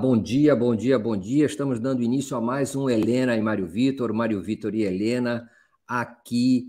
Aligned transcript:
Bom 0.00 0.16
dia, 0.16 0.54
bom 0.54 0.76
dia, 0.76 0.96
bom 0.96 1.16
dia. 1.16 1.44
Estamos 1.44 1.80
dando 1.80 2.04
início 2.04 2.36
a 2.36 2.40
mais 2.40 2.76
um 2.76 2.88
Helena 2.88 3.36
e 3.36 3.42
Mário 3.42 3.66
Vitor, 3.66 4.12
Mário 4.12 4.40
Vitor 4.40 4.72
e 4.72 4.82
Helena, 4.82 5.50
aqui 5.88 6.68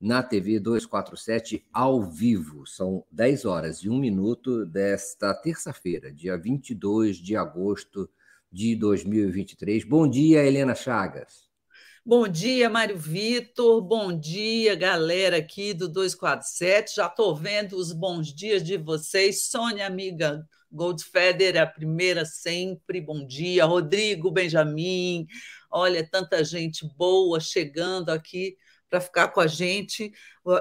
na 0.00 0.22
TV 0.22 0.60
247, 0.60 1.66
ao 1.72 2.00
vivo. 2.04 2.64
São 2.68 3.04
10 3.10 3.44
horas 3.46 3.78
e 3.78 3.88
1 3.88 3.98
minuto 3.98 4.64
desta 4.64 5.34
terça-feira, 5.34 6.12
dia 6.12 6.38
22 6.38 7.16
de 7.16 7.34
agosto 7.34 8.08
de 8.50 8.76
2023. 8.76 9.82
Bom 9.82 10.08
dia, 10.08 10.46
Helena 10.46 10.76
Chagas. 10.76 11.48
Bom 12.06 12.28
dia, 12.28 12.70
Mário 12.70 12.96
Vitor. 12.96 13.82
Bom 13.82 14.16
dia, 14.16 14.76
galera 14.76 15.38
aqui 15.38 15.74
do 15.74 15.88
247. 15.88 16.94
Já 16.94 17.06
estou 17.08 17.34
vendo 17.34 17.76
os 17.76 17.92
bons 17.92 18.32
dias 18.32 18.62
de 18.62 18.76
vocês. 18.76 19.48
Sônia, 19.48 19.84
amiga 19.84 20.46
Goldfeder, 20.70 21.60
a 21.60 21.66
primeira 21.66 22.24
sempre. 22.24 23.00
Bom 23.00 23.26
dia. 23.26 23.64
Rodrigo, 23.64 24.30
Benjamin. 24.30 25.26
Olha, 25.70 26.08
tanta 26.08 26.42
gente 26.44 26.86
boa 26.96 27.40
chegando 27.40 28.10
aqui 28.10 28.56
para 28.88 29.00
ficar 29.00 29.28
com 29.28 29.40
a 29.40 29.46
gente. 29.46 30.12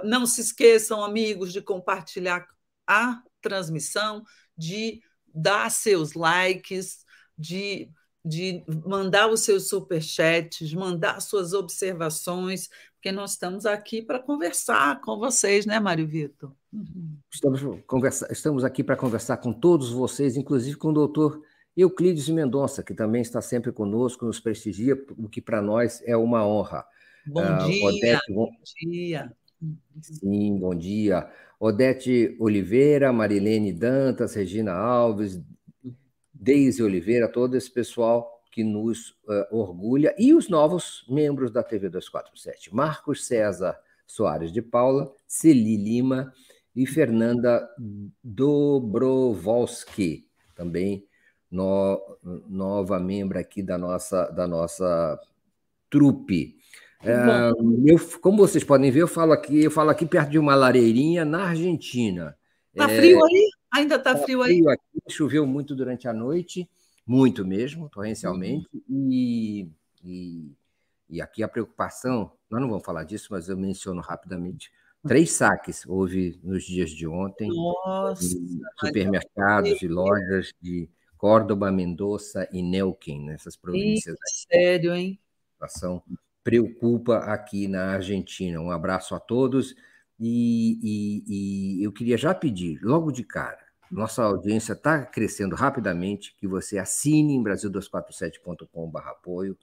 Não 0.04 0.26
se 0.26 0.42
esqueçam, 0.42 1.04
amigos, 1.04 1.54
de 1.54 1.62
compartilhar 1.62 2.46
a 2.86 3.22
transmissão, 3.42 4.24
de 4.58 5.02
dar 5.34 5.70
seus 5.70 6.14
likes, 6.14 7.06
de 7.38 7.92
de 8.28 8.64
mandar 8.86 9.30
os 9.30 9.42
seus 9.42 9.70
superchats, 9.70 10.74
mandar 10.74 11.22
suas 11.22 11.54
observações, 11.54 12.68
porque 13.08 13.12
nós 13.14 13.32
estamos 13.32 13.66
aqui 13.66 14.02
para 14.02 14.20
conversar 14.20 15.00
com 15.00 15.18
vocês, 15.18 15.66
né, 15.66 15.80
Mário 15.80 16.06
Vitor? 16.06 16.52
Estamos, 17.32 17.62
conversa, 17.88 18.28
estamos 18.30 18.66
aqui 18.66 18.84
para 18.84 18.98
conversar 18.98 19.38
com 19.38 19.54
todos 19.54 19.92
vocês, 19.92 20.36
inclusive 20.36 20.76
com 20.76 20.90
o 20.90 20.94
doutor 20.94 21.42
Euclides 21.76 22.28
Mendonça, 22.28 22.84
que 22.84 22.94
também 22.94 23.22
está 23.22 23.42
sempre 23.42 23.72
conosco, 23.72 24.26
nos 24.26 24.42
prestigia, 24.42 25.02
o 25.18 25.30
que 25.30 25.40
para 25.40 25.62
nós 25.62 26.04
é 26.06 26.18
uma 26.18 26.46
honra. 26.46 26.86
Bom 27.26 27.44
uh, 27.44 27.66
dia, 27.66 27.86
Odete, 27.86 28.34
bom... 28.34 28.46
bom 28.46 28.52
dia. 28.92 29.34
Sim, 30.02 30.60
bom 30.60 30.76
dia. 30.76 31.30
Odete 31.58 32.36
Oliveira, 32.40 33.14
Marilene 33.14 33.72
Dantas, 33.72 34.36
Regina 34.36 34.74
Alves, 34.74 35.42
Deise 36.34 36.84
Oliveira, 36.84 37.32
todo 37.32 37.56
esse 37.56 37.72
pessoal 37.72 38.37
que 38.58 38.64
nos 38.64 39.12
uh, 39.28 39.46
orgulha, 39.52 40.16
e 40.18 40.34
os 40.34 40.50
novos 40.50 41.06
membros 41.08 41.52
da 41.52 41.62
TV 41.62 41.90
247, 41.90 42.74
Marcos 42.74 43.28
César 43.28 43.78
Soares 44.08 44.52
de 44.52 44.64
Paula, 44.64 45.14
Celi 45.28 45.78
Lima 45.78 46.34
e 46.76 46.88
Fernanda 46.88 47.70
Dobrovolski, 48.24 49.08
também 50.56 51.06
no, 51.52 52.02
nova 52.50 53.00
membro 53.00 53.38
aqui 53.38 53.62
da 53.62 53.78
nossa, 53.78 54.26
da 54.32 54.48
nossa 54.48 55.22
trupe. 55.88 56.58
Uh, 57.04 57.88
eu, 57.88 58.00
como 58.22 58.38
vocês 58.40 58.64
podem 58.64 58.90
ver, 58.90 59.04
eu 59.04 59.08
falo 59.08 59.34
aqui, 59.34 59.66
eu 59.66 59.70
falo 59.70 59.92
aqui 59.92 60.08
perto 60.08 60.32
de 60.32 60.40
uma 60.40 60.56
lareirinha 60.56 61.24
na 61.24 61.50
Argentina. 61.50 62.36
Tá 62.76 62.90
é, 62.90 62.98
frio 62.98 63.24
aí? 63.24 63.50
Ainda 63.76 63.98
está 63.98 64.16
tá 64.16 64.24
frio, 64.24 64.42
frio 64.42 64.68
aí? 64.68 64.74
Aqui, 64.74 65.14
choveu 65.14 65.46
muito 65.46 65.76
durante 65.76 66.08
a 66.08 66.14
noite, 66.14 66.68
muito 67.08 67.46
mesmo, 67.46 67.90
torrencialmente, 67.90 68.68
uhum. 68.74 69.10
e, 69.10 69.72
e, 70.04 70.52
e, 71.10 71.22
aqui 71.22 71.42
a 71.42 71.48
preocupação, 71.48 72.32
nós 72.50 72.60
não 72.60 72.68
vamos 72.68 72.86
falar 72.86 73.06
disso, 73.06 73.30
mas 73.32 73.48
eu 73.48 73.58
menciono 73.58 74.02
rapidamente. 74.02 74.72
Três 75.08 75.32
saques 75.32 75.86
houve 75.86 76.38
nos 76.44 76.66
dias 76.66 76.90
de 76.90 77.08
ontem, 77.08 77.48
Nossa, 77.48 78.26
em 78.26 78.60
supermercados 78.78 79.82
e 79.82 79.88
lojas 79.88 80.52
de 80.62 80.90
Córdoba, 81.18 81.72
Mendoza 81.72 82.48
e 82.52 82.62
Neuquén, 82.62 83.24
nessas 83.24 83.56
províncias. 83.56 84.16
Eita, 84.16 84.52
sério, 84.52 84.94
hein? 84.94 85.18
A 85.62 85.68
situação 85.68 86.04
preocupa 86.44 87.20
aqui 87.20 87.68
na 87.68 87.94
Argentina. 87.94 88.60
Um 88.60 88.72
abraço 88.72 89.16
a 89.16 89.20
todos 89.20 89.74
e, 90.20 90.80
e, 90.84 91.80
e 91.80 91.84
eu 91.84 91.92
queria 91.92 92.18
já 92.18 92.34
pedir, 92.34 92.80
logo 92.82 93.12
de 93.12 93.24
cara, 93.24 93.67
nossa 93.92 94.24
audiência 94.24 94.74
está 94.74 95.06
crescendo 95.06 95.56
rapidamente, 95.56 96.36
que 96.38 96.48
você 96.48 96.78
assine 96.78 97.36
em 97.36 97.44
brasil247.com.br 97.44 99.00
apoio, 99.00 99.58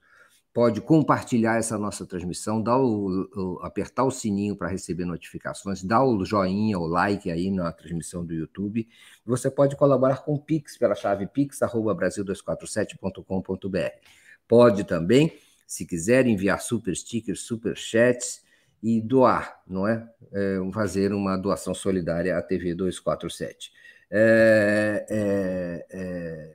pode 0.54 0.80
compartilhar 0.80 1.58
essa 1.58 1.76
nossa 1.76 2.06
transmissão, 2.06 2.62
dar 2.62 2.78
o, 2.78 3.28
o, 3.34 3.58
apertar 3.62 4.04
o 4.04 4.10
sininho 4.10 4.56
para 4.56 4.68
receber 4.68 5.04
notificações, 5.04 5.82
dar 5.82 6.04
o 6.04 6.24
joinha, 6.24 6.78
o 6.78 6.86
like 6.86 7.28
aí 7.28 7.50
na 7.50 7.72
transmissão 7.72 8.24
do 8.24 8.32
YouTube. 8.32 8.88
Você 9.26 9.50
pode 9.50 9.74
colaborar 9.74 10.18
com 10.18 10.34
o 10.34 10.38
Pix 10.38 10.78
pela 10.78 10.94
chave 10.94 11.26
pix@brasil247.com.br. 11.26 13.98
Pode 14.46 14.84
também, 14.84 15.36
se 15.66 15.84
quiser, 15.84 16.24
enviar 16.26 16.60
super 16.60 16.94
stickers, 16.94 17.40
super 17.40 17.76
chats 17.76 18.44
e 18.80 19.00
doar, 19.00 19.60
não 19.66 19.88
é? 19.88 20.08
é 20.32 20.60
fazer 20.72 21.12
uma 21.12 21.36
doação 21.36 21.74
solidária 21.74 22.38
à 22.38 22.42
TV 22.42 22.74
247. 22.74 23.72
É, 24.10 25.06
é, 25.08 25.86
é 25.90 26.54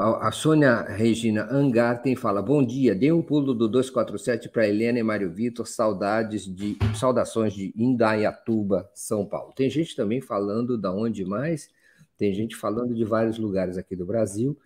a 0.00 0.32
Sônia 0.32 0.82
Regina 0.82 1.46
Angarten 1.50 2.16
fala: 2.16 2.40
Bom 2.40 2.64
dia, 2.64 2.94
dê 2.94 3.12
um 3.12 3.20
pulo 3.20 3.52
do 3.52 3.68
247 3.68 4.48
para 4.48 4.66
Helena 4.66 4.98
e 4.98 5.02
Mário 5.02 5.30
Vitor, 5.30 5.66
saudades 5.66 6.46
de 6.46 6.78
saudações 6.98 7.52
de 7.52 7.74
Indaiatuba, 7.76 8.90
São 8.94 9.26
Paulo. 9.26 9.52
Tem 9.54 9.68
gente 9.68 9.94
também 9.94 10.22
falando 10.22 10.78
da 10.78 10.90
onde 10.90 11.26
mais? 11.26 11.68
Tem 12.16 12.32
gente 12.32 12.56
falando 12.56 12.94
de 12.94 13.04
vários 13.04 13.36
lugares 13.36 13.76
aqui 13.76 13.94
do 13.94 14.06
Brasil. 14.06 14.56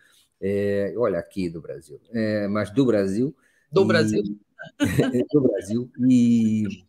É, 0.40 0.94
olha, 0.96 1.18
aqui 1.18 1.50
do 1.50 1.60
Brasil, 1.60 2.00
é, 2.12 2.46
mas 2.46 2.70
do 2.70 2.86
Brasil. 2.86 3.34
Do 3.72 3.82
e, 3.82 3.86
Brasil. 3.86 4.22
do 5.32 5.40
Brasil. 5.40 5.90
E, 6.08 6.84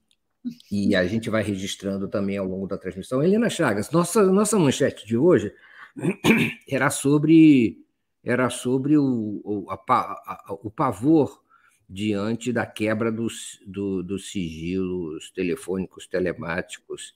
e 0.71 0.95
a 0.95 1.05
gente 1.05 1.29
vai 1.29 1.43
registrando 1.43 2.07
também 2.07 2.37
ao 2.37 2.47
longo 2.47 2.67
da 2.67 2.77
transmissão. 2.77 3.23
Helena 3.23 3.49
Chagas, 3.49 3.91
nossa, 3.91 4.23
nossa 4.23 4.57
manchete 4.57 5.05
de 5.05 5.15
hoje 5.15 5.53
era 6.69 6.89
sobre, 6.89 7.85
era 8.23 8.49
sobre 8.49 8.97
o, 8.97 9.41
o, 9.43 9.65
a, 9.69 9.75
a, 9.75 10.57
o 10.61 10.71
pavor 10.71 11.41
diante 11.87 12.51
da 12.53 12.65
quebra 12.65 13.11
dos, 13.11 13.59
do, 13.67 14.01
dos 14.01 14.31
sigilos 14.31 15.29
telefônicos, 15.31 16.07
telemáticos 16.07 17.13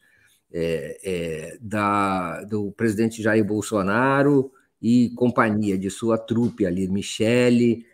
é, 0.52 1.00
é, 1.04 1.58
da, 1.62 2.44
do 2.44 2.72
presidente 2.74 3.22
Jair 3.24 3.44
Bolsonaro 3.44 4.52
e 4.82 5.10
companhia 5.16 5.78
de 5.78 5.90
sua 5.90 6.18
trupe 6.18 6.66
ali, 6.66 6.88
Michele, 6.88 7.86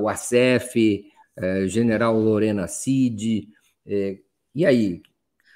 o 0.00 0.08
ACF, 0.08 1.06
é, 1.36 1.66
General 1.66 2.18
Lorena 2.18 2.66
Cid. 2.66 3.48
É, 3.86 4.18
e 4.56 4.64
aí, 4.64 5.02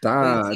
tá? 0.03 0.50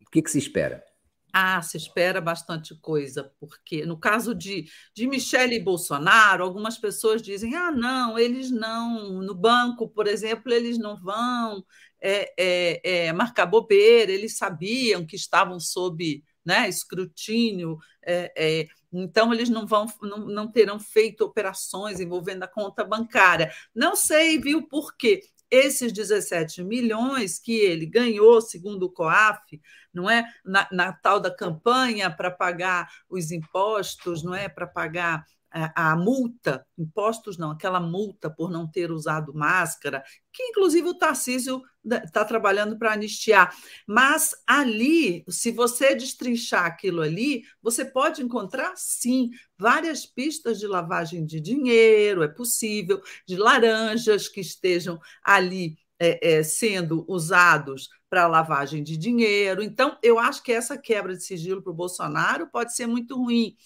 O 0.00 0.10
que, 0.10 0.22
que 0.22 0.30
se 0.30 0.38
espera? 0.38 0.82
Ah, 1.30 1.60
se 1.60 1.76
espera 1.76 2.18
bastante 2.18 2.74
coisa, 2.80 3.30
porque 3.38 3.84
no 3.84 3.98
caso 3.98 4.34
de, 4.34 4.64
de 4.94 5.06
Michele 5.06 5.56
e 5.56 5.62
Bolsonaro, 5.62 6.42
algumas 6.42 6.78
pessoas 6.78 7.20
dizem: 7.20 7.54
ah, 7.54 7.70
não, 7.70 8.18
eles 8.18 8.50
não, 8.50 9.20
no 9.20 9.34
banco, 9.34 9.86
por 9.86 10.06
exemplo, 10.06 10.50
eles 10.50 10.78
não 10.78 10.96
vão 10.96 11.62
é, 12.00 12.32
é, 12.38 12.80
é, 13.08 13.12
marcar 13.12 13.44
bobeira, 13.44 14.10
eles 14.10 14.38
sabiam 14.38 15.04
que 15.04 15.16
estavam 15.16 15.60
sob 15.60 16.24
né, 16.42 16.66
escrutínio, 16.66 17.76
é, 18.02 18.32
é, 18.34 18.68
então 18.90 19.34
eles 19.34 19.50
não 19.50 19.66
vão, 19.66 19.86
não, 20.00 20.26
não 20.26 20.50
terão 20.50 20.80
feito 20.80 21.22
operações 21.22 22.00
envolvendo 22.00 22.44
a 22.44 22.48
conta 22.48 22.82
bancária. 22.82 23.52
Não 23.74 23.94
sei, 23.94 24.38
viu, 24.40 24.66
por 24.66 24.96
quê? 24.96 25.20
Esses 25.50 25.92
17 25.92 26.62
milhões 26.62 27.38
que 27.38 27.52
ele 27.52 27.86
ganhou, 27.86 28.40
segundo 28.40 28.84
o 28.84 28.90
COAF, 28.92 29.60
não 29.92 30.08
é? 30.08 30.24
Na, 30.44 30.68
na 30.70 30.92
tal 30.92 31.20
da 31.20 31.34
campanha 31.34 32.10
para 32.10 32.30
pagar 32.30 32.88
os 33.08 33.30
impostos, 33.30 34.22
não 34.22 34.34
é? 34.34 34.48
Para 34.48 34.66
pagar 34.66 35.24
a, 35.50 35.96
multa, 35.96 36.66
impostos 36.76 37.38
não, 37.38 37.50
aquela 37.50 37.80
multa 37.80 38.28
por 38.28 38.50
não 38.50 38.66
ter 38.66 38.90
usado 38.90 39.34
máscara, 39.34 40.02
que 40.32 40.42
inclusive 40.42 40.88
o 40.88 40.94
Tarcísio 40.94 41.62
está 42.04 42.24
trabalhando 42.24 42.78
para 42.78 42.92
anistiar. 42.92 43.54
Mas 43.86 44.34
ali, 44.46 45.24
se 45.28 45.50
você 45.50 45.94
destrinchar 45.94 46.66
aquilo 46.66 47.00
ali, 47.00 47.44
você 47.62 47.84
pode 47.84 48.22
encontrar, 48.22 48.72
sim, 48.76 49.30
várias 49.58 50.04
pistas 50.04 50.58
de 50.58 50.66
lavagem 50.66 51.24
de 51.24 51.40
dinheiro, 51.40 52.22
é 52.22 52.28
possível, 52.28 53.00
de 53.26 53.36
laranjas 53.36 54.28
que 54.28 54.40
estejam 54.40 55.00
ali 55.22 55.78
é, 55.98 56.36
é, 56.36 56.42
sendo 56.42 57.04
usados 57.08 57.88
para 58.08 58.26
lavagem 58.26 58.82
de 58.82 58.96
dinheiro. 58.96 59.62
Então, 59.62 59.98
eu 60.02 60.18
acho 60.18 60.42
que 60.42 60.52
essa 60.52 60.78
quebra 60.78 61.14
de 61.16 61.22
sigilo 61.22 61.62
para 61.62 61.72
o 61.72 61.74
Bolsonaro 61.74 62.48
pode 62.50 62.74
ser 62.74 62.86
muito 62.86 63.16
ruim. 63.16 63.56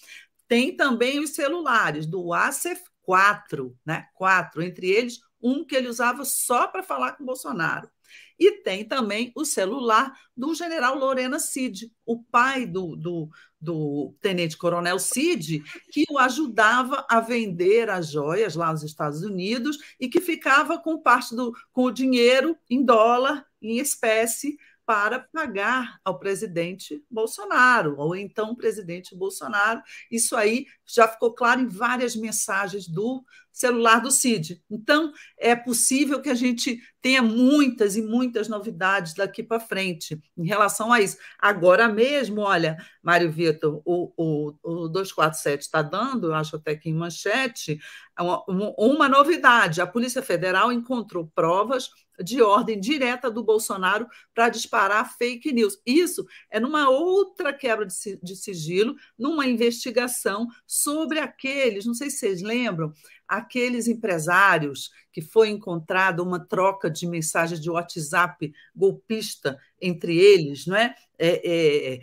Tem 0.53 0.75
também 0.75 1.19
os 1.19 1.31
celulares 1.31 2.05
do 2.05 2.31
ACEF 2.31 2.79
4, 3.01 3.75
né? 3.83 4.05
Quatro, 4.13 4.61
entre 4.61 4.87
eles 4.87 5.19
um 5.41 5.65
que 5.65 5.75
ele 5.75 5.87
usava 5.87 6.23
só 6.23 6.67
para 6.67 6.83
falar 6.83 7.13
com 7.13 7.25
Bolsonaro. 7.25 7.89
E 8.37 8.61
tem 8.61 8.87
também 8.87 9.31
o 9.35 9.45
celular 9.45 10.13
do 10.37 10.53
general 10.53 10.95
Lorena 10.95 11.39
Cid, 11.39 11.91
o 12.05 12.21
pai 12.21 12.67
do, 12.67 12.95
do, 12.95 13.29
do 13.59 14.15
tenente-coronel 14.21 14.99
Cid, 14.99 15.63
que 15.91 16.03
o 16.07 16.19
ajudava 16.19 17.03
a 17.09 17.19
vender 17.19 17.89
as 17.89 18.11
joias 18.11 18.53
lá 18.53 18.71
nos 18.71 18.83
Estados 18.83 19.23
Unidos 19.23 19.79
e 19.99 20.07
que 20.07 20.21
ficava 20.21 20.77
com 20.77 21.01
parte 21.01 21.35
do 21.35 21.51
com 21.71 21.85
o 21.85 21.91
dinheiro 21.91 22.55
em 22.69 22.85
dólar, 22.85 23.43
em 23.59 23.79
espécie, 23.79 24.55
para 24.85 25.19
pagar 25.31 25.99
ao 26.03 26.19
presidente 26.19 27.03
Bolsonaro, 27.09 27.95
ou 27.97 28.15
então 28.15 28.55
presidente 28.55 29.15
Bolsonaro. 29.15 29.81
Isso 30.11 30.35
aí 30.35 30.65
já 30.85 31.07
ficou 31.07 31.33
claro 31.33 31.61
em 31.61 31.67
várias 31.67 32.15
mensagens 32.15 32.87
do 32.87 33.23
celular 33.53 33.99
do 33.99 34.11
CID. 34.11 34.61
Então, 34.69 35.13
é 35.37 35.55
possível 35.55 36.19
que 36.19 36.29
a 36.29 36.33
gente 36.33 36.81
tenha 36.99 37.21
muitas 37.21 37.95
e 37.95 38.01
muitas 38.01 38.47
novidades 38.47 39.13
daqui 39.13 39.43
para 39.43 39.59
frente 39.59 40.19
em 40.35 40.45
relação 40.45 40.91
a 40.91 40.99
isso. 40.99 41.17
Agora 41.37 41.87
mesmo, 41.87 42.41
olha, 42.41 42.77
Mário 43.01 43.31
Vitor, 43.31 43.81
o, 43.85 44.11
o, 44.17 44.53
o 44.63 44.87
247 44.87 45.61
está 45.61 45.81
dando, 45.81 46.27
eu 46.27 46.33
acho 46.33 46.55
até 46.55 46.75
que 46.75 46.89
em 46.89 46.93
manchete, 46.93 47.79
uma, 48.19 48.43
uma 48.77 49.09
novidade: 49.09 49.81
a 49.81 49.87
Polícia 49.87 50.21
Federal 50.21 50.71
encontrou 50.71 51.29
provas 51.35 51.89
de 52.23 52.41
ordem 52.41 52.79
direta 52.79 53.29
do 53.29 53.43
Bolsonaro 53.43 54.07
para 54.33 54.49
disparar 54.49 55.17
fake 55.17 55.51
news. 55.51 55.79
Isso 55.85 56.25
é 56.49 56.59
numa 56.59 56.89
outra 56.89 57.51
quebra 57.51 57.85
de 57.85 58.35
sigilo, 58.35 58.95
numa 59.17 59.47
investigação 59.47 60.47
sobre 60.67 61.19
aqueles, 61.19 61.85
não 61.85 61.93
sei 61.93 62.09
se 62.09 62.17
vocês 62.17 62.41
lembram, 62.41 62.93
aqueles 63.27 63.87
empresários 63.87 64.91
que 65.11 65.21
foi 65.21 65.49
encontrada 65.49 66.23
uma 66.23 66.39
troca 66.39 66.89
de 66.89 67.07
mensagens 67.07 67.59
de 67.59 67.69
WhatsApp 67.69 68.53
golpista 68.75 69.57
entre 69.81 70.17
eles, 70.17 70.65
não 70.65 70.75
é? 70.75 70.95
é, 71.17 71.93
é, 71.95 72.01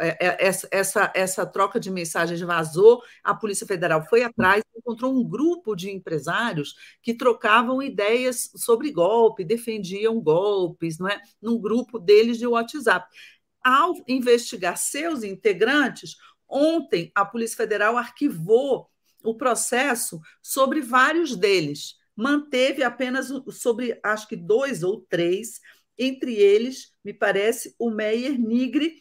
é, 0.00 0.26
é 0.26 0.46
essa, 0.70 1.12
essa 1.14 1.46
troca 1.46 1.78
de 1.78 1.90
mensagens 1.90 2.40
vazou, 2.40 3.02
a 3.22 3.34
Polícia 3.34 3.66
Federal 3.66 4.04
foi 4.08 4.24
atrás 4.24 4.62
e 4.74 4.78
encontrou 4.78 5.14
um 5.14 5.22
grupo 5.22 5.76
de 5.76 5.90
empresários 5.90 6.74
que 7.02 7.14
trocavam 7.14 7.82
ideias 7.82 8.50
sobre 8.56 8.90
golpe, 8.90 9.44
defendiam 9.44 10.20
golpes, 10.20 10.98
não 10.98 11.08
é? 11.08 11.20
Num 11.40 11.60
grupo 11.60 11.98
deles 11.98 12.38
de 12.38 12.46
WhatsApp. 12.46 13.06
Ao 13.62 13.94
investigar 14.08 14.76
seus 14.76 15.22
integrantes, 15.22 16.16
ontem 16.48 17.12
a 17.14 17.24
Polícia 17.24 17.56
Federal 17.56 17.96
arquivou 17.96 18.88
o 19.30 19.36
processo 19.36 20.20
sobre 20.42 20.80
vários 20.80 21.36
deles. 21.36 21.94
Manteve 22.14 22.82
apenas 22.82 23.28
sobre, 23.50 23.98
acho 24.02 24.26
que 24.28 24.36
dois 24.36 24.82
ou 24.82 25.00
três, 25.08 25.60
entre 25.98 26.34
eles, 26.34 26.92
me 27.04 27.12
parece, 27.12 27.74
o 27.78 27.90
Meyer 27.90 28.38
Nigre, 28.38 28.98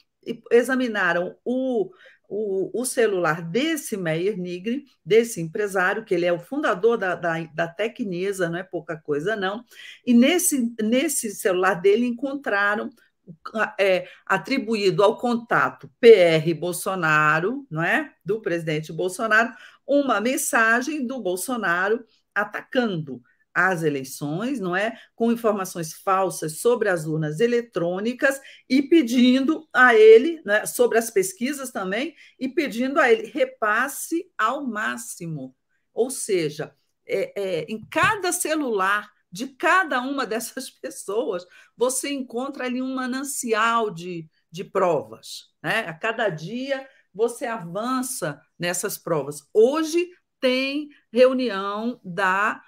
examinaram 0.51 1.37
o, 1.45 1.91
o, 2.27 2.81
o, 2.81 2.85
celular 2.85 3.41
desse 3.41 3.95
Meyer 3.95 4.37
Nigre, 4.37 4.85
desse 5.05 5.39
empresário, 5.39 6.03
que 6.03 6.13
ele 6.13 6.25
é 6.25 6.33
o 6.33 6.39
fundador 6.39 6.97
da, 6.97 7.15
da, 7.15 7.43
da 7.43 7.67
Tecnisa, 7.67 8.49
não 8.49 8.57
é 8.57 8.63
pouca 8.63 8.97
coisa, 8.97 9.35
não, 9.35 9.63
e 10.05 10.13
nesse, 10.13 10.73
nesse 10.81 11.35
celular 11.35 11.75
dele 11.75 12.05
encontraram 12.05 12.89
é, 13.79 14.07
atribuído 14.25 15.03
ao 15.03 15.17
contato 15.17 15.89
PR 15.99 16.53
Bolsonaro, 16.57 17.65
não 17.69 17.83
é? 17.83 18.13
Do 18.23 18.41
presidente 18.41 18.91
Bolsonaro, 18.91 19.53
uma 19.85 20.19
mensagem 20.19 21.05
do 21.05 21.21
Bolsonaro 21.21 22.03
atacando 22.33 23.21
as 23.53 23.83
eleições, 23.83 24.59
não 24.59 24.75
é? 24.75 24.99
Com 25.15 25.31
informações 25.31 25.93
falsas 25.93 26.59
sobre 26.59 26.89
as 26.89 27.05
urnas 27.05 27.39
eletrônicas 27.39 28.41
e 28.69 28.81
pedindo 28.81 29.65
a 29.73 29.95
ele, 29.95 30.41
né, 30.45 30.65
sobre 30.65 30.97
as 30.97 31.09
pesquisas 31.09 31.71
também, 31.71 32.13
e 32.37 32.49
pedindo 32.49 32.99
a 32.99 33.09
ele 33.09 33.27
repasse 33.27 34.29
ao 34.37 34.67
máximo. 34.67 35.55
Ou 35.93 36.09
seja, 36.09 36.75
é, 37.07 37.31
é, 37.41 37.65
em 37.69 37.79
cada 37.89 38.33
celular 38.33 39.09
de 39.35 39.49
cada 39.49 39.99
uma 40.01 40.25
dessas 40.25 40.69
pessoas, 40.69 41.45
você 41.75 42.09
encontra 42.13 42.63
ali 42.63 42.81
um 42.81 42.95
manancial 42.95 43.91
de, 43.91 44.29
de 44.49 44.63
provas. 44.63 45.53
Né? 45.61 45.79
A 45.79 45.93
cada 45.93 46.29
dia 46.29 46.87
você 47.13 47.45
avança 47.45 48.41
nessas 48.57 48.97
provas. 48.97 49.41
Hoje 49.53 50.07
tem 50.39 50.87
reunião 51.11 51.99
da 52.03 52.61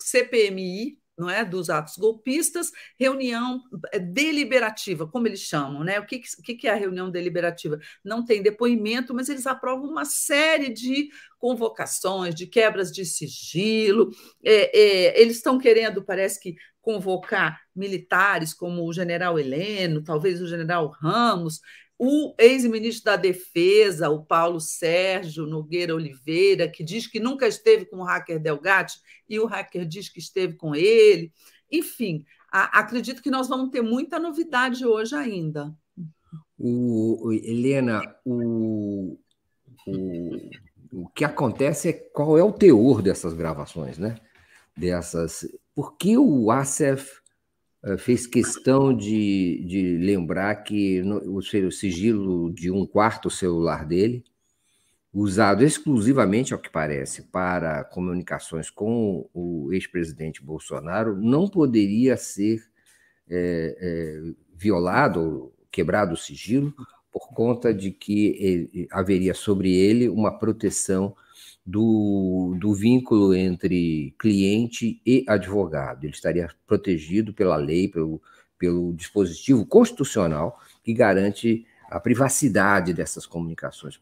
CPMI, 0.00 0.98
não 1.20 1.28
é, 1.28 1.44
dos 1.44 1.68
atos 1.68 1.96
golpistas, 1.96 2.72
reunião 2.98 3.62
é, 3.92 3.98
deliberativa, 3.98 5.06
como 5.06 5.26
eles 5.26 5.40
chamam, 5.40 5.84
né? 5.84 6.00
O 6.00 6.06
que, 6.06 6.18
que 6.18 6.66
é 6.66 6.70
a 6.70 6.76
reunião 6.76 7.10
deliberativa? 7.10 7.78
Não 8.02 8.24
tem 8.24 8.42
depoimento, 8.42 9.14
mas 9.14 9.28
eles 9.28 9.46
aprovam 9.46 9.88
uma 9.88 10.06
série 10.06 10.72
de 10.72 11.10
convocações, 11.38 12.34
de 12.34 12.46
quebras 12.46 12.90
de 12.90 13.04
sigilo. 13.04 14.10
É, 14.42 14.78
é, 14.78 15.20
eles 15.20 15.36
estão 15.36 15.58
querendo, 15.58 16.02
parece 16.02 16.40
que, 16.40 16.56
convocar 16.80 17.60
militares 17.76 18.54
como 18.54 18.86
o 18.86 18.92
general 18.92 19.38
Heleno, 19.38 20.02
talvez 20.02 20.40
o 20.40 20.46
general 20.46 20.88
Ramos, 20.88 21.60
o 22.02 22.34
ex-ministro 22.38 23.04
da 23.04 23.16
Defesa, 23.16 24.08
o 24.08 24.24
Paulo 24.24 24.58
Sérgio 24.58 25.44
Nogueira 25.44 25.94
Oliveira, 25.94 26.66
que 26.66 26.82
diz 26.82 27.06
que 27.06 27.20
nunca 27.20 27.46
esteve 27.46 27.84
com 27.84 27.98
o 27.98 28.02
hacker 28.02 28.40
Delgatti 28.40 28.98
e 29.28 29.38
o 29.38 29.44
hacker 29.44 29.84
diz 29.84 30.08
que 30.08 30.18
esteve 30.18 30.54
com 30.54 30.74
ele. 30.74 31.30
Enfim, 31.70 32.24
a, 32.50 32.80
acredito 32.80 33.20
que 33.20 33.30
nós 33.30 33.48
vamos 33.48 33.68
ter 33.68 33.82
muita 33.82 34.18
novidade 34.18 34.86
hoje 34.86 35.14
ainda. 35.14 35.74
O, 36.58 37.30
Helena, 37.34 38.00
o, 38.24 39.18
o, 39.86 40.50
o 41.02 41.08
que 41.10 41.22
acontece 41.22 41.90
é 41.90 41.92
qual 41.92 42.38
é 42.38 42.42
o 42.42 42.50
teor 42.50 43.02
dessas 43.02 43.34
gravações, 43.34 43.98
né? 43.98 44.16
Dessas. 44.74 45.46
Por 45.74 45.98
que 45.98 46.16
o 46.16 46.50
ASEF 46.50 47.19
fez 47.98 48.26
questão 48.26 48.94
de, 48.94 49.64
de 49.66 49.96
lembrar 49.98 50.54
que 50.56 51.02
no, 51.02 51.38
o 51.38 51.42
sigilo 51.72 52.52
de 52.52 52.70
um 52.70 52.86
quarto 52.86 53.30
celular 53.30 53.86
dele, 53.86 54.24
usado 55.12 55.64
exclusivamente, 55.64 56.52
ao 56.52 56.60
que 56.60 56.70
parece, 56.70 57.22
para 57.22 57.82
comunicações 57.84 58.70
com 58.70 59.28
o 59.34 59.72
ex-presidente 59.72 60.42
Bolsonaro, 60.42 61.16
não 61.16 61.48
poderia 61.48 62.16
ser 62.16 62.62
é, 63.28 63.76
é, 63.80 64.32
violado, 64.54 65.52
quebrado 65.70 66.14
o 66.14 66.16
sigilo, 66.16 66.74
por 67.10 67.28
conta 67.28 67.74
de 67.74 67.90
que 67.90 68.36
ele, 68.38 68.88
haveria 68.90 69.34
sobre 69.34 69.74
ele 69.74 70.08
uma 70.08 70.38
proteção 70.38 71.14
do, 71.64 72.56
do 72.58 72.74
vínculo 72.74 73.34
entre 73.34 74.14
cliente 74.18 75.00
e 75.04 75.24
advogado. 75.28 76.04
Ele 76.04 76.12
estaria 76.12 76.48
protegido 76.66 77.32
pela 77.32 77.56
lei, 77.56 77.88
pelo, 77.88 78.20
pelo 78.58 78.92
dispositivo 78.94 79.64
constitucional 79.66 80.58
que 80.82 80.92
garante 80.92 81.66
a 81.90 82.00
privacidade 82.00 82.94
dessas 82.94 83.26
comunicações. 83.26 84.00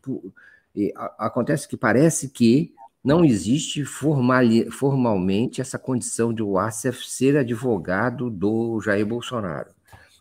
Acontece 1.19 1.67
que 1.69 1.77
parece 1.77 2.29
que 2.29 2.75
não 3.03 3.25
existe 3.25 3.85
formali, 3.85 4.71
formalmente 4.71 5.61
essa 5.61 5.79
condição 5.79 6.33
de 6.33 6.43
o 6.43 6.59
ASEF 6.59 7.07
ser 7.09 7.37
advogado 7.37 8.29
do 8.29 8.81
Jair 8.81 9.07
Bolsonaro. 9.07 9.71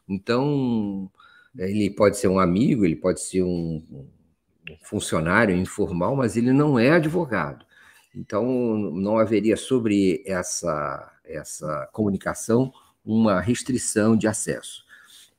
Então, 0.08 1.12
ele 1.58 1.90
pode 1.90 2.18
ser 2.18 2.30
um 2.30 2.40
amigo, 2.40 2.86
ele 2.86 2.96
pode 2.96 3.20
ser 3.22 3.44
um, 3.44 3.84
funcionário 4.84 5.56
informal, 5.56 6.16
mas 6.16 6.38
ele 6.38 6.52
não 6.52 6.78
é 6.78 6.92
advogado. 6.92 7.66
Então, 8.16 8.46
não 8.46 9.20
haveria 9.20 9.56
sobre 9.56 10.24
essa, 10.26 11.12
essa 11.24 11.88
comunicação 11.92 12.72
uma 13.06 13.40
restrição 13.40 14.18
de 14.18 14.28
acesso. 14.28 14.86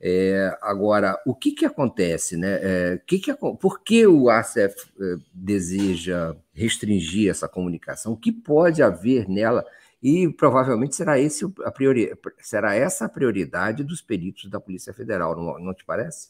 É, 0.01 0.57
agora, 0.63 1.21
o 1.27 1.35
que, 1.35 1.51
que 1.51 1.67
acontece? 1.67 2.37
Né? 2.37 2.59
É, 2.63 3.03
que 3.05 3.19
que, 3.19 3.35
por 3.35 3.83
que 3.83 4.07
o 4.07 4.31
ACF 4.31 4.87
é, 5.01 5.17
deseja 5.35 6.37
restringir 6.53 7.31
essa 7.31 7.49
comunicação? 7.49 8.13
O 8.13 8.17
que 8.17 8.31
pode 8.31 8.83
haver 8.83 9.29
nela? 9.29 9.65
E 10.01 10.29
provavelmente 10.29 10.95
será, 10.95 11.19
esse 11.19 11.45
a 11.65 11.73
priori, 11.73 12.13
será 12.41 12.77
essa 12.77 13.07
a 13.07 13.09
prioridade 13.09 13.83
dos 13.83 14.01
peritos 14.01 14.49
da 14.49 14.61
Polícia 14.61 14.95
Federal, 14.95 15.35
não, 15.35 15.59
não 15.59 15.75
te 15.75 15.85
parece? 15.85 16.29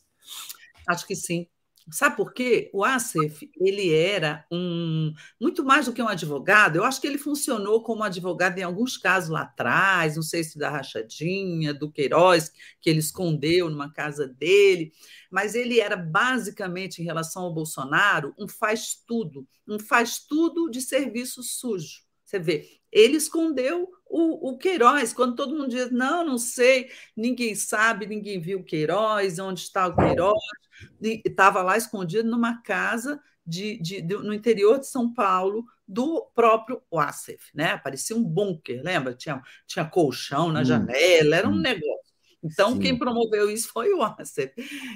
Acho 0.86 1.06
que 1.06 1.14
sim. 1.14 1.46
Sabe 1.90 2.16
por 2.16 2.32
quê? 2.32 2.70
O 2.72 2.84
Asif, 2.84 3.50
ele 3.60 3.92
era 3.94 4.44
um 4.50 5.12
muito 5.40 5.64
mais 5.64 5.86
do 5.86 5.92
que 5.92 6.02
um 6.02 6.08
advogado. 6.08 6.76
Eu 6.76 6.84
acho 6.84 7.00
que 7.00 7.06
ele 7.06 7.18
funcionou 7.18 7.82
como 7.82 8.02
advogado 8.02 8.58
em 8.58 8.62
alguns 8.62 8.96
casos 8.96 9.30
lá 9.30 9.42
atrás, 9.42 10.16
não 10.16 10.22
sei 10.22 10.44
se 10.44 10.58
da 10.58 10.70
Rachadinha, 10.70 11.72
do 11.72 11.90
Queiroz, 11.90 12.52
que 12.80 12.90
ele 12.90 12.98
escondeu 12.98 13.70
numa 13.70 13.92
casa 13.92 14.26
dele, 14.26 14.92
mas 15.30 15.54
ele 15.54 15.80
era 15.80 15.96
basicamente 15.96 17.00
em 17.00 17.04
relação 17.04 17.42
ao 17.42 17.54
Bolsonaro 17.54 18.34
um 18.38 18.48
faz 18.48 18.94
tudo, 19.06 19.46
um 19.66 19.78
faz 19.78 20.18
tudo 20.18 20.70
de 20.70 20.80
serviço 20.80 21.42
sujo 21.42 22.02
Você 22.24 22.38
vê, 22.38 22.78
ele 22.90 23.16
escondeu 23.16 23.88
o, 24.06 24.50
o, 24.50 24.58
Queiroz, 24.58 25.12
quando 25.12 25.36
todo 25.36 25.54
mundo 25.54 25.68
diz, 25.68 25.90
não, 25.90 26.24
não 26.24 26.38
sei, 26.38 26.90
ninguém 27.16 27.54
sabe, 27.54 28.06
ninguém 28.06 28.40
viu 28.40 28.60
o 28.60 28.64
Queiroz, 28.64 29.38
onde 29.38 29.60
está 29.60 29.86
o 29.86 29.94
Queiroz, 29.94 30.38
estava 31.00 31.62
lá 31.62 31.76
escondido 31.76 32.28
numa 32.28 32.62
casa 32.62 33.20
de, 33.46 33.78
de, 33.80 34.02
de, 34.02 34.14
no 34.16 34.34
interior 34.34 34.78
de 34.78 34.86
São 34.86 35.12
Paulo, 35.12 35.64
do 35.86 36.30
próprio 36.34 36.82
Wassef, 36.92 37.50
né? 37.54 37.78
Parecia 37.78 38.14
um 38.14 38.22
bunker, 38.22 38.82
lembra? 38.84 39.14
Tinha, 39.14 39.42
tinha 39.66 39.86
colchão 39.86 40.52
na 40.52 40.60
hum, 40.60 40.64
janela, 40.64 41.36
era 41.36 41.48
um 41.48 41.52
hum. 41.52 41.60
negócio. 41.60 42.08
Então, 42.42 42.74
Sim. 42.74 42.80
quem 42.80 42.98
promoveu 42.98 43.50
isso 43.50 43.68
foi 43.72 43.92
o 43.92 43.98
Wassef. 43.98 44.52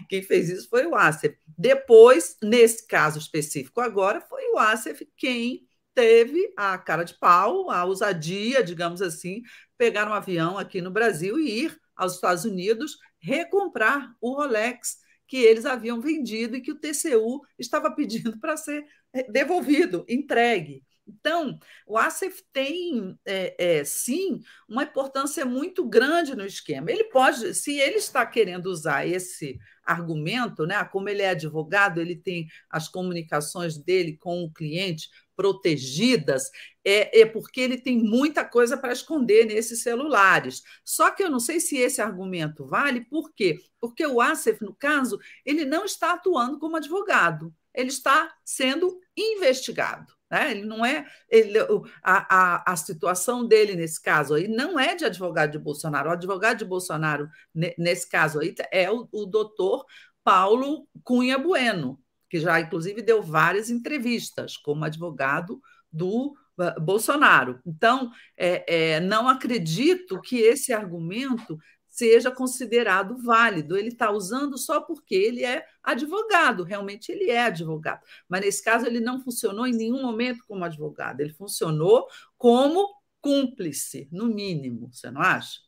Quem 0.08 0.22
fez 0.22 0.48
isso 0.48 0.68
foi 0.68 0.86
o 0.86 0.90
Wassef. 0.90 1.36
Depois, 1.58 2.36
nesse 2.42 2.86
caso 2.86 3.18
específico 3.18 3.80
agora, 3.80 4.20
foi 4.20 4.44
o 4.50 4.54
Wassef 4.54 5.08
quem 5.16 5.66
teve 5.94 6.52
a 6.56 6.78
cara 6.78 7.04
de 7.04 7.14
pau, 7.18 7.70
a 7.70 7.84
ousadia, 7.84 8.62
digamos 8.62 9.02
assim, 9.02 9.42
pegar 9.76 10.08
um 10.08 10.14
avião 10.14 10.56
aqui 10.56 10.80
no 10.80 10.90
Brasil 10.90 11.38
e 11.38 11.64
ir 11.64 11.80
aos 11.96 12.14
Estados 12.14 12.44
Unidos 12.44 12.98
recomprar 13.18 14.14
o 14.20 14.34
Rolex 14.34 14.98
que 15.32 15.38
eles 15.38 15.64
haviam 15.64 15.98
vendido 15.98 16.54
e 16.54 16.60
que 16.60 16.70
o 16.70 16.78
TCU 16.78 17.40
estava 17.58 17.90
pedindo 17.90 18.36
para 18.38 18.54
ser 18.54 18.84
devolvido, 19.30 20.04
entregue. 20.06 20.84
Então, 21.20 21.58
o 21.86 21.98
ASEF 21.98 22.42
tem, 22.52 23.18
é, 23.24 23.78
é, 23.78 23.84
sim, 23.84 24.40
uma 24.68 24.84
importância 24.84 25.44
muito 25.44 25.84
grande 25.88 26.34
no 26.34 26.44
esquema. 26.44 26.90
Ele 26.90 27.04
pode, 27.04 27.54
se 27.54 27.78
ele 27.78 27.96
está 27.96 28.24
querendo 28.26 28.66
usar 28.66 29.06
esse 29.06 29.58
argumento, 29.84 30.66
né, 30.66 30.82
como 30.84 31.08
ele 31.08 31.22
é 31.22 31.30
advogado, 31.30 32.00
ele 32.00 32.16
tem 32.16 32.46
as 32.70 32.88
comunicações 32.88 33.76
dele 33.76 34.16
com 34.16 34.44
o 34.44 34.52
cliente 34.52 35.08
protegidas, 35.34 36.50
é, 36.84 37.20
é 37.20 37.26
porque 37.26 37.60
ele 37.60 37.76
tem 37.78 37.98
muita 37.98 38.44
coisa 38.44 38.76
para 38.76 38.92
esconder 38.92 39.46
nesses 39.46 39.82
celulares. 39.82 40.62
Só 40.84 41.10
que 41.10 41.22
eu 41.22 41.30
não 41.30 41.40
sei 41.40 41.58
se 41.58 41.76
esse 41.76 42.00
argumento 42.00 42.66
vale, 42.66 43.04
por 43.06 43.32
quê? 43.32 43.58
Porque 43.80 44.06
o 44.06 44.20
ASEF, 44.20 44.62
no 44.62 44.74
caso, 44.74 45.18
ele 45.44 45.64
não 45.64 45.84
está 45.84 46.12
atuando 46.12 46.58
como 46.58 46.76
advogado, 46.76 47.52
ele 47.74 47.88
está 47.88 48.32
sendo 48.44 49.00
investigado. 49.16 50.12
Né? 50.32 50.50
Ele 50.50 50.64
não 50.64 50.82
é 50.82 51.06
ele, 51.28 51.58
a, 52.02 52.62
a, 52.62 52.72
a 52.72 52.74
situação 52.74 53.46
dele 53.46 53.76
nesse 53.76 54.00
caso 54.00 54.32
aí 54.32 54.48
não 54.48 54.80
é 54.80 54.94
de 54.94 55.04
advogado 55.04 55.52
de 55.52 55.58
Bolsonaro. 55.58 56.08
O 56.08 56.12
advogado 56.12 56.56
de 56.56 56.64
Bolsonaro 56.64 57.28
nesse 57.76 58.08
caso 58.08 58.40
aí 58.40 58.54
é 58.72 58.90
o, 58.90 59.06
o 59.12 59.26
doutor 59.26 59.84
Paulo 60.24 60.88
Cunha 61.04 61.36
Bueno, 61.36 62.00
que 62.30 62.40
já 62.40 62.58
inclusive 62.58 63.02
deu 63.02 63.22
várias 63.22 63.68
entrevistas 63.68 64.56
como 64.56 64.86
advogado 64.86 65.60
do 65.92 66.34
uh, 66.58 66.80
Bolsonaro. 66.80 67.60
Então, 67.66 68.10
é, 68.34 68.94
é, 68.94 69.00
não 69.00 69.28
acredito 69.28 70.18
que 70.22 70.38
esse 70.38 70.72
argumento 70.72 71.58
seja 71.92 72.30
considerado 72.30 73.18
válido. 73.18 73.76
Ele 73.76 73.88
está 73.88 74.10
usando 74.10 74.56
só 74.56 74.80
porque 74.80 75.14
ele 75.14 75.44
é 75.44 75.64
advogado, 75.82 76.64
realmente 76.64 77.12
ele 77.12 77.30
é 77.30 77.44
advogado. 77.44 78.00
Mas 78.26 78.40
nesse 78.40 78.64
caso, 78.64 78.86
ele 78.86 78.98
não 78.98 79.20
funcionou 79.20 79.66
em 79.66 79.74
nenhum 79.74 80.00
momento 80.00 80.42
como 80.48 80.64
advogado, 80.64 81.20
ele 81.20 81.34
funcionou 81.34 82.08
como 82.38 82.88
cúmplice, 83.20 84.08
no 84.10 84.26
mínimo, 84.26 84.88
você 84.90 85.10
não 85.10 85.20
acha? 85.20 85.60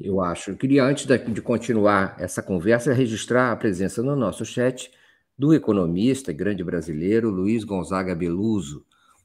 Eu 0.00 0.20
acho. 0.22 0.50
Eu 0.50 0.56
queria, 0.56 0.82
antes 0.82 1.06
de 1.06 1.42
continuar 1.42 2.16
essa 2.18 2.42
conversa, 2.42 2.94
registrar 2.94 3.52
a 3.52 3.56
presença 3.56 4.02
no 4.02 4.16
nosso 4.16 4.44
chat 4.46 4.90
do 5.38 5.52
economista 5.52 6.32
grande 6.32 6.64
brasileiro 6.64 7.28
Luiz 7.28 7.64
Gonzaga 7.64 8.14
Beluso, 8.14 8.84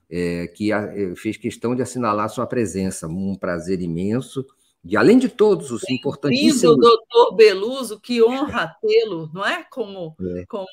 é, 0.10 0.48
que 0.48 0.74
a, 0.74 0.82
é, 0.82 1.16
fez 1.16 1.38
questão 1.38 1.74
de 1.74 1.82
assinalar 1.82 2.30
sua 2.30 2.46
presença. 2.46 3.08
Um 3.08 3.36
prazer 3.36 3.82
imenso 3.82 4.46
e 4.84 4.98
além 4.98 5.20
de 5.20 5.30
todos 5.30 5.70
os 5.70 5.88
importantíssimos. 5.90 6.62
Lindo, 6.64 6.78
doutor 6.78 7.36
Beluso, 7.36 8.00
que 8.00 8.22
honra 8.24 8.76
tê-lo, 8.82 9.30
não 9.32 9.46
é? 9.46 9.64
Como, 9.72 10.16
é. 10.20 10.46
como 10.48 10.66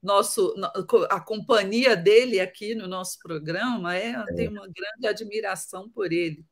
nosso, 0.00 0.54
a 1.10 1.20
companhia 1.20 1.96
dele 1.96 2.38
aqui 2.38 2.76
no 2.76 2.86
nosso 2.86 3.18
programa, 3.20 3.96
é, 3.96 4.10
é. 4.10 4.34
tenho 4.34 4.52
uma 4.52 4.68
grande 4.68 5.08
admiração 5.08 5.88
por 5.88 6.12
ele. 6.12 6.44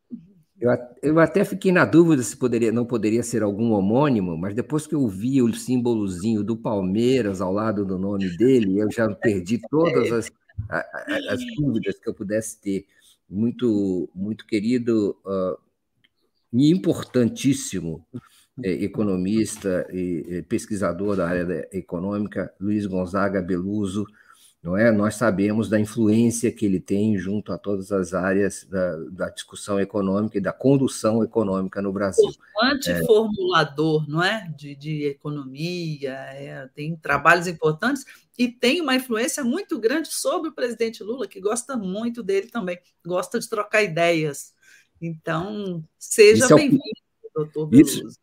Eu, 0.61 0.71
eu 1.03 1.21
até 1.21 1.45
fiquei 1.45 1.71
na 1.71 1.85
dúvida 1.85 2.23
se 2.23 2.37
poderia, 2.37 2.73
não 2.73 2.85
poderia 2.85 3.23
ser 3.23 3.43
algum 3.43 3.73
homônimo, 3.73 4.37
mas 4.37 4.55
depois 4.55 4.87
que 4.87 4.95
eu 4.95 5.07
vi 5.07 5.41
o 5.41 5.53
símbolozinho 5.55 6.43
do 6.43 6.57
Palmeiras 6.57 7.41
ao 7.41 7.53
lado 7.53 7.85
do 7.85 7.97
nome 7.97 8.37
dele, 8.37 8.79
eu 8.79 8.91
já 8.91 9.09
perdi 9.15 9.61
todas 9.71 10.11
as, 10.11 10.33
as, 10.69 11.27
as 11.29 11.41
dúvidas 11.57 11.99
que 11.99 12.09
eu 12.09 12.15
pudesse 12.15 12.61
ter. 12.61 12.87
Muito, 13.29 14.09
muito 14.15 14.47
querido 14.47 15.17
uh, 15.25 15.64
e 16.55 16.71
importantíssimo 16.71 18.07
é, 18.63 18.71
economista 18.71 19.87
e 19.93 20.43
pesquisador 20.49 21.17
da 21.17 21.29
área 21.29 21.69
econômica, 21.73 22.55
Luiz 22.61 22.87
Gonzaga 22.87 23.43
Beluso, 23.43 24.07
não 24.65 24.79
é? 24.79 24.91
Nós 24.91 25.17
sabemos 25.17 25.69
da 25.69 25.79
influência 25.79 26.51
que 26.51 26.65
ele 26.65 26.81
tem 26.81 27.19
junto 27.19 27.53
a 27.53 27.59
todas 27.59 27.93
as 27.93 28.15
áreas 28.15 28.65
da, 28.65 28.97
da 29.11 29.29
discussão 29.29 29.79
econômica 29.79 30.39
e 30.39 30.41
da 30.41 30.55
condução 30.55 31.23
econômica 31.23 31.83
no 31.83 31.93
Brasil. 31.93 32.31
Antiformulador, 32.63 34.05
é. 34.09 34.11
não 34.11 34.25
é? 34.25 34.51
De, 34.57 34.75
de 34.75 35.05
economia, 35.05 36.13
é, 36.13 36.67
tem 36.75 36.97
trabalhos 36.97 37.47
importantes 37.47 38.07
e 38.39 38.49
tem 38.49 38.81
uma 38.81 38.97
influência 38.97 39.45
muito 39.45 39.79
grande 39.79 40.09
sobre 40.09 40.49
o 40.49 40.55
presidente 40.55 41.03
Lula, 41.03 41.29
que 41.29 41.43
gosta 41.43 41.77
muito 41.77 42.23
dele 42.23 42.47
também, 42.47 42.79
gosta 43.05 43.39
de 43.39 43.47
trocar 43.47 43.83
ideias. 43.83 44.54
Então, 45.01 45.85
seja 45.99 46.47
é 46.47 46.55
bem-vindo, 46.55 46.83
doutor 47.35 47.67
Beluso. 47.67 48.09
Isso, 48.09 48.19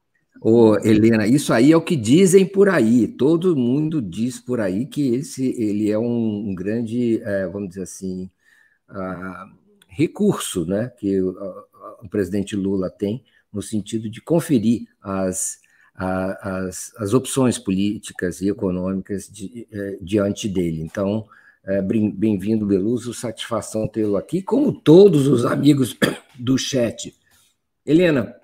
Helena, 0.83 1.27
isso 1.27 1.53
aí 1.53 1.71
é 1.71 1.77
o 1.77 1.81
que 1.81 1.95
dizem 1.95 2.45
por 2.45 2.69
aí. 2.69 3.07
Todo 3.07 3.55
mundo 3.55 4.01
diz 4.01 4.39
por 4.39 4.59
aí 4.59 4.85
que 4.85 5.13
esse, 5.15 5.45
ele 5.61 5.91
é 5.91 5.99
um, 5.99 6.49
um 6.49 6.55
grande, 6.55 7.21
é, 7.21 7.47
vamos 7.47 7.69
dizer 7.69 7.83
assim, 7.83 8.29
uh, 8.89 9.55
recurso 9.87 10.65
né, 10.65 10.91
que 10.97 11.21
o, 11.21 11.35
o, 12.01 12.09
presidente 12.09 12.55
Lula 12.55 12.89
tem 12.89 13.23
no 13.53 13.61
sentido 13.61 14.09
de 14.09 14.21
conferir 14.21 14.87
as, 15.01 15.59
as, 15.93 16.93
as 16.97 17.13
opções 17.13 17.59
políticas 17.59 18.41
e 18.41 18.47
econômicas 18.49 19.27
de, 19.27 19.67
é, 19.71 19.97
diante 20.01 20.47
dele. 20.47 20.81
Então, 20.81 21.27
Bem-vindo, 22.15 22.65
Beluso, 22.65 23.13
satisfação 23.13 23.87
tê-lo 23.87 24.17
aqui, 24.17 24.41
como 24.41 24.73
todos 24.73 25.27
os 25.27 25.45
amigos 25.45 25.95
do 26.39 26.57
chat. 26.57 27.15
Helena, 27.85 28.35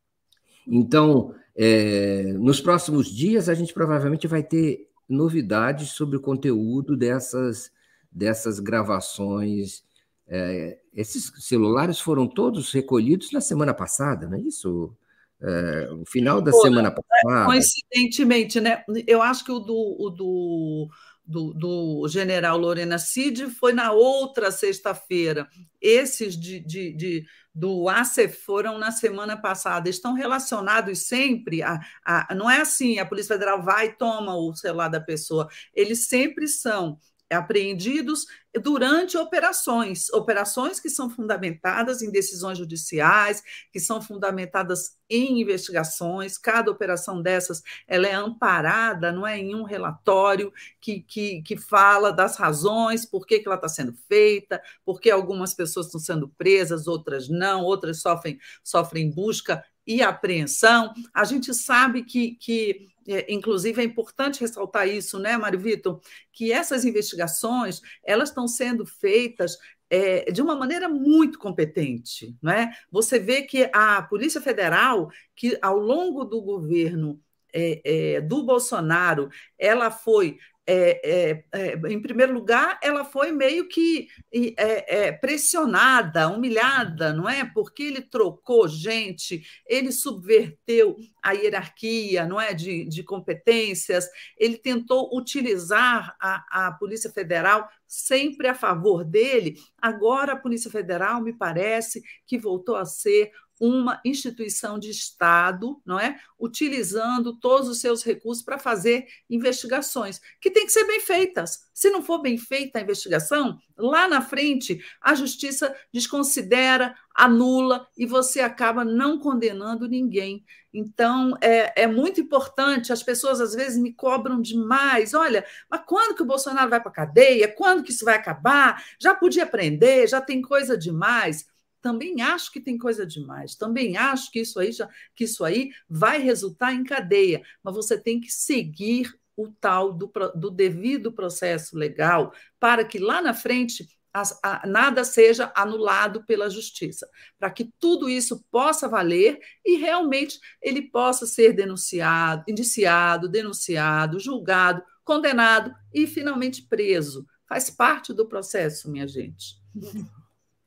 então, 0.66 1.34
é, 1.56 2.32
nos 2.34 2.60
próximos 2.60 3.08
dias 3.08 3.48
a 3.48 3.54
gente 3.54 3.72
provavelmente 3.72 4.26
vai 4.26 4.42
ter 4.42 4.88
novidades 5.08 5.90
sobre 5.90 6.16
o 6.16 6.20
conteúdo 6.20 6.96
dessas, 6.96 7.70
dessas 8.10 8.58
gravações. 8.58 9.82
É, 10.26 10.78
esses 10.92 11.32
celulares 11.38 12.00
foram 12.00 12.26
todos 12.26 12.72
recolhidos 12.72 13.32
na 13.32 13.40
semana 13.40 13.72
passada, 13.72 14.28
não 14.28 14.36
é 14.36 14.40
isso? 14.40 14.92
É, 15.40 15.90
o 15.92 16.04
final 16.04 16.40
da 16.40 16.50
Pô, 16.50 16.60
semana 16.62 16.90
passada. 16.90 17.46
Coincidentemente, 17.46 18.60
né? 18.60 18.84
Eu 19.06 19.22
acho 19.22 19.44
que 19.44 19.52
o 19.52 19.60
do, 19.60 19.96
o 19.98 20.10
do 20.10 20.88
do, 21.28 21.52
do 21.52 22.08
general 22.08 22.56
Lorena 22.56 22.98
Cid 22.98 23.50
foi 23.50 23.74
na 23.74 23.92
outra 23.92 24.50
sexta-feira. 24.50 25.46
Esses 25.78 26.34
de, 26.34 26.58
de, 26.58 26.92
de, 26.94 27.26
do 27.54 27.86
ACEF 27.86 28.42
foram 28.44 28.78
na 28.78 28.90
semana 28.90 29.36
passada. 29.36 29.90
Estão 29.90 30.14
relacionados 30.14 31.00
sempre 31.06 31.62
a, 31.62 31.78
a. 32.02 32.34
Não 32.34 32.50
é 32.50 32.62
assim, 32.62 32.98
a 32.98 33.04
Polícia 33.04 33.34
Federal 33.34 33.62
vai 33.62 33.88
e 33.88 33.92
toma 33.92 34.34
o 34.34 34.54
celular 34.54 34.88
da 34.88 35.00
pessoa. 35.00 35.46
Eles 35.74 36.08
sempre 36.08 36.48
são 36.48 36.98
apreendidos 37.34 38.26
durante 38.62 39.16
operações, 39.16 40.10
operações 40.10 40.80
que 40.80 40.88
são 40.88 41.10
fundamentadas 41.10 42.00
em 42.00 42.10
decisões 42.10 42.56
judiciais, 42.56 43.42
que 43.70 43.78
são 43.78 44.00
fundamentadas 44.00 44.96
em 45.08 45.40
investigações. 45.40 46.38
Cada 46.38 46.70
operação 46.70 47.20
dessas 47.20 47.62
ela 47.86 48.06
é 48.06 48.14
amparada, 48.14 49.12
não 49.12 49.26
é, 49.26 49.38
em 49.38 49.54
um 49.54 49.64
relatório 49.64 50.52
que, 50.80 51.00
que, 51.00 51.42
que 51.42 51.56
fala 51.56 52.12
das 52.12 52.36
razões, 52.36 53.04
por 53.04 53.26
que, 53.26 53.38
que 53.38 53.46
ela 53.46 53.56
está 53.56 53.68
sendo 53.68 53.92
feita, 54.08 54.62
por 54.84 55.00
que 55.00 55.10
algumas 55.10 55.52
pessoas 55.52 55.86
estão 55.86 56.00
sendo 56.00 56.28
presas, 56.28 56.86
outras 56.86 57.28
não, 57.28 57.62
outras 57.62 58.00
sofrem, 58.00 58.38
sofrem 58.64 59.10
busca 59.10 59.62
e 59.86 60.02
apreensão. 60.02 60.92
A 61.14 61.24
gente 61.24 61.54
sabe 61.54 62.02
que, 62.04 62.36
que 62.36 62.86
inclusive 63.28 63.80
é 63.80 63.84
importante 63.84 64.40
ressaltar 64.40 64.88
isso, 64.88 65.18
né, 65.18 65.36
Mário 65.36 65.58
Vitor, 65.58 66.00
que 66.32 66.52
essas 66.52 66.84
investigações 66.84 67.80
elas 68.04 68.28
estão 68.28 68.46
sendo 68.46 68.84
feitas 68.84 69.58
é, 69.90 70.30
de 70.30 70.42
uma 70.42 70.54
maneira 70.54 70.88
muito 70.88 71.38
competente. 71.38 72.36
Né? 72.42 72.72
Você 72.90 73.18
vê 73.18 73.42
que 73.42 73.70
a 73.72 74.02
Polícia 74.02 74.40
Federal, 74.40 75.10
que 75.34 75.58
ao 75.62 75.78
longo 75.78 76.24
do 76.24 76.40
governo 76.42 77.20
é, 77.52 77.80
é, 78.16 78.20
do 78.20 78.42
Bolsonaro, 78.42 79.30
ela 79.58 79.90
foi 79.90 80.38
é, 80.70 81.00
é, 81.02 81.44
é, 81.50 81.72
em 81.90 81.98
primeiro 81.98 82.34
lugar, 82.34 82.78
ela 82.82 83.02
foi 83.02 83.32
meio 83.32 83.66
que 83.66 84.06
é, 84.30 85.06
é, 85.06 85.12
pressionada, 85.12 86.28
humilhada, 86.28 87.10
não 87.10 87.26
é? 87.26 87.42
Porque 87.42 87.84
ele 87.84 88.02
trocou 88.02 88.68
gente, 88.68 89.42
ele 89.66 89.90
subverteu 89.90 90.94
a 91.22 91.32
hierarquia, 91.32 92.26
não 92.26 92.38
é, 92.38 92.52
de, 92.52 92.84
de 92.84 93.02
competências. 93.02 94.06
Ele 94.36 94.58
tentou 94.58 95.08
utilizar 95.16 96.14
a, 96.20 96.66
a 96.66 96.72
Polícia 96.72 97.10
Federal 97.10 97.66
sempre 97.86 98.46
a 98.46 98.54
favor 98.54 99.04
dele. 99.04 99.56
Agora 99.80 100.34
a 100.34 100.38
Polícia 100.38 100.70
Federal 100.70 101.22
me 101.22 101.32
parece 101.32 102.02
que 102.26 102.38
voltou 102.38 102.76
a 102.76 102.84
ser 102.84 103.32
uma 103.60 104.00
instituição 104.04 104.78
de 104.78 104.90
Estado, 104.90 105.80
não 105.84 105.98
é? 105.98 106.18
Utilizando 106.38 107.38
todos 107.38 107.68
os 107.68 107.80
seus 107.80 108.04
recursos 108.04 108.44
para 108.44 108.58
fazer 108.58 109.06
investigações, 109.28 110.20
que 110.40 110.50
tem 110.50 110.66
que 110.66 110.72
ser 110.72 110.84
bem 110.86 111.00
feitas. 111.00 111.68
Se 111.74 111.90
não 111.90 112.02
for 112.02 112.20
bem 112.20 112.36
feita 112.36 112.78
a 112.78 112.82
investigação, 112.82 113.58
lá 113.76 114.08
na 114.08 114.20
frente 114.20 114.80
a 115.00 115.14
justiça 115.14 115.74
desconsidera, 115.92 116.94
anula 117.14 117.86
e 117.96 118.06
você 118.06 118.40
acaba 118.40 118.84
não 118.84 119.18
condenando 119.18 119.88
ninguém. 119.88 120.44
Então, 120.72 121.36
é, 121.40 121.82
é 121.82 121.86
muito 121.86 122.20
importante, 122.20 122.92
as 122.92 123.02
pessoas 123.02 123.40
às 123.40 123.54
vezes 123.54 123.78
me 123.78 123.92
cobram 123.92 124.40
demais. 124.40 125.14
Olha, 125.14 125.44
mas 125.68 125.82
quando 125.86 126.14
que 126.14 126.22
o 126.22 126.26
Bolsonaro 126.26 126.70
vai 126.70 126.80
para 126.80 126.90
a 126.90 126.94
cadeia? 126.94 127.52
Quando 127.52 127.82
que 127.82 127.90
isso 127.90 128.04
vai 128.04 128.14
acabar? 128.14 128.84
Já 129.00 129.14
podia 129.14 129.46
prender, 129.46 130.06
já 130.08 130.20
tem 130.20 130.40
coisa 130.40 130.76
demais 130.76 131.46
também 131.80 132.20
acho 132.20 132.52
que 132.52 132.60
tem 132.60 132.76
coisa 132.76 133.06
demais, 133.06 133.54
também 133.54 133.96
acho 133.96 134.30
que 134.30 134.40
isso 134.40 134.58
aí 134.58 134.72
já, 134.72 134.88
que 135.14 135.24
isso 135.24 135.44
aí 135.44 135.70
vai 135.88 136.18
resultar 136.18 136.74
em 136.74 136.84
cadeia, 136.84 137.42
mas 137.62 137.74
você 137.74 137.98
tem 137.98 138.20
que 138.20 138.30
seguir 138.30 139.12
o 139.36 139.48
tal 139.48 139.92
do, 139.92 140.10
do 140.34 140.50
devido 140.50 141.12
processo 141.12 141.76
legal 141.76 142.32
para 142.58 142.84
que 142.84 142.98
lá 142.98 143.22
na 143.22 143.32
frente 143.32 143.86
as, 144.12 144.38
a, 144.42 144.66
nada 144.66 145.04
seja 145.04 145.52
anulado 145.54 146.24
pela 146.24 146.50
justiça, 146.50 147.08
para 147.38 147.50
que 147.50 147.72
tudo 147.78 148.08
isso 148.08 148.44
possa 148.50 148.88
valer 148.88 149.38
e 149.64 149.76
realmente 149.76 150.40
ele 150.60 150.82
possa 150.82 151.26
ser 151.26 151.52
denunciado, 151.52 152.44
indiciado, 152.48 153.28
denunciado, 153.28 154.18
julgado, 154.18 154.82
condenado 155.04 155.72
e 155.92 156.06
finalmente 156.06 156.66
preso. 156.66 157.26
Faz 157.48 157.70
parte 157.70 158.12
do 158.12 158.26
processo, 158.26 158.90
minha 158.90 159.06
gente. 159.06 159.56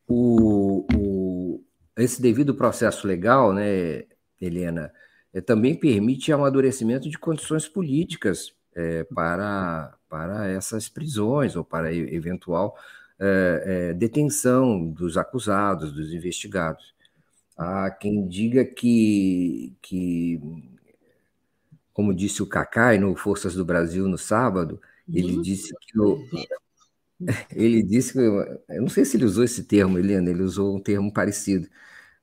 O, 0.07 0.60
esse 2.01 2.21
devido 2.21 2.55
processo 2.55 3.07
legal, 3.07 3.53
né, 3.53 4.03
Helena, 4.39 4.91
é, 5.33 5.41
também 5.41 5.75
permite 5.75 6.31
amadurecimento 6.31 7.09
de 7.09 7.17
condições 7.17 7.67
políticas 7.67 8.53
é, 8.75 9.03
para, 9.05 9.93
para 10.09 10.47
essas 10.47 10.89
prisões 10.89 11.55
ou 11.55 11.63
para 11.63 11.93
eventual 11.93 12.75
é, 13.19 13.93
detenção 13.93 14.89
dos 14.89 15.17
acusados, 15.17 15.91
dos 15.91 16.11
investigados. 16.11 16.93
Há 17.55 17.91
quem 17.91 18.27
diga 18.27 18.65
que, 18.65 19.75
que 19.81 20.41
como 21.93 22.13
disse 22.13 22.41
o 22.41 22.47
Cacai 22.47 22.97
no 22.97 23.15
Forças 23.15 23.53
do 23.53 23.63
Brasil 23.63 24.07
no 24.07 24.17
sábado, 24.17 24.81
ele 25.13 25.35
uhum. 25.35 25.41
disse 25.41 25.73
que 25.81 25.99
o, 25.99 26.17
ele 27.55 27.83
disse 27.83 28.13
que. 28.13 28.19
Eu 28.19 28.81
não 28.81 28.89
sei 28.89 29.05
se 29.05 29.17
ele 29.17 29.25
usou 29.25 29.43
esse 29.43 29.63
termo, 29.63 29.99
Helena, 29.99 30.29
ele 30.29 30.41
usou 30.41 30.75
um 30.75 30.79
termo 30.79 31.11
parecido. 31.13 31.67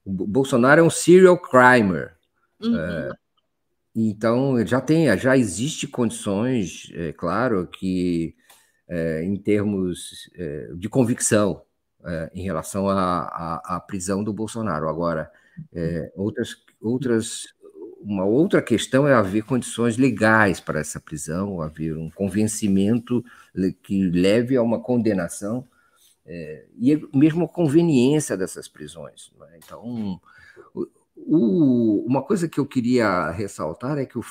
O 0.08 0.26
Bolsonaro 0.26 0.80
é 0.80 0.84
um 0.84 0.88
serial 0.88 1.36
crimer. 1.36 2.16
Uhum. 2.62 2.78
É, 2.78 3.12
então, 3.94 4.66
já 4.66 4.80
tem, 4.80 5.14
já 5.18 5.36
existe 5.36 5.86
condições, 5.86 6.90
é 6.94 7.12
claro, 7.12 7.66
que 7.66 8.34
é, 8.88 9.22
em 9.22 9.36
termos 9.36 10.30
é, 10.34 10.70
de 10.74 10.88
convicção 10.88 11.62
é, 12.04 12.30
em 12.32 12.42
relação 12.42 12.88
à 12.88 13.84
prisão 13.86 14.24
do 14.24 14.32
Bolsonaro. 14.32 14.88
Agora, 14.88 15.30
é, 15.74 16.10
outras, 16.16 16.56
outras 16.80 17.48
uma 18.00 18.24
outra 18.24 18.62
questão 18.62 19.06
é 19.06 19.12
haver 19.12 19.42
condições 19.42 19.98
legais 19.98 20.60
para 20.60 20.80
essa 20.80 21.00
prisão, 21.00 21.60
haver 21.60 21.96
um 21.96 22.08
convencimento 22.08 23.22
que 23.82 24.08
leve 24.08 24.56
a 24.56 24.62
uma 24.62 24.80
condenação 24.80 25.66
é, 26.28 26.66
e 26.76 27.08
mesmo 27.16 27.46
a 27.46 27.48
conveniência 27.48 28.36
dessas 28.36 28.68
prisões. 28.68 29.32
É? 29.50 29.56
Então, 29.56 30.20
o, 31.16 32.04
uma 32.06 32.22
coisa 32.22 32.48
que 32.48 32.60
eu 32.60 32.66
queria 32.66 33.30
ressaltar 33.30 33.98
é 33.98 34.04
que 34.04 34.18
o, 34.18 34.24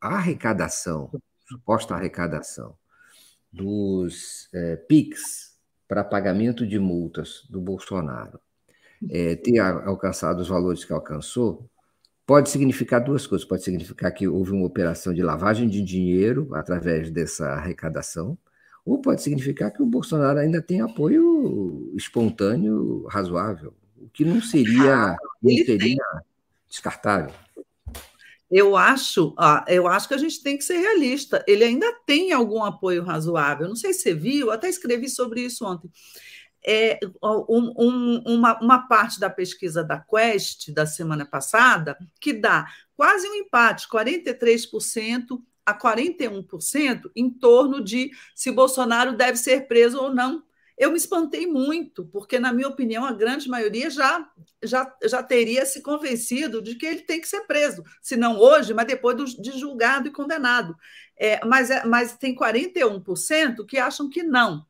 a 0.00 0.16
arrecadação, 0.16 1.10
suposta 1.46 1.94
arrecadação 1.94 2.74
dos 3.52 4.48
é, 4.52 4.76
PIX 4.76 5.56
para 5.86 6.02
pagamento 6.02 6.66
de 6.66 6.78
multas 6.78 7.46
do 7.48 7.60
Bolsonaro 7.60 8.40
é, 9.10 9.36
ter 9.36 9.58
alcançado 9.58 10.40
os 10.40 10.48
valores 10.48 10.84
que 10.84 10.92
alcançou, 10.92 11.68
pode 12.26 12.50
significar 12.50 13.02
duas 13.02 13.26
coisas. 13.26 13.46
Pode 13.46 13.62
significar 13.62 14.12
que 14.12 14.26
houve 14.26 14.52
uma 14.52 14.66
operação 14.66 15.14
de 15.14 15.22
lavagem 15.22 15.68
de 15.68 15.82
dinheiro 15.82 16.48
através 16.54 17.10
dessa 17.10 17.46
arrecadação, 17.50 18.36
ou 18.88 19.00
pode 19.00 19.22
significar 19.22 19.70
que 19.70 19.82
o 19.82 19.86
Bolsonaro 19.86 20.38
ainda 20.38 20.62
tem 20.62 20.80
apoio 20.80 21.92
espontâneo 21.96 23.06
razoável, 23.08 23.74
o 23.96 24.08
que 24.08 24.24
não 24.24 24.40
seria, 24.40 25.12
ah, 25.12 25.16
não 25.42 25.54
seria 25.64 26.04
descartável. 26.68 27.32
Eu 28.50 28.76
acho, 28.76 29.34
eu 29.66 29.86
acho 29.86 30.08
que 30.08 30.14
a 30.14 30.18
gente 30.18 30.42
tem 30.42 30.56
que 30.56 30.64
ser 30.64 30.78
realista. 30.78 31.44
Ele 31.46 31.64
ainda 31.64 31.92
tem 32.06 32.32
algum 32.32 32.64
apoio 32.64 33.04
razoável. 33.04 33.68
Não 33.68 33.76
sei 33.76 33.92
se 33.92 34.00
você 34.00 34.14
viu, 34.14 34.50
até 34.50 34.70
escrevi 34.70 35.06
sobre 35.10 35.42
isso 35.42 35.66
ontem 35.66 35.90
é, 36.66 36.98
um, 37.22 37.72
um, 37.78 38.22
uma, 38.26 38.60
uma 38.60 38.88
parte 38.88 39.18
da 39.18 39.30
pesquisa 39.30 39.82
da 39.84 39.98
Quest 39.98 40.70
da 40.70 40.84
semana 40.84 41.24
passada 41.24 41.96
que 42.20 42.32
dá 42.32 42.66
quase 42.96 43.28
um 43.28 43.34
empate, 43.34 43.88
43% 43.88 45.40
a 45.68 45.78
41% 45.78 47.10
em 47.14 47.28
torno 47.28 47.84
de 47.84 48.10
se 48.34 48.50
Bolsonaro 48.50 49.14
deve 49.14 49.36
ser 49.36 49.68
preso 49.68 49.98
ou 50.00 50.14
não. 50.14 50.42
Eu 50.78 50.92
me 50.92 50.96
espantei 50.96 51.46
muito, 51.46 52.06
porque, 52.06 52.38
na 52.38 52.52
minha 52.52 52.68
opinião, 52.68 53.04
a 53.04 53.12
grande 53.12 53.48
maioria 53.48 53.90
já, 53.90 54.26
já, 54.62 54.96
já 55.04 55.22
teria 55.22 55.66
se 55.66 55.82
convencido 55.82 56.62
de 56.62 56.76
que 56.76 56.86
ele 56.86 57.02
tem 57.02 57.20
que 57.20 57.28
ser 57.28 57.42
preso, 57.42 57.82
se 58.00 58.16
não 58.16 58.38
hoje, 58.38 58.72
mas 58.72 58.86
depois 58.86 59.16
do, 59.16 59.24
de 59.24 59.58
julgado 59.58 60.08
e 60.08 60.12
condenado. 60.12 60.74
É, 61.18 61.44
mas, 61.44 61.70
é, 61.70 61.84
mas 61.84 62.16
tem 62.16 62.34
41% 62.34 63.66
que 63.66 63.76
acham 63.76 64.08
que 64.08 64.22
não. 64.22 64.64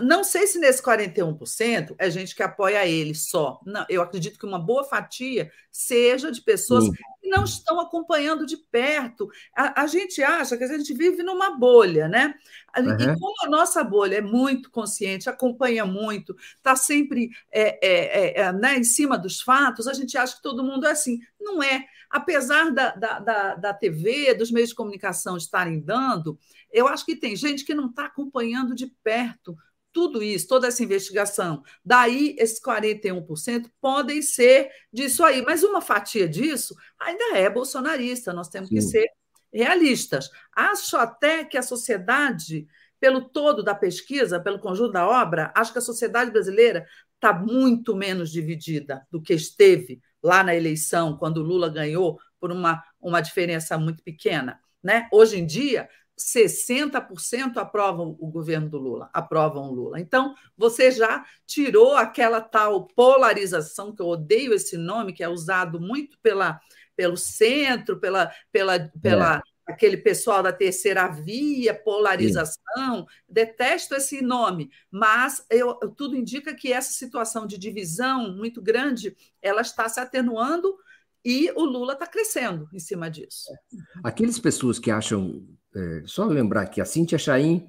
Não 0.00 0.22
sei 0.22 0.46
se 0.46 0.60
nesse 0.60 0.80
41% 0.80 1.96
é 1.98 2.08
gente 2.08 2.36
que 2.36 2.42
apoia 2.42 2.86
ele 2.86 3.16
só. 3.16 3.60
Não, 3.66 3.84
eu 3.88 4.00
acredito 4.00 4.38
que 4.38 4.46
uma 4.46 4.58
boa 4.58 4.84
fatia 4.84 5.50
seja 5.72 6.30
de 6.30 6.40
pessoas 6.40 6.84
Sim. 6.84 6.92
que 6.92 7.28
não 7.28 7.42
estão 7.42 7.80
acompanhando 7.80 8.46
de 8.46 8.56
perto. 8.56 9.28
A, 9.56 9.82
a, 9.82 9.86
gente 9.88 10.22
acha 10.22 10.56
que 10.56 10.62
a 10.62 10.68
gente 10.68 10.94
vive 10.94 11.24
numa 11.24 11.58
bolha, 11.58 12.06
né? 12.06 12.32
Uhum. 12.78 12.92
E 12.92 13.18
como 13.18 13.34
a 13.42 13.48
nossa 13.48 13.82
bolha 13.82 14.18
é 14.18 14.20
muito 14.20 14.70
consciente, 14.70 15.28
acompanha 15.28 15.84
muito, 15.84 16.36
está 16.56 16.76
sempre 16.76 17.30
é, 17.50 17.84
é, 17.84 17.90
é, 17.90 18.40
é, 18.40 18.52
né, 18.52 18.78
em 18.78 18.84
cima 18.84 19.18
dos 19.18 19.40
fatos, 19.40 19.88
a 19.88 19.94
gente 19.94 20.16
acha 20.16 20.36
que 20.36 20.42
todo 20.42 20.62
mundo 20.62 20.86
é 20.86 20.92
assim. 20.92 21.18
Não 21.40 21.60
é. 21.60 21.86
Apesar 22.08 22.70
da, 22.70 22.94
da, 22.94 23.18
da, 23.18 23.54
da 23.56 23.74
TV, 23.74 24.34
dos 24.34 24.52
meios 24.52 24.68
de 24.68 24.76
comunicação 24.76 25.36
estarem 25.36 25.80
dando, 25.80 26.38
eu 26.70 26.86
acho 26.86 27.04
que 27.04 27.16
tem 27.16 27.34
gente 27.34 27.64
que 27.64 27.74
não 27.74 27.88
está 27.88 28.06
acompanhando 28.06 28.76
de 28.76 28.86
perto 29.02 29.56
tudo 29.92 30.22
isso, 30.22 30.48
toda 30.48 30.68
essa 30.68 30.82
investigação. 30.82 31.62
Daí, 31.84 32.34
esses 32.38 32.60
41% 32.60 33.70
podem 33.80 34.22
ser 34.22 34.70
disso 34.92 35.22
aí, 35.22 35.42
mas 35.42 35.62
uma 35.62 35.80
fatia 35.80 36.28
disso 36.28 36.74
ainda 36.98 37.36
é 37.36 37.48
bolsonarista, 37.50 38.32
nós 38.32 38.48
temos 38.48 38.68
Sim. 38.68 38.74
que 38.76 38.82
ser 38.82 39.08
realistas. 39.52 40.30
Acho 40.54 40.96
até 40.96 41.44
que 41.44 41.58
a 41.58 41.62
sociedade, 41.62 42.66
pelo 42.98 43.28
todo 43.28 43.62
da 43.62 43.74
pesquisa, 43.74 44.40
pelo 44.40 44.58
conjunto 44.58 44.92
da 44.92 45.06
obra, 45.06 45.52
acho 45.54 45.72
que 45.72 45.78
a 45.78 45.82
sociedade 45.82 46.30
brasileira 46.30 46.86
está 47.14 47.32
muito 47.32 47.94
menos 47.94 48.30
dividida 48.30 49.06
do 49.10 49.20
que 49.20 49.34
esteve 49.34 50.00
lá 50.22 50.42
na 50.42 50.54
eleição, 50.54 51.16
quando 51.16 51.42
Lula 51.42 51.68
ganhou 51.68 52.18
por 52.40 52.50
uma, 52.50 52.82
uma 53.00 53.20
diferença 53.20 53.76
muito 53.76 54.02
pequena. 54.02 54.60
Né? 54.82 55.08
Hoje 55.12 55.38
em 55.38 55.46
dia, 55.46 55.88
60% 56.18 57.56
aprovam 57.56 58.16
o 58.20 58.28
governo 58.28 58.68
do 58.68 58.78
Lula, 58.78 59.10
aprovam 59.12 59.70
o 59.70 59.74
Lula. 59.74 60.00
Então, 60.00 60.34
você 60.56 60.90
já 60.90 61.24
tirou 61.46 61.96
aquela 61.96 62.40
tal 62.40 62.86
polarização, 62.88 63.94
que 63.94 64.02
eu 64.02 64.06
odeio 64.06 64.52
esse 64.52 64.76
nome, 64.76 65.12
que 65.12 65.24
é 65.24 65.28
usado 65.28 65.80
muito 65.80 66.18
pela, 66.20 66.60
pelo 66.94 67.16
centro, 67.16 67.98
pela, 67.98 68.30
pela, 68.50 68.78
pela 69.00 69.36
é. 69.36 69.72
aquele 69.72 69.96
pessoal 69.96 70.42
da 70.42 70.52
terceira 70.52 71.08
via, 71.08 71.74
polarização. 71.74 72.56
Sim. 72.76 73.06
Detesto 73.28 73.94
esse 73.94 74.22
nome, 74.22 74.70
mas 74.90 75.44
eu, 75.50 75.74
tudo 75.96 76.16
indica 76.16 76.54
que 76.54 76.72
essa 76.72 76.92
situação 76.92 77.46
de 77.46 77.58
divisão 77.58 78.36
muito 78.36 78.60
grande 78.60 79.16
ela 79.40 79.62
está 79.62 79.88
se 79.88 79.98
atenuando 79.98 80.76
e 81.24 81.50
o 81.52 81.64
Lula 81.64 81.92
está 81.92 82.06
crescendo 82.06 82.68
em 82.72 82.80
cima 82.80 83.08
disso. 83.08 83.48
Aquelas 84.02 84.38
pessoas 84.38 84.78
que 84.78 84.90
acham 84.90 85.46
é, 85.74 86.02
só 86.04 86.24
lembrar 86.24 86.66
que 86.66 86.80
a 86.80 86.84
Cíntia 86.84 87.18
Chaim 87.18 87.66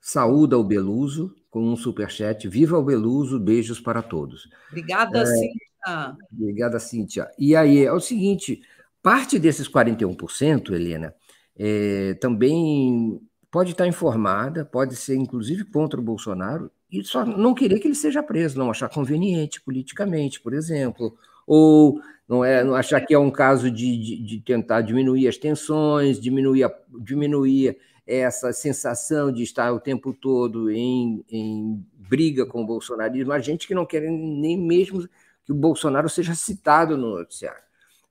saúda 0.00 0.58
o 0.58 0.64
Beluso 0.64 1.34
com 1.50 1.72
um 1.72 1.76
superchat. 1.76 2.48
Viva 2.48 2.76
o 2.76 2.82
Beluso, 2.82 3.38
beijos 3.38 3.80
para 3.80 4.02
todos. 4.02 4.48
Obrigada, 4.68 5.22
é, 5.22 5.26
Cíntia. 5.26 6.16
Obrigada, 6.32 6.78
Cíntia. 6.80 7.30
E 7.38 7.54
aí, 7.54 7.84
é 7.84 7.92
o 7.92 8.00
seguinte, 8.00 8.60
parte 9.02 9.38
desses 9.38 9.68
41%, 9.68 10.72
Helena, 10.72 11.14
é, 11.56 12.14
também 12.14 13.20
pode 13.50 13.70
estar 13.70 13.86
informada, 13.86 14.64
pode 14.64 14.96
ser 14.96 15.14
inclusive 15.14 15.64
contra 15.64 16.00
o 16.00 16.02
Bolsonaro, 16.02 16.70
e 16.90 17.04
só 17.04 17.24
não 17.24 17.54
querer 17.54 17.78
que 17.78 17.86
ele 17.86 17.94
seja 17.94 18.22
preso, 18.22 18.58
não 18.58 18.70
achar 18.70 18.88
conveniente 18.88 19.60
politicamente, 19.60 20.40
por 20.40 20.52
exemplo, 20.52 21.16
ou 21.46 22.00
não 22.28 22.44
é 22.44 22.64
não 22.64 22.74
achar 22.74 23.00
que 23.00 23.14
é 23.14 23.18
um 23.18 23.30
caso 23.30 23.70
de, 23.70 23.98
de, 23.98 24.22
de 24.22 24.40
tentar 24.40 24.80
diminuir 24.80 25.28
as 25.28 25.36
tensões, 25.36 26.18
diminuir, 26.18 26.64
a, 26.64 26.74
diminuir 27.00 27.76
essa 28.06 28.52
sensação 28.52 29.32
de 29.32 29.42
estar 29.42 29.72
o 29.72 29.80
tempo 29.80 30.12
todo 30.12 30.70
em, 30.70 31.24
em 31.30 31.84
briga 32.08 32.44
com 32.44 32.62
o 32.62 32.66
bolsonarismo, 32.66 33.32
a 33.32 33.38
gente 33.38 33.66
que 33.66 33.74
não 33.74 33.86
quer 33.86 34.02
nem 34.02 34.58
mesmo 34.58 35.08
que 35.44 35.52
o 35.52 35.54
Bolsonaro 35.54 36.08
seja 36.08 36.34
citado 36.34 36.96
no 36.96 37.18
noticiário. 37.18 37.62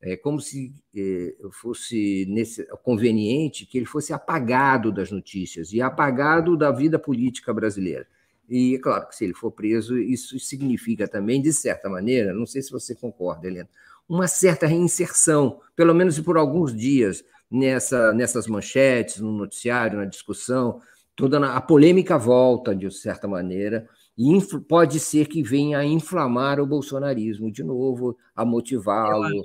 É 0.02 0.17
como 0.17 0.41
se 0.41 0.74
é, 0.96 1.34
fosse 1.52 2.26
nesse, 2.28 2.65
conveniente 2.84 3.65
que 3.65 3.78
ele 3.78 3.86
fosse 3.86 4.12
apagado 4.12 4.91
das 4.91 5.10
notícias 5.10 5.72
e 5.72 5.82
apagado 5.82 6.58
da 6.58 6.72
vida 6.72 7.00
política 7.00 7.54
brasileira. 7.54 8.06
E, 8.49 8.75
é 8.75 8.79
claro, 8.79 9.08
que 9.08 9.15
se 9.15 9.23
ele 9.23 9.34
for 9.34 9.51
preso, 9.51 9.97
isso 9.97 10.38
significa 10.39 11.08
também, 11.08 11.41
de 11.41 11.53
certa 11.53 11.89
maneira, 11.89 12.34
não 12.34 12.45
sei 12.45 12.62
se 12.62 12.71
você 12.71 12.93
concorda, 12.93 13.47
Helena, 13.47 13.69
uma 14.08 14.27
certa 14.27 14.67
reinserção, 14.67 15.62
pelo 15.75 15.93
menos 15.93 16.19
por 16.19 16.38
alguns 16.38 16.75
dias, 16.75 17.23
nessa, 17.49 18.13
nessas 18.13 18.47
manchetes, 18.47 19.19
no 19.19 19.32
noticiário, 19.32 19.99
na 19.99 20.06
discussão, 20.06 20.82
toda 21.15 21.39
a 21.56 21.62
polêmica 21.62 22.17
volta, 22.17 22.75
de 22.75 22.89
certa 22.91 23.27
maneira, 23.27 23.88
e 24.17 24.39
pode 24.67 24.99
ser 24.99 25.27
que 25.27 25.41
venha 25.41 25.79
a 25.79 25.86
inflamar 25.86 26.60
o 26.60 26.65
bolsonarismo 26.65 27.51
de 27.51 27.63
novo, 27.63 28.17
a 28.36 28.43
motivá-lo. 28.43 29.41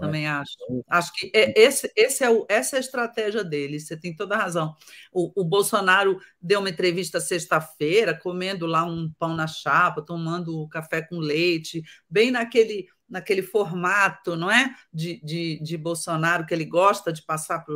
Também 0.00 0.26
acho. 0.26 0.56
Acho 0.88 1.12
que 1.12 1.30
é, 1.34 1.52
esse, 1.60 1.92
esse 1.94 2.24
é 2.24 2.30
o, 2.30 2.46
essa 2.48 2.76
é 2.76 2.78
a 2.78 2.80
estratégia 2.80 3.44
dele, 3.44 3.78
você 3.78 3.96
tem 3.96 4.14
toda 4.16 4.34
a 4.34 4.38
razão. 4.38 4.74
O, 5.12 5.42
o 5.42 5.44
Bolsonaro 5.44 6.18
deu 6.40 6.60
uma 6.60 6.70
entrevista 6.70 7.20
sexta-feira, 7.20 8.18
comendo 8.18 8.66
lá 8.66 8.84
um 8.84 9.12
pão 9.18 9.34
na 9.36 9.46
chapa, 9.46 10.02
tomando 10.02 10.66
café 10.68 11.02
com 11.02 11.18
leite, 11.18 11.82
bem 12.08 12.30
naquele 12.30 12.86
naquele 13.10 13.42
formato, 13.42 14.36
não 14.36 14.50
é? 14.50 14.74
De, 14.92 15.20
de, 15.22 15.60
de 15.60 15.76
Bolsonaro 15.76 16.46
que 16.46 16.54
ele 16.54 16.64
gosta 16.64 17.12
de 17.12 17.22
passar 17.22 17.64
para 17.64 17.74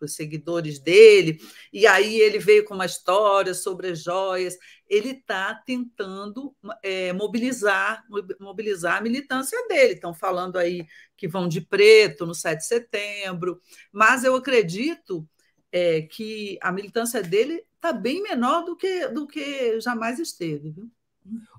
os 0.00 0.14
seguidores 0.14 0.78
dele, 0.80 1.38
e 1.72 1.86
aí 1.86 2.20
ele 2.20 2.38
veio 2.38 2.64
com 2.64 2.74
uma 2.74 2.86
história 2.86 3.54
sobre 3.54 3.94
joias. 3.94 4.56
Ele 4.88 5.10
está 5.10 5.54
tentando 5.54 6.54
é, 6.82 7.12
mobilizar, 7.12 8.04
mobilizar 8.38 8.98
a 8.98 9.00
militância 9.00 9.56
dele. 9.68 9.94
Estão 9.94 10.12
falando 10.12 10.58
aí 10.58 10.86
que 11.16 11.28
vão 11.28 11.48
de 11.48 11.60
preto 11.60 12.26
no 12.26 12.34
7 12.34 12.58
de 12.58 12.66
setembro, 12.66 13.60
mas 13.90 14.24
eu 14.24 14.34
acredito 14.34 15.26
é, 15.70 16.02
que 16.02 16.58
a 16.60 16.70
militância 16.72 17.22
dele 17.22 17.64
está 17.76 17.92
bem 17.92 18.22
menor 18.22 18.64
do 18.64 18.76
que, 18.76 19.08
do 19.08 19.26
que 19.26 19.80
jamais 19.80 20.18
esteve, 20.18 20.70
viu? 20.70 20.90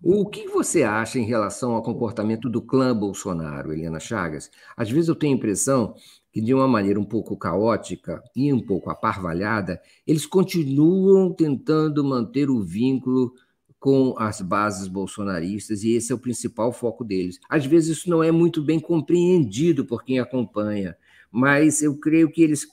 O 0.02 0.26
que 0.26 0.48
você 0.48 0.84
acha 0.84 1.18
em 1.18 1.26
relação 1.26 1.74
ao 1.74 1.82
comportamento 1.82 2.50
do 2.50 2.62
clã 2.62 2.96
Bolsonaro, 2.96 3.72
Helena 3.72 4.00
Chagas? 4.00 4.52
Às 4.76 4.92
vezes 4.92 5.08
eu 5.08 5.16
tenho 5.16 5.34
a 5.34 5.38
impressão 5.38 5.96
que, 6.32 6.42
de 6.42 6.54
uma 6.54 6.68
maneira 6.68 7.00
um 7.00 7.06
pouco 7.06 7.38
caótica 7.38 8.22
e 8.36 8.52
um 8.52 8.60
pouco 8.60 8.90
aparvalhada, 8.90 9.82
eles 10.06 10.26
continuam 10.26 11.32
tentando 11.32 12.04
manter 12.04 12.50
o 12.50 12.62
vínculo 12.62 13.34
com 13.80 14.16
as 14.18 14.42
bases 14.42 14.88
bolsonaristas, 14.88 15.84
e 15.84 15.92
esse 15.92 16.12
é 16.12 16.16
o 16.16 16.20
principal 16.20 16.72
foco 16.72 17.04
deles. 17.04 17.40
Às 17.50 17.66
vezes 17.66 17.98
isso 17.98 18.10
não 18.10 18.24
é 18.24 18.32
muito 18.32 18.62
bem 18.62 18.80
compreendido 18.80 19.86
por 19.86 20.04
quem 20.04 20.20
acompanha, 20.20 20.98
mas 21.32 21.82
eu 21.82 21.98
creio 21.98 22.32
que 22.32 22.42
eles 22.42 22.66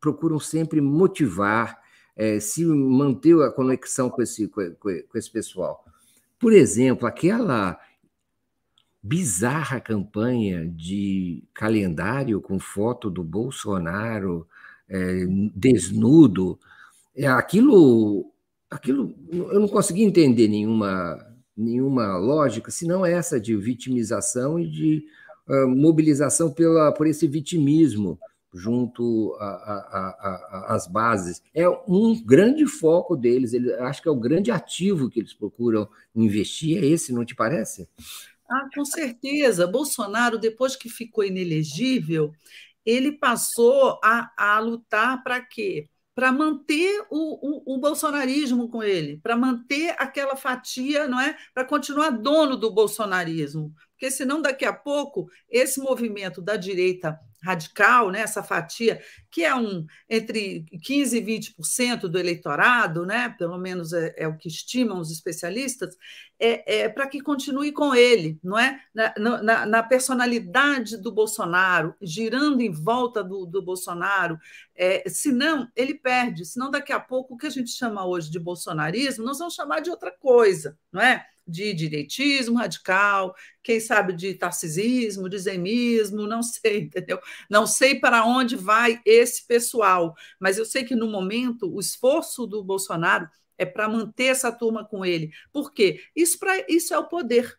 procuram 0.00 0.38
sempre 0.38 0.80
motivar, 0.80 1.78
é, 2.14 2.38
se 2.40 2.64
manter 2.64 3.40
a 3.42 3.50
conexão 3.50 4.10
com 4.10 4.20
esse, 4.20 4.48
com 4.48 5.18
esse 5.18 5.30
pessoal. 5.30 5.84
Por 6.40 6.54
exemplo, 6.54 7.06
aquela 7.06 7.78
bizarra 9.02 9.78
campanha 9.78 10.66
de 10.66 11.44
calendário 11.52 12.40
com 12.40 12.58
foto 12.58 13.10
do 13.10 13.22
Bolsonaro 13.22 14.48
é, 14.88 15.26
desnudo, 15.54 16.58
é, 17.14 17.26
aquilo, 17.26 18.32
aquilo 18.70 19.14
eu 19.30 19.60
não 19.60 19.68
consegui 19.68 20.02
entender 20.02 20.48
nenhuma, 20.48 21.18
nenhuma 21.54 22.16
lógica, 22.16 22.70
senão 22.70 23.04
essa 23.04 23.38
de 23.38 23.54
vitimização 23.54 24.58
e 24.58 24.66
de 24.66 25.04
uh, 25.46 25.68
mobilização 25.68 26.50
pela, 26.50 26.90
por 26.90 27.06
esse 27.06 27.28
vitimismo 27.28 28.18
junto 28.52 29.36
às 30.66 30.86
bases. 30.86 31.42
É 31.54 31.68
um 31.68 32.20
grande 32.24 32.66
foco 32.66 33.16
deles, 33.16 33.52
ele, 33.52 33.72
acho 33.74 34.02
que 34.02 34.08
é 34.08 34.10
o 34.10 34.16
grande 34.18 34.50
ativo 34.50 35.08
que 35.08 35.20
eles 35.20 35.32
procuram 35.32 35.88
investir, 36.14 36.82
é 36.82 36.86
esse, 36.86 37.12
não 37.12 37.24
te 37.24 37.34
parece? 37.34 37.88
Ah, 38.50 38.68
com 38.74 38.84
certeza. 38.84 39.66
Bolsonaro, 39.66 40.38
depois 40.38 40.74
que 40.74 40.88
ficou 40.88 41.22
inelegível, 41.22 42.32
ele 42.84 43.12
passou 43.12 44.00
a, 44.02 44.32
a 44.36 44.58
lutar 44.58 45.22
para 45.22 45.40
quê? 45.40 45.88
Para 46.12 46.32
manter 46.32 47.06
o, 47.08 47.72
o, 47.72 47.74
o, 47.74 47.78
bolsonarismo 47.78 48.68
com 48.68 48.82
ele, 48.82 49.18
para 49.22 49.36
manter 49.36 49.94
aquela 49.96 50.34
fatia, 50.34 51.06
não 51.06 51.20
é? 51.20 51.36
Para 51.54 51.64
continuar 51.64 52.10
dono 52.10 52.56
do 52.56 52.70
bolsonarismo. 52.70 53.72
Porque 53.92 54.10
senão, 54.10 54.42
daqui 54.42 54.64
a 54.64 54.72
pouco, 54.72 55.30
esse 55.48 55.80
movimento 55.80 56.42
da 56.42 56.56
direita 56.56 57.18
radical, 57.42 58.10
né, 58.10 58.20
essa 58.20 58.42
fatia, 58.42 59.00
que 59.30 59.44
é 59.44 59.54
um 59.54 59.86
entre 60.08 60.64
15% 60.86 61.14
e 61.14 61.20
20% 61.22 62.00
do 62.08 62.18
eleitorado, 62.18 63.06
né, 63.06 63.34
pelo 63.38 63.58
menos 63.58 63.92
é, 63.92 64.14
é, 64.16 64.28
o 64.28 64.36
que 64.36 64.48
estimam 64.48 65.00
os 65.00 65.10
especialistas, 65.10 65.96
é, 66.38 66.82
é 66.82 66.88
para 66.88 67.06
que 67.06 67.20
continue 67.20 67.70
com 67.72 67.94
ele, 67.94 68.38
não 68.42 68.58
é? 68.58 68.80
Na, 68.94 69.14
na, 69.18 69.66
na, 69.66 69.82
personalidade 69.82 70.96
do 70.96 71.12
Bolsonaro, 71.12 71.94
girando 72.00 72.62
em 72.62 72.70
volta 72.70 73.22
do, 73.22 73.44
do 73.44 73.60
Bolsonaro, 73.60 74.38
é, 74.74 75.06
senão 75.08 75.68
ele 75.76 75.94
perde, 75.94 76.46
senão 76.46 76.70
daqui 76.70 76.92
a 76.92 77.00
pouco 77.00 77.34
o 77.34 77.36
que 77.36 77.46
a 77.46 77.50
gente 77.50 77.70
chama 77.70 78.06
hoje 78.06 78.30
de 78.30 78.38
bolsonarismo, 78.38 79.24
nós 79.24 79.38
vamos 79.38 79.54
chamar 79.54 79.80
de 79.80 79.90
outra 79.90 80.10
coisa, 80.10 80.78
não 80.90 81.02
é? 81.02 81.26
De 81.50 81.74
direitismo 81.74 82.58
radical, 82.58 83.34
quem 83.62 83.80
sabe 83.80 84.12
de 84.12 84.34
tarcisismo, 84.34 85.28
de 85.28 85.38
zemismo, 85.38 86.26
não 86.26 86.42
sei, 86.42 86.82
entendeu? 86.84 87.18
Não 87.50 87.66
sei 87.66 87.98
para 87.98 88.24
onde 88.24 88.56
vai 88.56 89.00
esse 89.04 89.46
pessoal, 89.46 90.14
mas 90.38 90.58
eu 90.58 90.64
sei 90.64 90.84
que 90.84 90.94
no 90.94 91.08
momento 91.08 91.72
o 91.74 91.80
esforço 91.80 92.46
do 92.46 92.62
Bolsonaro 92.62 93.28
é 93.58 93.66
para 93.66 93.88
manter 93.88 94.26
essa 94.26 94.50
turma 94.50 94.84
com 94.84 95.04
ele. 95.04 95.30
Por 95.52 95.72
quê? 95.72 96.00
Isso, 96.16 96.38
pra, 96.38 96.64
isso 96.68 96.94
é 96.94 96.98
o 96.98 97.06
poder. 97.06 97.58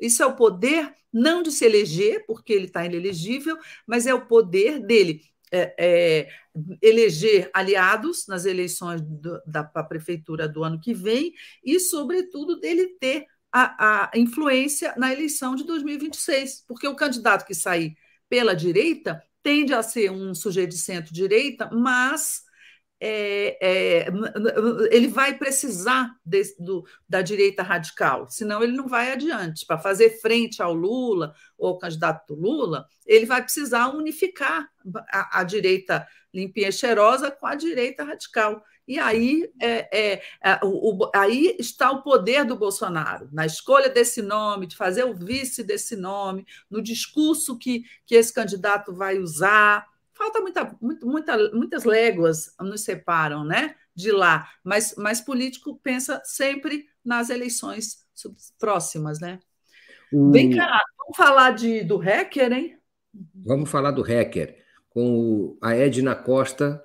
Isso 0.00 0.22
é 0.22 0.26
o 0.26 0.36
poder 0.36 0.94
não 1.12 1.42
de 1.42 1.50
se 1.50 1.64
eleger, 1.64 2.24
porque 2.26 2.52
ele 2.52 2.66
está 2.66 2.86
inelegível, 2.86 3.58
mas 3.86 4.06
é 4.06 4.14
o 4.14 4.26
poder 4.26 4.78
dele 4.78 5.22
é, 5.50 5.74
é, 5.78 6.28
eleger 6.80 7.50
aliados 7.52 8.26
nas 8.26 8.44
eleições 8.44 9.00
da 9.46 9.64
prefeitura 9.64 10.48
do 10.48 10.62
ano 10.62 10.80
que 10.80 10.94
vem 10.94 11.34
e, 11.64 11.78
sobretudo, 11.80 12.58
dele 12.60 12.88
ter 13.00 13.26
a, 13.52 14.10
a 14.12 14.18
influência 14.18 14.94
na 14.96 15.12
eleição 15.12 15.54
de 15.54 15.64
2026, 15.64 16.64
porque 16.66 16.86
o 16.86 16.94
candidato 16.94 17.44
que 17.44 17.54
sair 17.54 17.96
pela 18.28 18.54
direita 18.54 19.22
tende 19.42 19.74
a 19.74 19.82
ser 19.82 20.10
um 20.10 20.34
sujeito 20.34 20.70
de 20.70 20.78
centro-direita, 20.78 21.68
mas 21.72 22.44
é, 23.00 23.56
é, 23.60 24.06
ele 24.90 25.08
vai 25.08 25.36
precisar 25.38 26.14
do, 26.58 26.84
da 27.08 27.22
direita 27.22 27.62
radical, 27.62 28.28
senão 28.28 28.62
ele 28.62 28.76
não 28.76 28.86
vai 28.86 29.12
adiante. 29.12 29.64
Para 29.64 29.78
fazer 29.78 30.20
frente 30.20 30.62
ao 30.62 30.74
Lula 30.74 31.34
ou 31.56 31.68
ao 31.68 31.78
candidato 31.78 32.34
do 32.34 32.40
Lula, 32.40 32.86
ele 33.06 33.24
vai 33.24 33.42
precisar 33.42 33.88
unificar 33.88 34.68
a, 35.10 35.40
a 35.40 35.44
direita 35.44 36.06
limpinha 36.32 36.68
e 36.68 36.72
cheirosa 36.72 37.30
com 37.30 37.46
a 37.46 37.54
direita 37.54 38.04
radical. 38.04 38.62
E 38.86 38.98
aí, 38.98 39.48
é, 39.60 39.88
é, 39.96 40.22
é, 40.42 40.60
o, 40.64 41.04
o, 41.04 41.10
aí 41.14 41.56
está 41.58 41.92
o 41.92 42.02
poder 42.02 42.44
do 42.44 42.56
Bolsonaro, 42.56 43.28
na 43.32 43.46
escolha 43.46 43.88
desse 43.88 44.20
nome, 44.20 44.66
de 44.66 44.76
fazer 44.76 45.04
o 45.04 45.14
vice 45.14 45.62
desse 45.62 45.94
nome, 45.94 46.44
no 46.68 46.82
discurso 46.82 47.56
que, 47.56 47.84
que 48.04 48.14
esse 48.16 48.34
candidato 48.34 48.92
vai 48.92 49.18
usar. 49.18 49.86
Falta 50.20 50.42
muita, 50.42 50.76
muita, 51.02 51.50
muitas 51.54 51.84
léguas 51.84 52.54
nos 52.60 52.82
separam 52.82 53.42
né, 53.42 53.74
de 53.94 54.12
lá, 54.12 54.46
mas, 54.62 54.94
mas 54.98 55.18
político 55.18 55.80
pensa 55.82 56.20
sempre 56.26 56.84
nas 57.02 57.30
eleições 57.30 58.04
próximas. 58.58 59.18
Né? 59.18 59.38
O... 60.12 60.30
Vem 60.30 60.54
cá, 60.54 60.78
vamos 60.98 61.16
falar 61.16 61.52
de, 61.52 61.82
do 61.84 61.96
hacker, 61.96 62.52
hein? 62.52 62.78
Vamos 63.34 63.70
falar 63.70 63.92
do 63.92 64.02
hacker, 64.02 64.62
com 64.90 65.56
a 65.58 65.74
Edna 65.74 66.14
Costa 66.14 66.84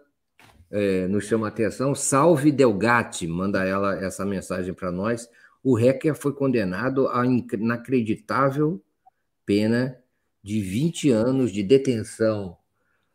é, 0.72 1.06
nos 1.10 1.26
chama 1.26 1.48
a 1.48 1.50
atenção. 1.50 1.94
Salve 1.94 2.54
Delgatti, 2.54 3.28
manda 3.28 3.66
ela 3.66 4.02
essa 4.02 4.24
mensagem 4.26 4.74
para 4.74 4.94
nós. 4.94 5.30
O 5.62 5.76
hacker 5.76 6.16
foi 6.16 6.32
condenado 6.32 7.10
a 7.10 7.26
inacreditável 7.26 8.82
pena 9.46 10.02
de 10.42 10.62
20 10.62 11.10
anos 11.10 11.52
de 11.52 11.62
detenção 11.62 12.58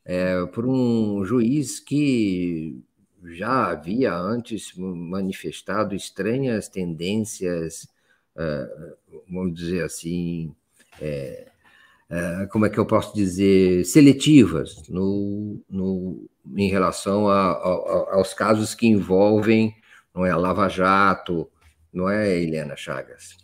é, 0.04 0.44
por 0.46 0.66
um 0.66 1.24
juiz 1.24 1.80
que 1.80 2.82
já 3.24 3.70
havia 3.70 4.14
antes 4.14 4.72
manifestado 4.76 5.94
estranhas 5.94 6.68
tendências, 6.68 7.86
uh, 8.34 9.20
vamos 9.30 9.54
dizer 9.54 9.84
assim, 9.84 10.54
é, 11.00 11.46
como 12.50 12.66
é 12.66 12.70
que 12.70 12.78
eu 12.78 12.86
posso 12.86 13.14
dizer, 13.14 13.84
seletivas 13.84 14.88
no, 14.88 15.60
no, 15.68 16.28
em 16.56 16.68
relação 16.68 17.28
a, 17.28 17.52
a, 17.52 18.14
aos 18.16 18.34
casos 18.34 18.74
que 18.74 18.86
envolvem 18.86 19.74
não 20.14 20.26
é, 20.26 20.30
a 20.30 20.36
Lava 20.36 20.68
Jato, 20.68 21.48
não 21.92 22.10
é, 22.10 22.36
Helena 22.36 22.76
Chagas? 22.76 23.36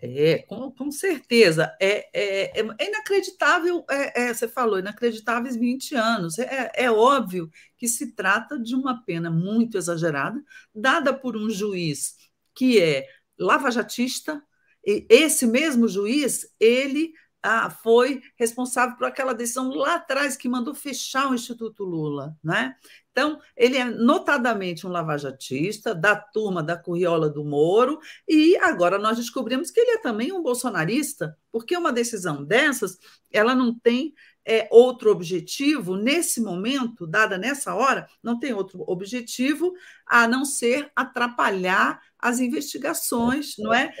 É, 0.00 0.38
com, 0.38 0.70
com 0.70 0.90
certeza. 0.90 1.74
É, 1.80 2.08
é, 2.12 2.60
é 2.60 2.86
inacreditável, 2.88 3.84
é, 3.90 4.24
é, 4.24 4.34
você 4.34 4.46
falou, 4.46 4.78
inacreditáveis 4.78 5.56
20 5.56 5.94
anos. 5.94 6.38
É, 6.38 6.70
é 6.74 6.90
óbvio 6.90 7.50
que 7.78 7.88
se 7.88 8.14
trata 8.14 8.58
de 8.58 8.74
uma 8.74 9.02
pena 9.04 9.30
muito 9.30 9.78
exagerada, 9.78 10.42
dada 10.74 11.14
por 11.14 11.36
um 11.36 11.48
juiz 11.48 12.14
que 12.54 12.80
é 12.80 13.06
lavajatista. 13.38 14.42
E 14.84 15.06
esse 15.08 15.46
mesmo 15.46 15.88
juiz, 15.88 16.46
ele 16.60 17.12
ah, 17.46 17.70
foi 17.70 18.22
responsável 18.36 18.96
por 18.96 19.06
aquela 19.06 19.32
decisão 19.32 19.70
lá 19.70 19.94
atrás 19.94 20.36
que 20.36 20.48
mandou 20.48 20.74
fechar 20.74 21.30
o 21.30 21.34
Instituto 21.34 21.84
Lula. 21.84 22.36
Né? 22.42 22.74
Então, 23.12 23.40
ele 23.56 23.76
é 23.76 23.84
notadamente 23.84 24.86
um 24.86 24.90
lavajatista, 24.90 25.94
da 25.94 26.16
turma 26.16 26.62
da 26.62 26.76
Curriola 26.76 27.30
do 27.30 27.44
Moro, 27.44 27.98
e 28.28 28.56
agora 28.56 28.98
nós 28.98 29.16
descobrimos 29.16 29.70
que 29.70 29.80
ele 29.80 29.92
é 29.92 29.98
também 29.98 30.32
um 30.32 30.42
bolsonarista, 30.42 31.38
porque 31.50 31.76
uma 31.76 31.92
decisão 31.92 32.44
dessas, 32.44 32.98
ela 33.30 33.54
não 33.54 33.72
tem 33.78 34.12
é, 34.46 34.68
outro 34.70 35.10
objetivo, 35.10 35.96
nesse 35.96 36.40
momento, 36.40 37.06
dada 37.06 37.36
nessa 37.36 37.74
hora, 37.74 38.06
não 38.22 38.38
tem 38.38 38.54
outro 38.54 38.84
objetivo 38.86 39.72
a 40.06 40.28
não 40.28 40.44
ser 40.44 40.88
atrapalhar 40.94 42.00
as 42.18 42.38
investigações 42.38 43.54
não 43.58 43.74
é, 43.74 43.92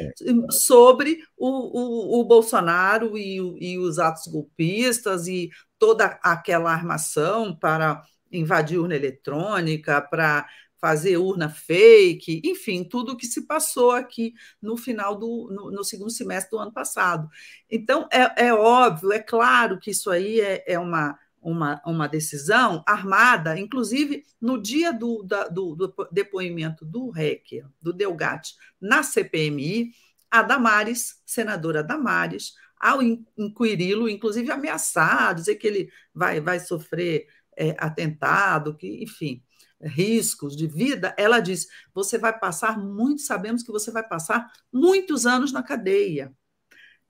sobre 0.50 1.18
o, 1.36 1.48
o, 1.48 2.20
o 2.20 2.24
Bolsonaro 2.24 3.18
e, 3.18 3.36
e 3.60 3.78
os 3.78 3.98
atos 3.98 4.26
golpistas 4.28 5.26
e 5.26 5.50
toda 5.78 6.18
aquela 6.22 6.72
armação 6.72 7.54
para 7.54 8.02
invadir 8.30 8.78
urna 8.78 8.94
eletrônica, 8.94 10.00
para 10.00 10.46
fazer 10.86 11.16
urna 11.16 11.48
fake, 11.48 12.40
enfim, 12.44 12.84
tudo 12.84 13.12
o 13.12 13.16
que 13.16 13.26
se 13.26 13.44
passou 13.44 13.90
aqui 13.90 14.32
no 14.62 14.76
final 14.76 15.16
do 15.16 15.48
no, 15.50 15.68
no, 15.72 15.82
segundo 15.82 16.10
semestre 16.10 16.52
do 16.52 16.60
ano 16.60 16.72
passado. 16.72 17.28
Então, 17.68 18.08
é, 18.12 18.46
é 18.46 18.54
óbvio, 18.54 19.10
é 19.10 19.18
claro 19.18 19.80
que 19.80 19.90
isso 19.90 20.08
aí 20.12 20.40
é, 20.40 20.62
é 20.64 20.78
uma, 20.78 21.18
uma, 21.42 21.82
uma 21.84 22.06
decisão 22.06 22.84
armada, 22.86 23.58
inclusive 23.58 24.22
no 24.40 24.62
dia 24.62 24.92
do, 24.92 25.24
da, 25.24 25.48
do, 25.48 25.74
do 25.74 25.92
depoimento 26.12 26.84
do 26.84 27.10
REC, 27.10 27.64
do 27.82 27.92
Delgatti, 27.92 28.54
na 28.80 29.02
CPMI, 29.02 29.90
a 30.30 30.40
Damares, 30.42 31.20
senadora 31.26 31.82
Damares, 31.82 32.52
ao 32.78 33.02
inquiri-lo, 33.36 34.08
inclusive 34.08 34.52
ameaçar, 34.52 35.34
dizer 35.34 35.56
que 35.56 35.66
ele 35.66 35.90
vai, 36.14 36.40
vai 36.40 36.60
sofrer 36.60 37.26
é, 37.56 37.74
atentado, 37.76 38.76
que, 38.76 39.02
enfim, 39.02 39.42
riscos 39.80 40.56
de 40.56 40.66
vida, 40.66 41.14
ela 41.18 41.40
diz: 41.40 41.68
você 41.94 42.18
vai 42.18 42.38
passar 42.38 42.78
muito, 42.78 43.22
sabemos 43.22 43.62
que 43.62 43.72
você 43.72 43.90
vai 43.90 44.06
passar 44.06 44.50
muitos 44.72 45.26
anos 45.26 45.52
na 45.52 45.62
cadeia. 45.62 46.32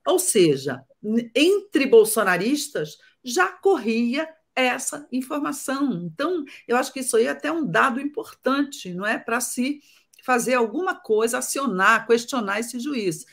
Ou 0.07 0.19
seja, 0.19 0.85
entre 1.35 1.87
bolsonaristas 1.87 2.99
já 3.25 3.49
corria 3.49 4.29
essa 4.55 5.07
informação. 5.13 5.93
Então, 6.05 6.45
eu 6.67 6.77
acho 6.77 6.93
que 6.93 7.01
isso 7.01 7.17
aí 7.17 7.27
é 7.27 7.31
até 7.31 7.53
um 7.53 7.67
dado 7.67 8.01
importante, 8.01 8.95
não 8.95 9.05
é? 9.05 9.19
Para 9.19 9.41
se 9.41 9.81
fazer 10.25 10.55
alguma 10.55 10.95
coisa, 10.95 11.39
acionar, 11.39 12.07
questionar 12.07 12.61
esse 12.61 12.81
juiz. 12.81 13.25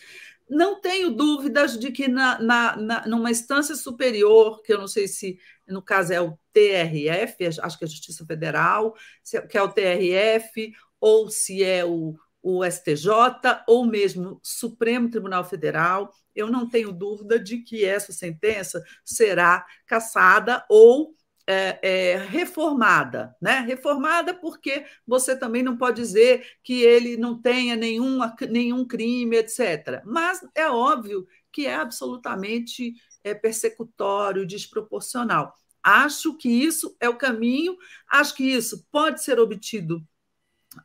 Não 0.50 0.82
tenho 0.82 1.10
dúvidas 1.10 1.80
de 1.80 1.92
que 1.92 2.08
na, 2.08 2.40
na, 2.40 2.76
na, 2.76 3.08
numa 3.08 3.32
instância 3.32 3.76
superior, 3.76 4.62
que 4.62 4.74
eu 4.74 4.78
não 4.78 4.88
sei 4.88 5.08
se 5.08 5.40
no 5.68 5.82
caso 5.82 6.12
é 6.14 6.22
o 6.22 6.38
TRF, 6.54 7.60
acho 7.62 7.78
que 7.78 7.84
é 7.84 7.88
a 7.88 7.90
Justiça 7.90 8.26
Federal, 8.26 8.96
que 9.50 9.58
é 9.58 9.62
o 9.62 9.72
TRF, 9.72 10.74
ou 11.00 11.30
se 11.30 11.64
é 11.64 11.84
o, 11.84 12.16
o 12.42 12.64
STJ, 12.64 13.10
ou 13.68 13.86
mesmo 13.86 14.40
Supremo 14.44 15.10
Tribunal 15.10 15.44
Federal, 15.44 16.14
eu 16.36 16.50
não 16.50 16.68
tenho 16.68 16.92
dúvida 16.92 17.40
de 17.40 17.60
que 17.60 17.84
essa 17.86 18.12
sentença 18.12 18.84
será 19.04 19.66
cassada 19.86 20.66
ou 20.70 21.16
é, 21.46 21.80
é, 21.82 22.18
reformada, 22.18 23.36
né? 23.42 23.60
Reformada 23.60 24.34
porque 24.34 24.86
você 25.06 25.38
também 25.38 25.62
não 25.62 25.78
pode 25.78 26.02
dizer 26.02 26.46
que 26.64 26.82
ele 26.82 27.18
não 27.18 27.40
tenha 27.42 27.76
nenhum, 27.76 28.20
nenhum 28.50 28.86
crime, 28.86 29.36
etc. 29.38 30.02
Mas 30.06 30.40
é 30.56 30.70
óbvio 30.70 31.28
que 31.52 31.66
é 31.68 31.76
absolutamente 31.76 32.94
é, 33.24 33.34
persecutório, 33.34 34.46
desproporcional. 34.46 35.54
Acho 35.84 36.36
que 36.38 36.50
isso 36.50 36.96
é 37.00 37.10
o 37.10 37.18
caminho, 37.18 37.76
acho 38.10 38.36
que 38.36 38.44
isso 38.44 38.86
pode 38.92 39.22
ser 39.22 39.40
obtido 39.40 40.02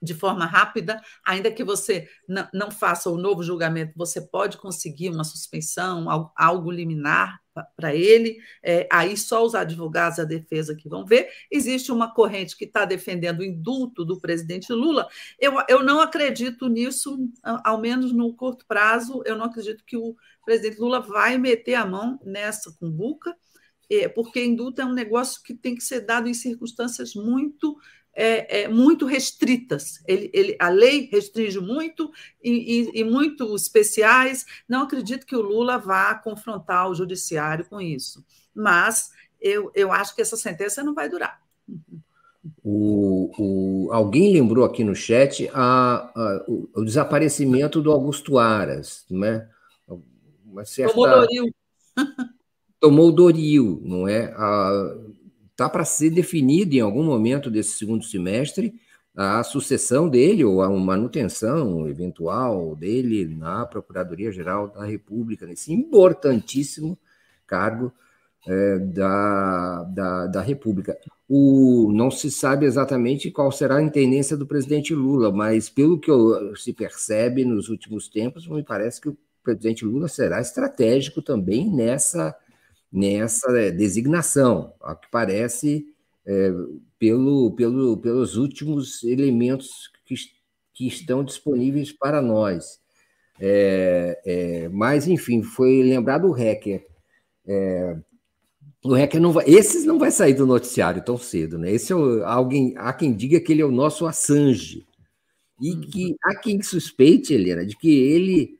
de 0.02 0.14
forma 0.14 0.44
rápida, 0.44 1.00
ainda 1.24 1.50
que 1.50 1.64
você 1.64 2.08
não 2.52 2.70
faça 2.70 3.08
o 3.10 3.16
novo 3.16 3.42
julgamento, 3.42 3.92
você 3.96 4.20
pode 4.20 4.58
conseguir 4.58 5.10
uma 5.10 5.24
suspensão, 5.24 6.30
algo 6.36 6.70
liminar 6.70 7.40
para 7.76 7.94
ele, 7.94 8.38
é, 8.62 8.88
aí 8.92 9.16
só 9.16 9.44
os 9.44 9.54
advogados 9.54 10.18
e 10.18 10.20
a 10.20 10.24
defesa 10.24 10.76
que 10.76 10.88
vão 10.88 11.04
ver. 11.04 11.28
Existe 11.50 11.90
uma 11.90 12.12
corrente 12.12 12.56
que 12.56 12.64
está 12.64 12.84
defendendo 12.84 13.40
o 13.40 13.44
indulto 13.44 14.04
do 14.04 14.20
presidente 14.20 14.72
Lula. 14.72 15.08
Eu, 15.38 15.54
eu 15.68 15.82
não 15.82 16.00
acredito 16.00 16.68
nisso, 16.68 17.18
ao 17.42 17.80
menos 17.80 18.12
no 18.12 18.32
curto 18.34 18.64
prazo, 18.66 19.22
eu 19.24 19.36
não 19.36 19.46
acredito 19.46 19.84
que 19.84 19.96
o 19.96 20.14
presidente 20.44 20.80
Lula 20.80 21.00
vai 21.00 21.36
meter 21.36 21.74
a 21.74 21.86
mão 21.86 22.20
nessa 22.24 22.72
cumbuca, 22.78 23.34
é, 23.90 24.08
porque 24.08 24.44
indulto 24.44 24.80
é 24.80 24.84
um 24.84 24.92
negócio 24.92 25.42
que 25.42 25.54
tem 25.54 25.74
que 25.74 25.82
ser 25.82 26.00
dado 26.00 26.28
em 26.28 26.34
circunstâncias 26.34 27.14
muito 27.14 27.76
é, 28.20 28.62
é, 28.62 28.68
muito 28.68 29.06
restritas. 29.06 30.02
Ele, 30.04 30.28
ele, 30.34 30.56
a 30.58 30.68
lei 30.68 31.08
restringe 31.12 31.60
muito 31.60 32.10
e, 32.42 32.90
e, 32.90 33.00
e, 33.00 33.04
muito 33.04 33.54
especiais. 33.54 34.44
Não 34.68 34.82
acredito 34.82 35.24
que 35.24 35.36
o 35.36 35.40
Lula 35.40 35.78
vá 35.78 36.16
confrontar 36.16 36.90
o 36.90 36.94
judiciário 36.96 37.64
com 37.66 37.80
isso. 37.80 38.24
Mas 38.52 39.10
eu, 39.40 39.70
eu 39.72 39.92
acho 39.92 40.16
que 40.16 40.22
essa 40.22 40.36
sentença 40.36 40.82
não 40.82 40.94
vai 40.94 41.08
durar. 41.08 41.40
O, 42.64 43.30
o, 43.38 43.92
alguém 43.92 44.32
lembrou 44.32 44.64
aqui 44.64 44.82
no 44.82 44.96
chat 44.96 45.48
a, 45.54 46.10
a, 46.14 46.44
o, 46.48 46.68
o, 46.74 46.84
desaparecimento 46.84 47.80
do 47.80 47.92
Augusto 47.92 48.36
Aras, 48.36 49.04
não 49.08 49.24
é? 49.24 49.48
Uma 50.44 50.64
certa... 50.64 50.94
Tomou. 52.80 53.10
Tomou 53.10 53.12
Doril, 53.12 53.80
não 53.84 54.08
é? 54.08 54.34
Está 55.50 55.68
para 55.68 55.84
ser 55.84 56.10
definido 56.10 56.74
em 56.74 56.80
algum 56.80 57.02
momento 57.02 57.50
desse 57.50 57.78
segundo 57.78 58.04
semestre 58.04 58.74
a 59.16 59.42
sucessão 59.42 60.08
dele 60.08 60.44
ou 60.44 60.62
a 60.62 60.70
manutenção 60.70 61.88
eventual 61.88 62.76
dele 62.76 63.26
na 63.26 63.66
Procuradoria-Geral 63.66 64.68
da 64.68 64.84
República, 64.84 65.44
nesse 65.44 65.72
importantíssimo 65.72 66.96
cargo 67.44 67.92
é, 68.46 68.78
da, 68.78 69.82
da, 69.82 70.26
da, 70.28 70.40
República. 70.40 70.96
O, 71.28 71.90
não 71.92 72.12
se 72.12 72.30
sabe 72.30 72.64
exatamente 72.64 73.28
qual 73.32 73.50
será 73.50 73.78
a 73.78 73.82
intendência 73.82 74.36
do 74.36 74.46
presidente 74.46 74.94
Lula, 74.94 75.32
mas 75.32 75.68
pelo 75.68 75.98
que 75.98 76.10
eu, 76.10 76.54
se 76.54 76.72
percebe 76.72 77.44
nos 77.44 77.68
últimos 77.68 78.08
tempos, 78.08 78.46
me 78.46 78.62
parece 78.62 79.00
que 79.00 79.08
o 79.08 79.18
presidente 79.42 79.84
Lula 79.84 80.06
será 80.06 80.40
estratégico 80.40 81.20
também 81.20 81.68
nessa 81.68 82.36
nessa 82.92 83.50
é, 83.58 83.70
designação, 83.70 84.72
ao 84.80 84.96
que 84.96 85.08
parece, 85.10 85.86
é, 86.26 86.52
pelo, 86.98 87.52
pelo, 87.52 87.96
pelos 87.96 88.36
últimos 88.36 89.02
elementos 89.04 89.90
que, 90.04 90.14
que 90.74 90.86
estão 90.86 91.22
disponíveis 91.22 91.92
para 91.92 92.20
nós. 92.20 92.80
É, 93.40 94.20
é, 94.24 94.68
mas, 94.68 95.06
enfim, 95.06 95.42
foi 95.42 95.82
lembrado 95.82 96.26
o 96.26 96.32
hacker. 96.32 96.84
É, 97.46 97.96
o 98.84 98.94
hacker 98.94 99.20
não 99.20 99.32
vai. 99.32 99.44
Esses 99.46 99.84
não 99.84 99.98
vai 99.98 100.10
sair 100.10 100.34
do 100.34 100.46
noticiário 100.46 101.04
tão 101.04 101.16
cedo, 101.16 101.58
né? 101.58 101.70
Esse 101.70 101.92
é 101.92 101.96
o, 101.96 102.24
alguém, 102.24 102.74
há 102.76 102.92
quem 102.92 103.14
diga 103.14 103.40
que 103.40 103.52
ele 103.52 103.62
é 103.62 103.64
o 103.64 103.70
nosso 103.70 104.06
Assange. 104.06 104.86
E 105.60 105.76
que 105.76 106.14
há 106.22 106.36
quem 106.36 106.62
suspeite, 106.62 107.34
Helena, 107.34 107.66
de 107.66 107.76
que 107.76 107.90
ele 107.90 108.58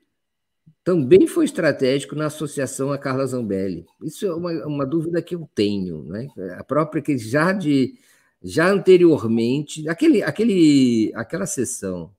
também 0.88 1.27
foi 1.27 1.44
estratégico 1.44 2.14
na 2.14 2.29
associação 2.29 2.90
a 2.90 2.96
Carla 2.96 3.27
Zambelli. 3.27 3.85
Isso 4.03 4.24
é 4.24 4.35
uma, 4.35 4.51
uma 4.66 4.87
dúvida 4.87 5.20
que 5.20 5.35
eu 5.35 5.46
tenho. 5.55 6.03
Né? 6.05 6.29
A 6.57 6.64
própria 6.64 7.03
que 7.03 7.18
já 7.18 7.53
de 7.53 7.98
já 8.42 8.70
anteriormente, 8.70 9.87
aquele, 9.87 10.22
aquele, 10.22 11.12
aquela 11.14 11.44
sessão 11.44 12.11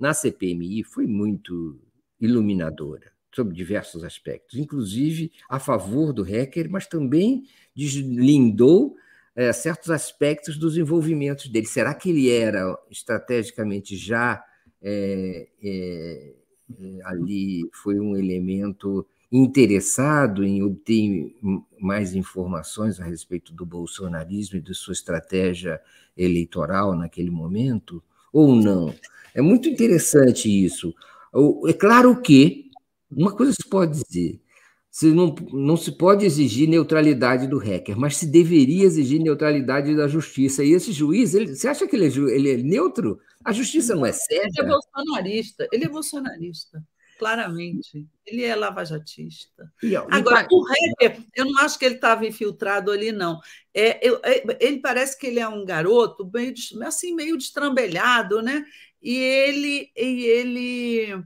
na 0.00 0.12
CPMI 0.12 0.82
foi 0.82 1.06
muito 1.06 1.78
iluminadora 2.20 3.12
sobre 3.32 3.54
diversos 3.54 4.02
aspectos, 4.02 4.58
inclusive 4.58 5.30
a 5.48 5.60
favor 5.60 6.12
do 6.12 6.24
hacker, 6.24 6.68
mas 6.68 6.88
também 6.88 7.44
deslindou 7.72 8.96
é, 9.36 9.52
certos 9.52 9.90
aspectos 9.90 10.56
dos 10.56 10.76
envolvimentos 10.76 11.46
dele. 11.46 11.66
Será 11.66 11.94
que 11.94 12.10
ele 12.10 12.28
era 12.28 12.76
estrategicamente 12.90 13.96
já 13.96 14.44
é, 14.82 15.46
é, 15.62 16.41
ali 17.04 17.68
foi 17.72 17.98
um 18.00 18.16
elemento 18.16 19.06
interessado 19.30 20.44
em 20.44 20.62
obter 20.62 21.34
mais 21.80 22.14
informações 22.14 23.00
a 23.00 23.04
respeito 23.04 23.52
do 23.54 23.64
bolsonarismo 23.64 24.58
e 24.58 24.62
de 24.62 24.74
sua 24.74 24.92
estratégia 24.92 25.80
eleitoral 26.16 26.94
naquele 26.94 27.30
momento, 27.30 28.02
ou 28.32 28.54
não? 28.54 28.94
É 29.34 29.40
muito 29.40 29.68
interessante 29.68 30.48
isso. 30.48 30.94
É 31.66 31.72
claro 31.72 32.20
que, 32.20 32.70
uma 33.10 33.32
coisa 33.34 33.52
se 33.52 33.66
pode 33.68 34.02
dizer, 34.04 34.40
se 34.92 35.06
não, 35.10 35.34
não 35.50 35.74
se 35.74 35.90
pode 35.90 36.26
exigir 36.26 36.68
neutralidade 36.68 37.46
do 37.46 37.56
hacker, 37.56 37.98
mas 37.98 38.18
se 38.18 38.26
deveria 38.26 38.84
exigir 38.84 39.18
neutralidade 39.18 39.96
da 39.96 40.06
justiça. 40.06 40.62
E 40.62 40.72
esse 40.72 40.92
juiz, 40.92 41.34
ele, 41.34 41.56
você 41.56 41.66
acha 41.66 41.88
que 41.88 41.96
ele 41.96 42.08
é, 42.08 42.36
ele 42.36 42.50
é 42.50 42.56
neutro? 42.58 43.18
A 43.42 43.52
justiça 43.52 43.94
não 43.94 44.04
é 44.04 44.12
séria? 44.12 44.46
Ele 44.54 44.60
é 44.60 44.70
bolsonarista, 44.70 45.68
ele 45.72 45.84
é 45.86 45.88
bolsonarista, 45.88 46.84
claramente. 47.18 48.06
Ele 48.26 48.44
é 48.44 48.54
lavajatista. 48.54 49.72
E, 49.82 49.96
Agora, 49.96 50.46
o 50.52 50.62
hacker, 50.62 51.24
eu 51.34 51.46
não 51.46 51.58
acho 51.60 51.78
que 51.78 51.86
ele 51.86 51.94
estava 51.94 52.26
infiltrado 52.26 52.90
ali, 52.90 53.12
não. 53.12 53.40
É, 53.72 54.06
eu, 54.06 54.20
é, 54.22 54.44
ele 54.60 54.78
parece 54.80 55.18
que 55.18 55.26
ele 55.26 55.40
é 55.40 55.48
um 55.48 55.64
garoto 55.64 56.30
meio, 56.30 56.52
assim, 56.84 57.14
meio 57.14 57.38
destrambelhado, 57.38 58.42
né? 58.42 58.62
E 59.00 59.16
ele, 59.16 59.90
e 59.96 60.26
ele 60.26 61.24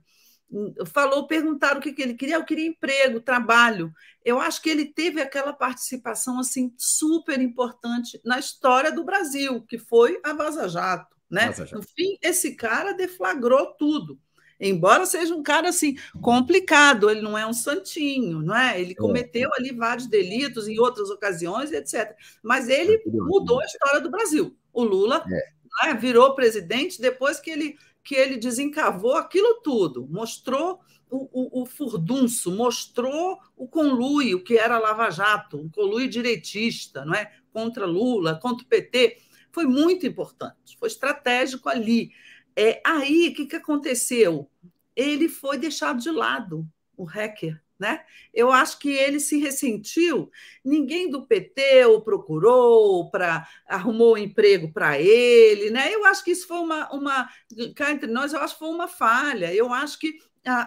falou, 0.87 1.27
perguntaram 1.27 1.79
o 1.79 1.83
que, 1.83 1.95
ele 2.01 2.15
queria, 2.15 2.37
eu 2.37 2.45
queria 2.45 2.67
emprego, 2.67 3.21
trabalho. 3.21 3.93
Eu 4.25 4.41
acho 4.41 4.63
que 4.63 4.71
ele 4.71 4.87
teve 4.87 5.21
aquela 5.21 5.53
participação 5.53 6.39
assim 6.39 6.73
super 6.77 7.41
importante 7.41 8.21
na 8.25 8.39
história 8.39 8.93
do 8.93 9.05
Brasil, 9.05 9.63
que 9.63 9.79
foi 9.79 10.21
a 10.25 10.33
Vaza 10.33 10.69
Jato, 10.69 11.17
né? 11.31 11.47
Vaza 11.47 11.67
Jato. 11.67 11.77
No 11.77 11.83
fim, 11.83 12.17
esse 12.23 12.55
cara 12.55 12.93
deflagrou 12.93 13.75
tudo. 13.75 14.19
Embora 14.59 15.05
seja 15.05 15.35
um 15.35 15.43
cara 15.43 15.69
assim 15.69 15.97
complicado, 16.23 17.11
ele 17.11 17.21
não 17.21 17.37
é 17.37 17.47
um 17.47 17.53
santinho, 17.53 18.41
não 18.41 18.57
é? 18.57 18.81
Ele 18.81 18.93
é. 18.93 18.95
cometeu 18.95 19.51
ali 19.55 19.71
vários 19.71 20.07
delitos 20.07 20.67
em 20.67 20.79
outras 20.79 21.11
ocasiões, 21.11 21.73
etc. 21.73 22.17
Mas 22.43 22.69
ele 22.69 23.03
mudou 23.07 23.61
a 23.61 23.67
história 23.67 24.01
do 24.01 24.11
Brasil. 24.11 24.57
O 24.73 24.83
Lula 24.83 25.25
é. 25.31 25.89
né, 25.89 25.95
virou 25.95 26.35
presidente 26.35 27.01
depois 27.01 27.39
que 27.39 27.51
ele 27.51 27.77
que 28.07 28.15
ele 28.15 28.37
desencavou 28.37 29.17
aquilo 29.17 29.61
tudo, 29.63 30.07
mostrou 30.09 30.81
o, 31.11 31.61
o, 31.61 31.63
o 31.63 31.67
furdunço, 31.67 32.55
mostrou 32.55 33.41
o 33.57 33.67
conluio 33.67 34.45
que 34.45 34.57
era 34.57 34.79
Lava 34.79 35.11
Jato, 35.11 35.59
o 35.59 35.71
conluio 35.71 36.09
direitista, 36.09 37.05
não 37.05 37.15
é? 37.15 37.33
contra 37.53 37.85
Lula, 37.85 38.39
contra 38.39 38.65
o 38.65 38.69
PT. 38.69 39.19
Foi 39.51 39.67
muito 39.67 40.07
importante, 40.07 40.77
foi 40.79 40.87
estratégico 40.87 41.69
ali. 41.69 42.13
É, 42.55 42.81
aí, 42.87 43.31
o 43.31 43.35
que, 43.35 43.47
que 43.47 43.57
aconteceu? 43.57 44.49
Ele 44.95 45.29
foi 45.29 45.59
deixado 45.59 46.01
de 46.01 46.11
lado, 46.11 46.65
o 46.97 47.03
hacker. 47.03 47.61
Né? 47.79 48.01
Eu 48.33 48.51
acho 48.51 48.79
que 48.79 48.91
ele 48.91 49.21
se 49.21 49.39
ressentiu. 49.39 50.31
Ninguém 50.65 51.11
do 51.11 51.27
PT 51.27 51.85
o 51.87 52.01
procurou, 52.01 53.11
para 53.11 53.47
arrumou 53.67 54.15
um 54.15 54.19
emprego 54.19 54.73
para 54.73 54.99
ele. 54.99 55.71
Né? 55.71 55.95
Eu 55.95 56.05
acho 56.07 56.25
que 56.25 56.31
isso 56.31 56.47
foi 56.47 56.59
uma, 56.59 56.91
uma. 56.91 57.29
Cá 57.75 57.93
entre 57.93 58.11
nós, 58.11 58.33
eu 58.33 58.41
acho 58.41 58.55
que 58.55 58.61
foi 58.61 58.71
uma 58.71 58.89
falha. 58.89 59.55
Eu 59.55 59.73
acho 59.73 59.99
que 59.99 60.19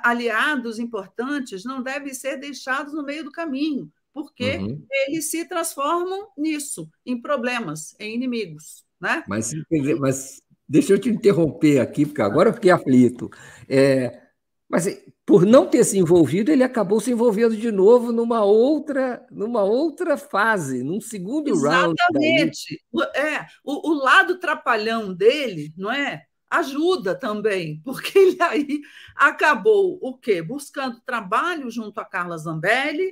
aliados 0.03 0.79
importantes 0.79 1.63
não 1.63 1.81
devem 1.81 2.13
ser 2.13 2.37
deixados 2.37 2.93
no 2.93 3.03
meio 3.03 3.23
do 3.23 3.31
caminho, 3.31 3.91
porque 4.13 4.57
uhum. 4.57 4.85
eles 5.07 5.29
se 5.31 5.45
transformam 5.45 6.27
nisso, 6.37 6.89
em 7.05 7.19
problemas, 7.19 7.95
em 7.99 8.13
inimigos. 8.13 8.85
Né? 8.99 9.23
Mas, 9.27 9.51
mas 9.99 10.41
deixa 10.67 10.93
eu 10.93 10.99
te 10.99 11.09
interromper 11.09 11.79
aqui, 11.79 12.05
porque 12.05 12.21
agora 12.21 12.49
eu 12.49 12.53
fiquei 12.53 12.71
aflito. 12.71 13.29
É, 13.67 14.21
mas 14.67 14.85
por 15.29 15.45
não 15.45 15.67
ter 15.67 15.83
se 15.83 15.95
envolvido, 15.95 16.51
ele 16.51 16.63
acabou 16.63 16.99
se 16.99 17.11
envolvendo 17.11 17.55
de 17.55 17.71
novo 17.71 18.11
numa 18.11 18.43
outra, 18.43 19.23
numa 19.29 19.61
outra 19.61 20.17
fase, 20.17 20.81
num 20.81 20.99
segundo 20.99 21.51
Exatamente. 21.51 21.77
round. 21.77 21.95
Exatamente. 22.01 22.83
É, 23.15 23.45
o, 23.63 23.91
o, 23.91 23.93
lado 23.93 24.39
trapalhão 24.39 25.13
dele, 25.13 25.71
não 25.77 25.91
é? 25.91 26.23
Ajuda 26.49 27.13
também, 27.13 27.79
porque 27.85 28.17
ele 28.17 28.41
aí 28.41 28.81
acabou 29.15 29.99
o 30.01 30.17
quê? 30.17 30.41
Buscando 30.41 30.99
trabalho 31.05 31.69
junto 31.69 31.99
a 31.99 32.05
Carla 32.05 32.35
Zambelli. 32.35 33.11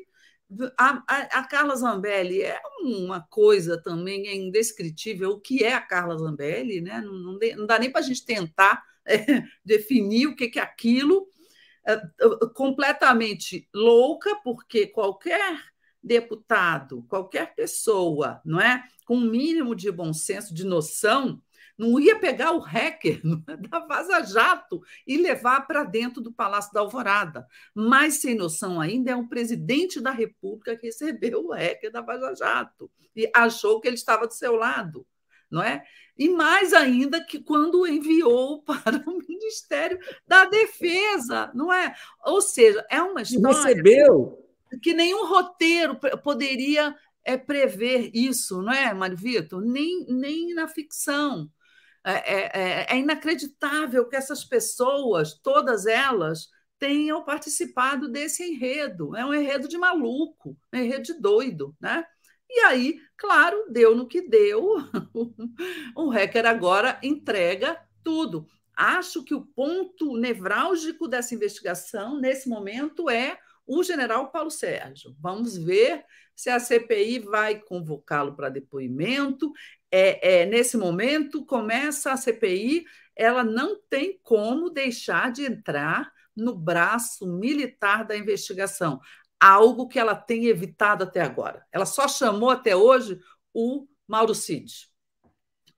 A, 0.75 1.03
a, 1.07 1.17
a 1.39 1.43
Carla 1.43 1.75
Zambelli 1.75 2.41
é 2.41 2.59
uma 2.81 3.21
coisa 3.29 3.79
também 3.79 4.27
é 4.27 4.35
indescritível. 4.35 5.33
O 5.33 5.39
que 5.39 5.63
é 5.63 5.75
a 5.75 5.81
Carla 5.81 6.17
Zambelli, 6.17 6.81
né? 6.81 6.99
Não, 6.99 7.13
não, 7.13 7.39
não 7.57 7.67
dá 7.67 7.77
nem 7.77 7.91
para 7.91 8.01
a 8.01 8.03
gente 8.03 8.25
tentar 8.25 8.83
é, 9.05 9.43
definir 9.63 10.25
o 10.25 10.35
que, 10.35 10.47
que 10.47 10.57
é 10.57 10.63
aquilo 10.63 11.27
completamente 12.53 13.67
louca, 13.73 14.35
porque 14.43 14.87
qualquer 14.87 15.59
deputado, 16.01 17.03
qualquer 17.09 17.53
pessoa, 17.55 18.41
não 18.45 18.59
é, 18.59 18.83
com 19.05 19.17
um 19.17 19.29
mínimo 19.29 19.75
de 19.75 19.91
bom 19.91 20.13
senso, 20.13 20.53
de 20.53 20.65
noção, 20.65 21.41
não 21.77 21.99
ia 21.99 22.17
pegar 22.17 22.53
o 22.53 22.59
hacker 22.59 23.21
é, 23.47 23.57
da 23.57 23.79
Vaza 23.79 24.23
Jato 24.23 24.81
e 25.05 25.17
levar 25.17 25.67
para 25.67 25.83
dentro 25.83 26.21
do 26.21 26.33
Palácio 26.33 26.73
da 26.73 26.79
Alvorada. 26.79 27.45
Mas 27.73 28.15
sem 28.15 28.35
noção 28.35 28.81
ainda 28.81 29.11
é 29.11 29.15
um 29.15 29.27
presidente 29.27 30.01
da 30.01 30.11
República 30.11 30.75
que 30.75 30.87
recebeu 30.87 31.45
o 31.45 31.53
hacker 31.53 31.91
da 31.91 32.01
Vaza 32.01 32.33
Jato 32.35 32.89
e 33.15 33.29
achou 33.35 33.79
que 33.79 33.87
ele 33.87 33.95
estava 33.95 34.27
do 34.27 34.33
seu 34.33 34.55
lado, 34.55 35.05
não 35.49 35.61
é? 35.61 35.83
e 36.17 36.29
mais 36.29 36.73
ainda 36.73 37.23
que 37.23 37.39
quando 37.39 37.85
enviou 37.85 38.61
para 38.65 39.03
o 39.07 39.17
Ministério 39.27 39.99
da 40.27 40.45
Defesa, 40.45 41.51
não 41.53 41.71
é? 41.71 41.95
Ou 42.25 42.41
seja, 42.41 42.85
é 42.89 43.01
uma 43.01 43.21
história 43.21 43.57
recebeu 43.57 44.43
que 44.81 44.93
nenhum 44.93 45.25
roteiro 45.25 45.97
poderia 46.23 46.95
é, 47.23 47.37
prever 47.37 48.11
isso, 48.13 48.61
não 48.61 48.73
é, 48.73 48.93
Mário 48.93 49.15
Vitor? 49.15 49.61
Nem, 49.61 50.05
nem 50.09 50.53
na 50.53 50.67
ficção. 50.67 51.49
É, 52.03 52.11
é, 52.11 52.51
é, 52.53 52.85
é 52.89 52.97
inacreditável 52.97 54.07
que 54.07 54.15
essas 54.15 54.43
pessoas, 54.43 55.33
todas 55.33 55.85
elas, 55.85 56.49
tenham 56.79 57.23
participado 57.23 58.09
desse 58.09 58.43
enredo. 58.43 59.15
É 59.15 59.25
um 59.25 59.33
enredo 59.33 59.67
de 59.67 59.77
maluco, 59.77 60.57
um 60.73 60.77
enredo 60.77 61.03
de 61.03 61.13
doido, 61.13 61.75
né? 61.79 62.05
E 62.49 62.59
aí, 62.61 63.01
claro, 63.17 63.65
deu 63.69 63.95
no 63.95 64.07
que 64.07 64.21
deu. 64.21 64.77
o 65.95 66.09
hacker 66.09 66.45
agora 66.45 66.99
entrega 67.03 67.79
tudo. 68.03 68.47
Acho 68.75 69.23
que 69.23 69.33
o 69.33 69.45
ponto 69.45 70.15
nevrálgico 70.17 71.07
dessa 71.07 71.33
investigação, 71.33 72.19
nesse 72.19 72.47
momento, 72.47 73.09
é 73.09 73.37
o 73.65 73.83
general 73.83 74.31
Paulo 74.31 74.49
Sérgio. 74.49 75.15
Vamos 75.19 75.57
ver 75.57 76.05
se 76.35 76.49
a 76.49 76.59
CPI 76.59 77.19
vai 77.19 77.59
convocá-lo 77.59 78.35
para 78.35 78.49
depoimento. 78.49 79.51
É, 79.91 80.41
é, 80.41 80.45
nesse 80.45 80.77
momento, 80.77 81.45
começa 81.45 82.11
a 82.11 82.17
CPI, 82.17 82.85
ela 83.15 83.43
não 83.43 83.81
tem 83.89 84.19
como 84.23 84.69
deixar 84.69 85.31
de 85.31 85.43
entrar 85.43 86.11
no 86.35 86.55
braço 86.55 87.25
militar 87.25 88.05
da 88.05 88.15
investigação 88.15 89.01
algo 89.39 89.87
que 89.87 89.99
ela 89.99 90.15
tem 90.15 90.45
evitado 90.45 91.03
até 91.03 91.21
agora. 91.21 91.65
Ela 91.71 91.85
só 91.85 92.07
chamou 92.07 92.49
até 92.49 92.75
hoje 92.75 93.19
o 93.53 93.87
Mauro 94.07 94.33
Cid. 94.33 94.89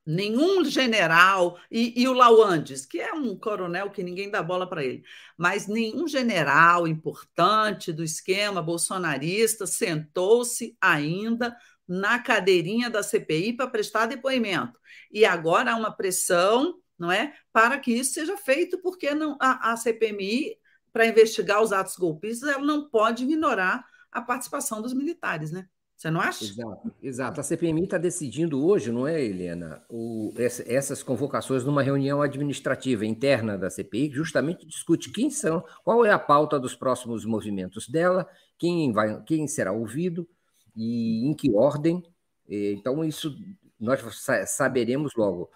Nenhum 0.05 0.66
general, 0.66 1.60
e, 1.70 2.01
e 2.01 2.07
o 2.07 2.14
Lauandes, 2.14 2.86
que 2.86 2.99
é 2.99 3.14
um 3.14 3.38
coronel 3.38 3.91
que 3.91 4.01
ninguém 4.01 4.30
dá 4.32 4.41
bola 4.41 4.68
para 4.68 4.84
ele, 4.84 5.03
mas 5.38 5.68
nenhum 5.68 6.07
general 6.07 6.88
importante 6.88 7.93
do 7.93 8.03
esquema 8.03 8.62
bolsonarista 8.62 9.68
sentou-se 9.68 10.76
ainda 10.82 11.55
na 11.88 12.18
cadeirinha 12.18 12.89
da 12.89 13.03
CPI 13.03 13.53
para 13.53 13.70
prestar 13.70 14.07
depoimento. 14.07 14.80
E 15.12 15.26
agora 15.26 15.74
há 15.74 15.76
uma 15.76 15.95
pressão 15.95 16.80
não 16.99 17.10
é, 17.10 17.34
para 17.53 17.80
que 17.80 17.93
isso 17.93 18.14
seja 18.14 18.36
feito, 18.36 18.78
porque 18.80 19.16
não, 19.16 19.38
a, 19.39 19.72
a 19.72 19.78
CPMI 19.78 20.57
para 20.92 21.06
investigar 21.06 21.62
os 21.62 21.72
atos 21.72 21.96
golpistas, 21.96 22.50
ela 22.50 22.66
não 22.66 22.90
pode 22.90 23.24
ignorar 23.24 23.86
a 24.12 24.22
participação 24.22 24.82
dos 24.82 24.94
militares, 24.94 25.52
né? 25.52 25.68
Você 26.00 26.10
não 26.10 26.22
acha? 26.22 26.46
Exato, 26.46 26.94
exato. 27.04 27.42
A 27.42 27.44
CPMI 27.44 27.84
está 27.84 27.98
decidindo 27.98 28.66
hoje, 28.66 28.90
não 28.90 29.06
é, 29.06 29.22
Helena, 29.22 29.84
o, 29.90 30.34
essas 30.66 31.04
convocações 31.04 31.66
numa 31.66 31.84
reunião 31.84 32.22
administrativa 32.22 33.06
interna 33.06 33.58
da 33.58 33.70
CPI, 33.70 34.08
que 34.08 34.16
justamente 34.16 34.66
discute 34.66 35.12
quem 35.12 35.30
são, 35.30 35.62
qual 35.84 36.06
é 36.06 36.12
a 36.12 36.18
pauta 36.18 36.58
dos 36.58 36.74
próximos 36.74 37.26
movimentos 37.26 37.90
dela, 37.90 38.26
quem, 38.58 38.94
vai, 38.94 39.22
quem 39.24 39.46
será 39.46 39.74
ouvido 39.74 40.26
e 40.74 41.28
em 41.28 41.34
que 41.34 41.54
ordem. 41.54 42.02
Então, 42.48 43.04
isso 43.04 43.36
nós 43.78 44.00
saberemos 44.48 45.14
logo. 45.18 45.52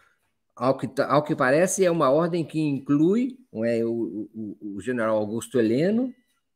Ao 0.56 0.78
que, 0.78 0.88
tá, 0.88 1.12
ao 1.12 1.24
que 1.24 1.36
parece, 1.36 1.84
é 1.84 1.90
uma 1.90 2.12
ordem 2.12 2.46
que 2.46 2.60
inclui 2.60 3.38
é, 3.66 3.84
o, 3.84 4.30
o, 4.34 4.76
o 4.76 4.82
general 4.82 5.18
Augusto 5.18 5.60
Heleno, 5.60 6.14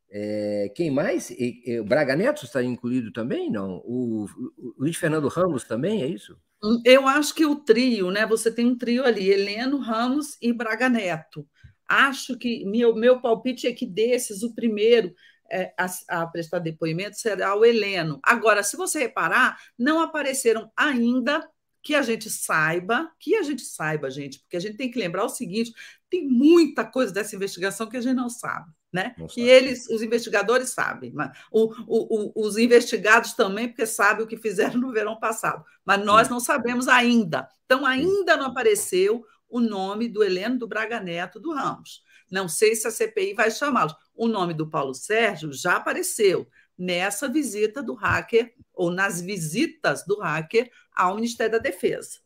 é, 0.10 0.72
quem 0.76 0.90
mais? 0.90 1.30
E, 1.32 1.62
e, 1.66 1.80
o 1.80 1.84
Braga 1.84 2.16
Neto 2.16 2.46
está 2.46 2.64
incluído 2.64 3.12
também? 3.12 3.52
Não? 3.52 3.78
O, 3.86 4.26
o, 4.58 4.76
Luiz 4.78 4.96
Fernando 4.96 5.28
Ramos 5.28 5.64
também, 5.64 6.02
é 6.02 6.08
isso? 6.08 6.38
Eu 6.86 7.08
acho 7.08 7.36
que 7.36 7.46
o 7.46 7.56
trio, 7.56 8.10
né? 8.10 8.26
Você 8.26 8.52
tem 8.52 8.66
um 8.66 8.78
trio 8.78 9.04
ali, 9.04 9.30
Heleno, 9.30 9.80
Ramos 9.80 10.38
e 10.42 10.54
Braga 10.54 10.90
Neto. 10.90 11.48
Acho 11.88 12.38
que 12.38 12.66
meu, 12.66 12.96
meu 12.96 13.22
palpite 13.22 13.68
é 13.68 13.74
que 13.74 13.86
desses, 13.86 14.44
o 14.44 14.54
primeiro 14.54 15.14
é, 15.52 15.74
a, 15.78 16.22
a 16.22 16.28
prestar 16.28 16.60
depoimento 16.60 17.18
será 17.18 17.56
o 17.56 17.64
Heleno. 17.64 18.20
Agora, 18.24 18.64
se 18.64 18.76
você 18.76 19.00
reparar, 19.00 19.58
não 19.78 20.00
apareceram 20.00 20.72
ainda 20.76 21.48
que 21.88 21.96
a 21.96 22.02
gente 22.02 22.30
saiba, 22.30 23.10
que 23.18 23.34
a 23.38 23.44
gente 23.44 23.62
saiba, 23.64 24.12
gente, 24.12 24.42
porque 24.42 24.58
a 24.58 24.60
gente 24.60 24.76
tem 24.76 24.92
que 24.92 25.00
lembrar 25.00 25.24
o 25.24 25.30
seguinte: 25.30 25.74
tem 26.10 26.28
muita 26.28 26.84
coisa 26.84 27.14
dessa 27.14 27.34
investigação 27.34 27.88
que 27.88 27.96
a 27.96 28.02
gente 28.02 28.14
não 28.14 28.30
sabe. 28.30 28.70
Né? 28.92 29.16
Não 29.18 29.30
sabe. 29.30 29.42
E 29.42 29.50
eles, 29.50 29.90
os 29.90 30.02
investigadores 30.02 30.72
sabem, 30.72 31.14
mas 31.14 31.32
o, 31.50 31.74
o, 31.88 32.42
o, 32.42 32.46
os 32.46 32.58
investigados 32.58 33.32
também, 33.32 33.70
porque 33.70 33.86
sabem 33.86 34.26
o 34.26 34.28
que 34.28 34.36
fizeram 34.36 34.78
no 34.82 34.92
verão 34.92 35.18
passado, 35.18 35.64
mas 35.86 36.04
nós 36.04 36.28
Sim. 36.28 36.34
não 36.34 36.42
sabemos 36.42 36.90
ainda. 36.90 37.48
Então, 37.64 37.86
ainda 37.86 38.36
não 38.36 38.48
apareceu 38.48 39.24
o 39.48 39.62
nome 39.62 40.10
do 40.10 40.22
Heleno 40.22 40.60
do 40.60 40.68
Braga 40.68 41.00
Neto 41.00 41.40
do 41.40 41.54
Ramos. 41.54 42.04
Não 42.30 42.50
sei 42.50 42.76
se 42.76 42.86
a 42.86 42.92
CPI 42.92 43.34
vai 43.34 43.50
chamá-los. 43.50 43.96
O 44.14 44.28
nome 44.28 44.54
do 44.54 44.70
Paulo 44.70 44.94
Sérgio 44.94 45.54
já 45.54 45.78
apareceu 45.78 46.50
nessa 46.78 47.30
visita 47.30 47.82
do 47.82 47.94
hacker, 47.94 48.54
ou 48.78 48.92
nas 48.92 49.20
visitas 49.20 50.06
do 50.06 50.20
hacker 50.20 50.72
ao 50.94 51.16
Ministério 51.16 51.54
da 51.54 51.58
Defesa. 51.58 52.20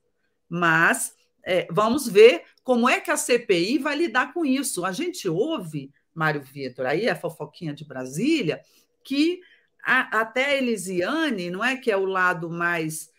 Mas 0.50 1.16
é, 1.44 1.68
vamos 1.72 2.08
ver 2.08 2.44
como 2.64 2.88
é 2.88 3.00
que 3.00 3.10
a 3.10 3.18
CPI 3.18 3.78
vai 3.78 3.96
lidar 3.96 4.34
com 4.34 4.46
isso. 4.46 4.86
A 4.86 4.92
gente 4.92 5.28
ouve, 5.28 5.92
Mário 6.14 6.42
Vitor, 6.42 6.86
aí 6.86 7.10
a 7.10 7.16
fofoquinha 7.16 7.74
de 7.74 7.86
Brasília, 7.86 8.62
que 9.04 9.42
a, 9.84 10.22
até 10.22 10.46
a 10.46 10.58
Elisiane, 10.58 11.50
não 11.50 11.64
é 11.64 11.78
que 11.78 11.90
é 11.90 11.98
o 11.98 12.06
lado 12.06 12.50
mais 12.50 13.10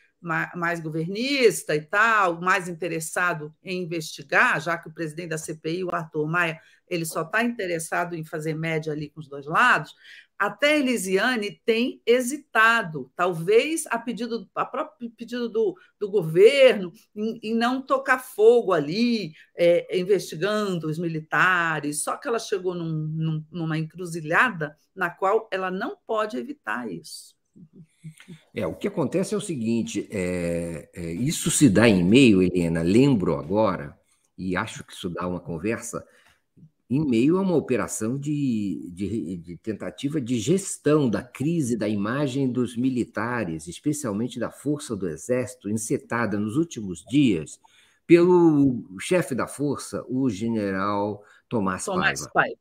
mais 0.54 0.78
governista 0.78 1.74
e 1.74 1.82
tal, 1.82 2.40
mais 2.40 2.68
interessado 2.68 3.52
em 3.62 3.82
investigar, 3.82 4.60
já 4.60 4.78
que 4.78 4.88
o 4.88 4.92
presidente 4.92 5.30
da 5.30 5.38
CPI, 5.38 5.82
o 5.82 5.92
Arthur 5.92 6.28
Maia, 6.28 6.60
ele 6.88 7.04
só 7.04 7.22
está 7.22 7.42
interessado 7.42 8.14
em 8.14 8.24
fazer 8.24 8.54
média 8.54 8.92
ali 8.92 9.10
com 9.10 9.18
os 9.18 9.28
dois 9.28 9.46
lados, 9.46 9.92
até 10.46 10.76
Elisiane 10.76 11.60
tem 11.64 12.02
hesitado, 12.04 13.12
talvez 13.14 13.86
a 13.86 13.96
pedido, 13.96 14.50
a 14.56 14.64
próprio 14.64 15.08
pedido 15.10 15.48
do, 15.48 15.76
do 16.00 16.10
governo, 16.10 16.92
em, 17.14 17.38
em, 17.44 17.54
não 17.54 17.80
tocar 17.80 18.18
fogo 18.18 18.72
ali, 18.72 19.34
é, 19.56 19.96
investigando 19.96 20.88
os 20.88 20.98
militares, 20.98 22.02
só 22.02 22.16
que 22.16 22.26
ela 22.26 22.40
chegou 22.40 22.74
num, 22.74 22.92
num, 22.92 23.44
numa 23.52 23.78
encruzilhada 23.78 24.76
na 24.96 25.10
qual 25.10 25.48
ela 25.52 25.70
não 25.70 25.96
pode 26.04 26.36
evitar 26.36 26.90
isso. 26.90 27.36
É, 28.52 28.66
o 28.66 28.74
que 28.74 28.88
acontece 28.88 29.32
é 29.32 29.36
o 29.36 29.40
seguinte: 29.40 30.08
é, 30.10 30.90
é, 30.92 31.12
isso 31.12 31.52
se 31.52 31.70
dá 31.70 31.88
em 31.88 32.02
meio, 32.02 32.42
Helena, 32.42 32.82
lembro 32.82 33.36
agora, 33.36 33.96
e 34.36 34.56
acho 34.56 34.82
que 34.82 34.92
isso 34.92 35.08
dá 35.08 35.24
uma 35.28 35.38
conversa, 35.38 36.04
em 36.94 37.06
meio 37.06 37.38
a 37.38 37.40
uma 37.40 37.56
operação 37.56 38.18
de, 38.18 38.90
de, 38.92 39.36
de, 39.38 39.56
tentativa 39.56 40.20
de 40.20 40.38
gestão 40.38 41.08
da 41.08 41.22
crise 41.22 41.74
da 41.74 41.88
imagem 41.88 42.52
dos 42.52 42.76
militares, 42.76 43.66
especialmente 43.66 44.38
da 44.38 44.50
força 44.50 44.94
do 44.94 45.08
Exército, 45.08 45.70
encetada 45.70 46.38
nos 46.38 46.56
últimos 46.56 47.02
dias 47.08 47.58
pelo 48.06 48.84
chefe 49.00 49.34
da 49.34 49.46
força, 49.46 50.04
o 50.06 50.28
general 50.28 51.24
Tomás, 51.48 51.86
Tomás 51.86 52.20
Paiva. 52.20 52.32
Paiva. 52.34 52.58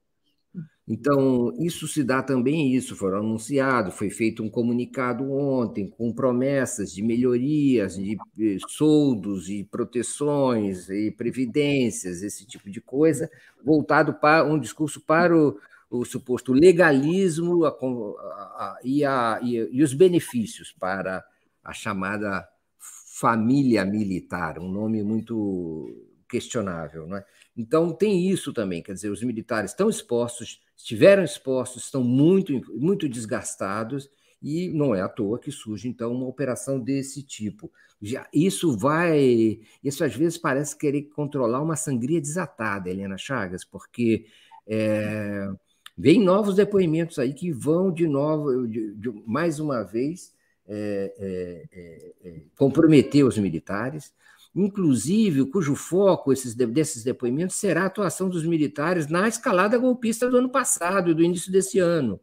Então, 0.88 1.54
isso 1.60 1.88
se 1.88 2.04
dá 2.04 2.24
também 2.24 2.74
isso, 2.74 2.96
foram 2.96 3.20
anunciado, 3.20 3.92
foi 3.92 4.10
feito 4.10 4.44
um 4.44 4.50
comunicado 4.50 5.32
ontem 5.32 5.88
com 5.88 6.12
promessas 6.12 6.92
de 6.92 7.04
melhorias, 7.04 7.96
de 7.96 8.18
eh, 8.40 8.58
soldos 8.68 9.48
e 9.48 9.64
proteções 9.64 10.90
e 10.90 11.12
previdências, 11.12 12.24
esse 12.24 12.46
tipo 12.46 12.70
de 12.70 12.82
coisa, 12.82 13.30
voltado 13.64 14.16
para 14.16 14.44
um 14.44 14.60
discurso 14.60 15.00
para 15.00 15.38
o, 15.38 15.58
o 15.90 16.04
suposto 16.04 16.52
legalismo 16.52 17.64
a, 17.64 17.70
a, 17.70 18.80
e, 18.84 19.06
a, 19.06 19.40
e, 19.44 19.70
e 19.72 19.84
os 19.84 19.94
benefícios 19.94 20.72
para 20.78 21.24
a 21.64 21.74
chamada 21.74 22.48
família 23.22 23.86
militar, 23.86 24.58
um 24.58 24.70
nome 24.72 25.04
muito 25.04 25.96
questionável. 26.28 27.06
Não 27.08 27.18
é? 27.18 27.26
Então, 27.56 27.94
tem 27.94 28.30
isso 28.30 28.54
também, 28.54 28.82
quer 28.82 28.94
dizer, 28.94 29.10
os 29.10 29.22
militares 29.22 29.72
estão 29.72 29.90
expostos, 29.90 30.62
estiveram 30.82 31.24
expostos, 31.24 31.86
estão 31.86 32.04
muito, 32.04 32.62
muito 32.74 33.08
desgastados, 33.08 34.10
e 34.42 34.70
não 34.70 34.96
é 34.96 35.02
à 35.02 35.08
toa 35.08 35.40
que 35.40 35.52
surge, 35.52 35.88
então, 35.88 36.12
uma 36.12 36.26
operação 36.26 36.80
desse 36.80 37.22
tipo. 37.22 37.72
Já, 38.02 38.28
isso 38.34 38.76
vai. 38.76 39.60
Isso 39.84 40.04
às 40.04 40.16
vezes 40.16 40.38
parece 40.38 40.76
querer 40.76 41.04
controlar 41.04 41.62
uma 41.62 41.76
sangria 41.76 42.20
desatada, 42.20 42.90
Helena 42.90 43.18
Chagas, 43.18 43.64
porque 43.64 44.26
é, 44.68 45.48
vem 45.96 46.20
novos 46.20 46.56
depoimentos 46.56 47.20
aí 47.20 47.34
que 47.34 47.52
vão 47.52 47.92
de 47.94 48.08
novo, 48.08 48.68
de, 48.68 48.96
de, 48.96 49.12
mais 49.28 49.60
uma 49.60 49.84
vez, 49.84 50.34
é, 50.68 51.14
é, 51.20 51.66
é, 51.72 52.30
é 52.30 52.42
comprometer 52.58 53.24
os 53.24 53.38
militares 53.38 54.12
inclusive, 54.56 55.45
cujo 55.45 55.76
foco 55.76 56.34
esses, 56.34 56.54
desses 56.54 57.04
depoimentos 57.04 57.56
será 57.56 57.84
a 57.84 57.86
atuação 57.86 58.30
dos 58.30 58.45
militares 58.45 59.08
na 59.08 59.28
escalada 59.28 59.78
golpista 59.78 60.30
do 60.30 60.38
ano 60.38 60.49
passado 60.49 61.12
e 61.12 61.14
do 61.14 61.24
início 61.24 61.52
desse 61.52 61.80
ano. 61.80 62.20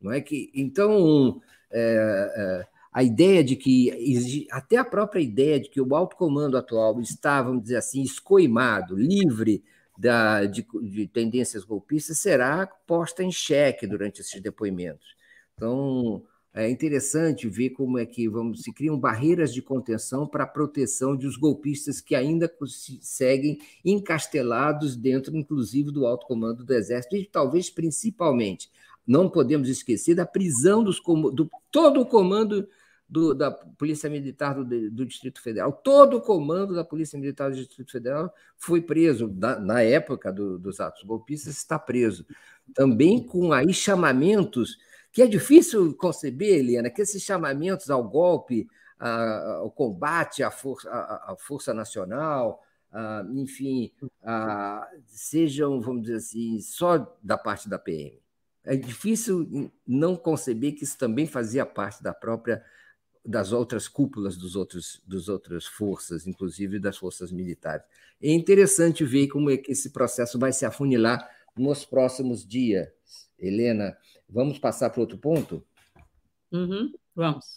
Não 0.00 0.12
é 0.12 0.20
que 0.20 0.50
então 0.54 1.40
é, 1.70 2.32
é, 2.36 2.66
a 2.92 3.02
ideia 3.02 3.44
de 3.44 3.56
que 3.56 4.46
até 4.50 4.76
a 4.76 4.84
própria 4.84 5.20
ideia 5.20 5.60
de 5.60 5.68
que 5.68 5.80
o 5.80 5.94
alto 5.94 6.16
comando 6.16 6.56
atual 6.56 7.00
está, 7.00 7.42
vamos 7.42 7.62
dizer 7.62 7.76
assim, 7.76 8.02
escoimado, 8.02 8.96
livre 8.96 9.62
da, 9.96 10.44
de, 10.44 10.66
de 10.82 11.06
tendências 11.08 11.64
golpistas, 11.64 12.18
será 12.18 12.66
posta 12.86 13.22
em 13.22 13.32
xeque 13.32 13.86
durante 13.86 14.20
esses 14.20 14.40
depoimentos. 14.40 15.16
Então, 15.54 16.22
é 16.54 16.68
interessante 16.68 17.48
ver 17.48 17.70
como 17.70 17.98
é 17.98 18.06
que 18.06 18.28
vamos, 18.28 18.62
se 18.62 18.72
criam 18.72 18.98
barreiras 18.98 19.52
de 19.52 19.62
contenção 19.62 20.26
para 20.26 20.44
a 20.44 20.46
proteção 20.46 21.14
dos 21.14 21.36
golpistas 21.36 22.00
que 22.00 22.14
ainda 22.14 22.50
seguem 23.00 23.58
encastelados 23.84 24.96
dentro, 24.96 25.36
inclusive, 25.36 25.92
do 25.92 26.06
alto 26.06 26.26
comando 26.26 26.64
do 26.64 26.74
Exército, 26.74 27.16
e 27.16 27.26
talvez 27.26 27.70
principalmente, 27.70 28.70
não 29.06 29.28
podemos 29.28 29.68
esquecer 29.68 30.14
da 30.14 30.26
prisão 30.26 30.82
dos, 30.82 31.00
do 31.32 31.50
todo 31.70 32.00
o 32.00 32.06
comando 32.06 32.68
do, 33.08 33.34
da 33.34 33.50
Polícia 33.50 34.10
Militar 34.10 34.54
do, 34.54 34.90
do, 34.90 35.06
Distrito 35.06 35.40
Federal. 35.40 35.72
Todo 35.72 36.18
o 36.18 36.20
comando 36.20 36.74
da 36.74 36.84
Polícia 36.84 37.18
Militar 37.18 37.50
do 37.50 37.56
Distrito 37.56 37.90
Federal 37.90 38.32
foi 38.56 38.82
preso, 38.82 39.32
na, 39.34 39.58
na 39.58 39.82
época 39.82 40.30
do, 40.30 40.58
dos 40.58 40.78
atos 40.78 41.02
golpistas, 41.04 41.56
está 41.56 41.78
preso. 41.78 42.26
Também 42.74 43.22
com 43.22 43.52
aí 43.52 43.72
chamamentos 43.72 44.76
que 45.12 45.22
é 45.22 45.26
difícil 45.26 45.94
conceber, 45.94 46.58
Helena, 46.58 46.90
que 46.90 47.02
esses 47.02 47.22
chamamentos 47.22 47.90
ao 47.90 48.08
golpe, 48.08 48.68
ao 48.98 49.70
combate 49.70 50.42
à 50.42 50.50
força, 50.50 50.90
à, 50.90 51.36
força 51.38 51.72
nacional, 51.72 52.62
enfim, 53.34 53.92
sejam, 55.06 55.80
vamos 55.80 56.02
dizer 56.02 56.16
assim, 56.16 56.60
só 56.60 57.16
da 57.22 57.38
parte 57.38 57.68
da 57.68 57.78
PM. 57.78 58.18
É 58.64 58.76
difícil 58.76 59.70
não 59.86 60.16
conceber 60.16 60.74
que 60.74 60.84
isso 60.84 60.98
também 60.98 61.26
fazia 61.26 61.64
parte 61.64 62.02
da 62.02 62.12
própria 62.12 62.62
das 63.24 63.52
outras 63.52 63.86
cúpulas 63.88 64.38
dos 64.38 64.56
outros 64.56 65.02
dos 65.06 65.28
outras 65.28 65.66
forças, 65.66 66.26
inclusive 66.26 66.78
das 66.78 66.96
forças 66.96 67.30
militares. 67.30 67.84
É 68.22 68.30
interessante 68.32 69.04
ver 69.04 69.28
como 69.28 69.50
é 69.50 69.56
que 69.56 69.72
esse 69.72 69.90
processo 69.90 70.38
vai 70.38 70.52
se 70.52 70.64
afunilar 70.64 71.28
nos 71.56 71.84
próximos 71.84 72.46
dias. 72.46 72.88
Helena, 73.38 73.96
Vamos 74.28 74.58
passar 74.58 74.90
para 74.90 75.00
outro 75.00 75.18
ponto? 75.18 75.64
Uhum, 76.52 76.92
vamos. 77.14 77.56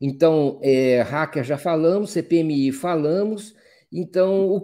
Então, 0.00 0.58
é, 0.62 1.02
hacker 1.02 1.44
já 1.44 1.58
falamos, 1.58 2.10
CPMI 2.10 2.72
falamos. 2.72 3.54
Então, 3.92 4.48
o, 4.48 4.56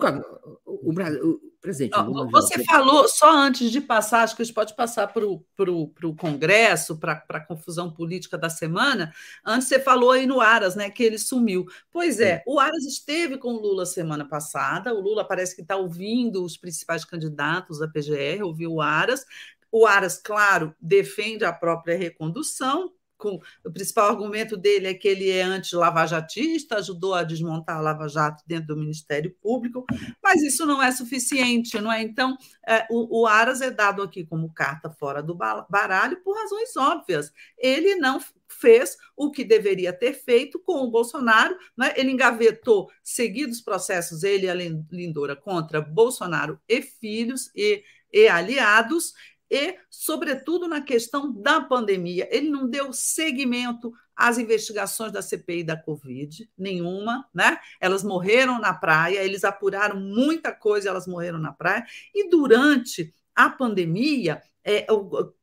o, 0.65 0.91
o 0.91 1.39
presidente. 1.61 1.97
você 2.31 2.65
falou, 2.65 3.09
só 3.09 3.31
antes 3.37 3.71
de 3.71 3.81
passar, 3.81 4.23
acho 4.23 4.35
que 4.35 4.43
a 4.43 4.45
gente 4.45 4.55
pode 4.55 4.75
passar 4.75 5.09
para 5.09 5.27
o 5.27 6.17
Congresso, 6.17 6.99
para 6.99 7.23
a 7.29 7.41
confusão 7.41 7.93
política 7.93 8.39
da 8.39 8.49
semana. 8.49 9.13
Antes 9.45 9.69
você 9.69 9.79
falou 9.79 10.13
aí 10.13 10.27
no 10.27 10.41
Aras, 10.41 10.75
né, 10.75 10.91
que 10.91 11.03
ele 11.03 11.19
sumiu. 11.19 11.67
Pois 11.91 12.21
é, 12.21 12.43
o 12.47 12.59
Aras 12.59 12.85
esteve 12.85 13.37
com 13.39 13.49
o 13.49 13.61
Lula 13.61 13.85
semana 13.87 14.27
passada. 14.27 14.95
O 14.95 15.01
Lula 15.01 15.27
parece 15.27 15.55
que 15.55 15.63
está 15.63 15.77
ouvindo 15.77 16.45
os 16.45 16.57
principais 16.57 17.05
candidatos 17.05 17.79
da 17.79 17.89
PGR, 17.89 18.43
ouviu 18.43 18.73
o 18.73 18.81
Aras, 18.81 19.25
o 19.71 19.87
Aras, 19.87 20.19
claro, 20.19 20.75
defende 20.81 21.45
a 21.45 21.53
própria 21.53 21.97
recondução, 21.97 22.93
com 23.19 23.41
o 23.65 23.73
principal 23.73 24.09
argumento 24.09 24.57
dele 24.57 24.87
é 24.87 24.95
que 24.95 25.09
ele 25.09 25.29
é 25.29 25.43
anti-lavajatista, 25.43 26.77
ajudou 26.77 27.15
a 27.15 27.25
desmontar 27.25 27.77
a 27.77 27.81
Lava 27.81 28.09
Jato 28.09 28.45
dentro 28.47 28.69
do 28.69 28.77
Ministério 28.77 29.35
Público, 29.43 29.85
mas 30.23 30.41
isso 30.41 30.65
não 30.65 30.81
é 30.81 30.93
suficiente, 30.93 31.81
não 31.81 31.93
é? 31.93 32.01
Então, 32.01 32.37
é, 32.67 32.87
o, 32.89 33.23
o 33.23 33.27
Aras 33.27 33.61
é 33.61 33.71
dado 33.71 34.03
aqui 34.03 34.25
como 34.25 34.55
carta 34.55 34.89
fora 34.89 35.21
do 35.21 35.35
baralho 35.35 36.23
por 36.23 36.37
razões 36.37 36.77
óbvias. 36.77 37.33
Ele 37.59 37.97
não 37.97 38.21
fez 38.49 38.97
o 39.17 39.31
que 39.31 39.45
deveria 39.45 39.93
ter 39.93 40.15
feito 40.15 40.59
com 40.61 40.85
o 40.85 40.91
Bolsonaro, 40.91 41.57
né? 41.77 41.93
ele 41.97 42.13
engavetou 42.13 42.89
seguidos 43.03 43.61
processos, 43.61 44.23
ele 44.23 44.47
e 44.47 44.51
a 44.51 44.55
Lindora, 44.55 45.37
contra 45.37 45.81
Bolsonaro 45.81 46.59
e 46.69 46.81
filhos 46.81 47.51
e, 47.55 47.83
e 48.13 48.29
aliados, 48.29 49.13
e, 49.51 49.77
sobretudo, 49.91 50.69
na 50.69 50.81
questão 50.81 51.33
da 51.33 51.61
pandemia. 51.61 52.29
Ele 52.31 52.51
não 52.51 52.69
deu 52.69 52.93
seguimento 52.93 53.93
às 54.15 54.37
investigações 54.37 55.13
da 55.13 55.23
CPI 55.23 55.65
da 55.65 55.77
Covid, 55.77 56.51
nenhuma, 56.57 57.27
né? 57.33 57.59
Elas 57.81 58.03
morreram 58.03 58.61
na 58.61 58.75
praia, 58.75 59.23
eles 59.23 59.45
apuraram 59.45 59.99
muita 59.99 60.53
coisa, 60.53 60.89
elas 60.89 61.07
morreram 61.07 61.39
na 61.39 61.53
praia, 61.53 61.87
e 62.15 62.29
durante 62.29 63.15
a 63.35 63.49
pandemia, 63.49 64.43
é, 64.65 64.87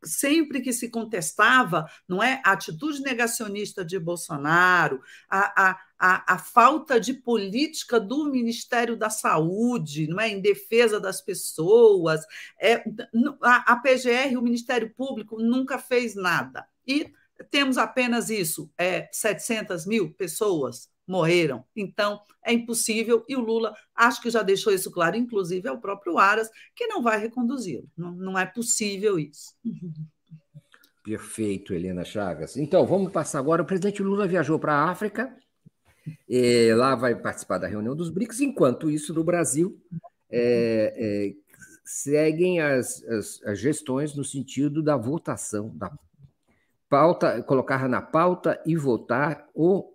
sempre 0.04 0.62
que 0.62 0.74
se 0.74 0.90
contestava 0.90 1.90
não 2.08 2.22
é, 2.22 2.42
a 2.46 2.52
atitude 2.52 3.02
negacionista 3.02 3.84
de 3.84 3.98
Bolsonaro, 3.98 5.02
a, 5.30 5.70
a, 5.70 5.80
a, 5.98 6.34
a, 6.34 6.38
falta 6.38 7.00
de 7.00 7.14
política 7.14 8.00
do 8.00 8.30
Ministério 8.30 8.98
da 8.98 9.10
Saúde 9.10 10.08
não 10.08 10.20
é, 10.20 10.30
em 10.30 10.42
defesa 10.42 11.00
das 11.00 11.22
pessoas, 11.22 12.22
é, 12.60 12.84
a, 13.42 13.74
a 13.74 13.76
PGR, 13.78 14.38
o 14.38 14.42
Ministério 14.42 14.94
Público, 14.94 15.42
nunca 15.42 15.78
fez 15.78 16.16
nada. 16.16 16.66
E 16.86 17.12
temos 17.50 17.78
apenas 17.78 18.30
isso, 18.30 18.72
é, 18.78 19.10
700 19.12 19.86
mil 19.86 20.14
pessoas 20.14 20.90
morreram. 21.08 21.64
Então, 21.76 22.20
é 22.44 22.52
impossível, 22.52 23.24
e 23.28 23.36
o 23.36 23.42
Lula 23.42 23.76
acho 23.96 24.22
que 24.22 24.30
já 24.30 24.42
deixou 24.42 24.74
isso 24.74 24.92
claro, 24.92 25.16
inclusive 25.16 25.68
ao 25.68 25.80
próprio 25.80 26.18
Aras, 26.18 26.50
que 26.76 26.88
não 26.88 27.02
vai 27.02 27.20
reconduzi-lo. 27.20 27.88
Não, 27.96 28.12
não 28.12 28.40
é 28.40 28.46
possível 28.46 29.20
isso. 29.20 29.54
Perfeito, 31.04 31.74
Helena 31.74 32.04
Chagas. 32.04 32.58
Então, 32.58 32.86
vamos 32.86 33.12
passar 33.12 33.38
agora. 33.38 33.62
O 33.62 33.66
presidente 33.66 34.02
Lula 34.02 34.28
viajou 34.28 34.58
para 34.58 34.74
a 34.74 34.90
África, 34.90 35.36
e 36.28 36.74
lá 36.74 36.96
vai 36.96 37.16
participar 37.16 37.58
da 37.58 37.68
reunião 37.68 37.96
dos 37.96 38.10
BRICS. 38.10 38.42
Enquanto 38.42 38.90
isso, 38.90 39.14
no 39.14 39.24
Brasil, 39.24 39.80
é, 40.30 40.94
é, 40.98 41.34
seguem 41.84 42.60
as, 42.60 43.04
as, 43.04 43.42
as, 43.44 43.60
gestões 43.60 44.16
no 44.16 44.24
sentido 44.24 44.82
da 44.82 44.98
votação, 44.98 45.72
da 45.76 45.92
pauta, 46.90 47.42
colocar 47.44 47.88
na 47.88 48.02
pauta 48.02 48.62
e 48.66 48.76
votar 48.76 49.48
o, 49.54 49.94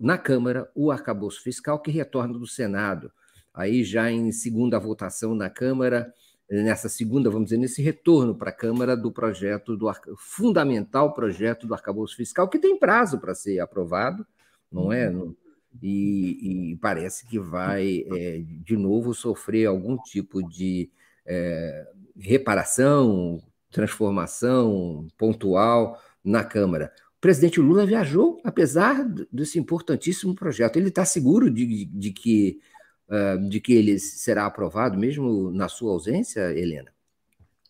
na 0.00 0.18
Câmara 0.18 0.70
o 0.74 0.90
arcabouço 0.90 1.42
fiscal 1.42 1.80
que 1.80 1.90
retorna 1.90 2.38
do 2.38 2.46
Senado. 2.46 3.12
Aí 3.54 3.84
já 3.84 4.10
em 4.10 4.32
segunda 4.32 4.78
votação 4.78 5.34
na 5.34 5.50
Câmara, 5.50 6.12
nessa 6.48 6.88
segunda, 6.88 7.30
vamos 7.30 7.46
dizer, 7.46 7.58
nesse 7.58 7.82
retorno 7.82 8.34
para 8.34 8.50
a 8.50 8.54
Câmara 8.54 8.96
do 8.96 9.10
projeto 9.10 9.76
do 9.76 9.90
fundamental 10.16 11.12
projeto 11.12 11.66
do 11.66 11.74
arcabouço 11.74 12.16
fiscal, 12.16 12.48
que 12.48 12.58
tem 12.58 12.78
prazo 12.78 13.18
para 13.18 13.34
ser 13.34 13.60
aprovado, 13.60 14.26
não 14.70 14.92
é? 14.92 15.08
Uhum. 15.08 15.34
E, 15.80 16.72
e 16.72 16.76
parece 16.76 17.26
que 17.26 17.38
vai 17.38 18.04
é, 18.12 18.42
de 18.44 18.76
novo 18.76 19.14
sofrer 19.14 19.66
algum 19.66 19.96
tipo 19.96 20.42
de 20.42 20.90
é, 21.24 21.86
reparação, 22.18 23.42
transformação 23.70 25.06
pontual 25.16 26.00
na 26.24 26.44
Câmara. 26.44 26.92
O 27.16 27.20
presidente 27.20 27.60
Lula 27.60 27.86
viajou, 27.86 28.40
apesar 28.44 29.04
desse 29.32 29.58
importantíssimo 29.58 30.34
projeto. 30.34 30.76
Ele 30.76 30.88
está 30.88 31.04
seguro 31.04 31.50
de, 31.50 31.84
de, 31.86 32.12
que, 32.12 32.60
uh, 33.08 33.48
de 33.48 33.60
que 33.60 33.72
ele 33.72 33.98
será 33.98 34.46
aprovado, 34.46 34.98
mesmo 34.98 35.50
na 35.50 35.68
sua 35.68 35.92
ausência, 35.92 36.52
Helena? 36.52 36.92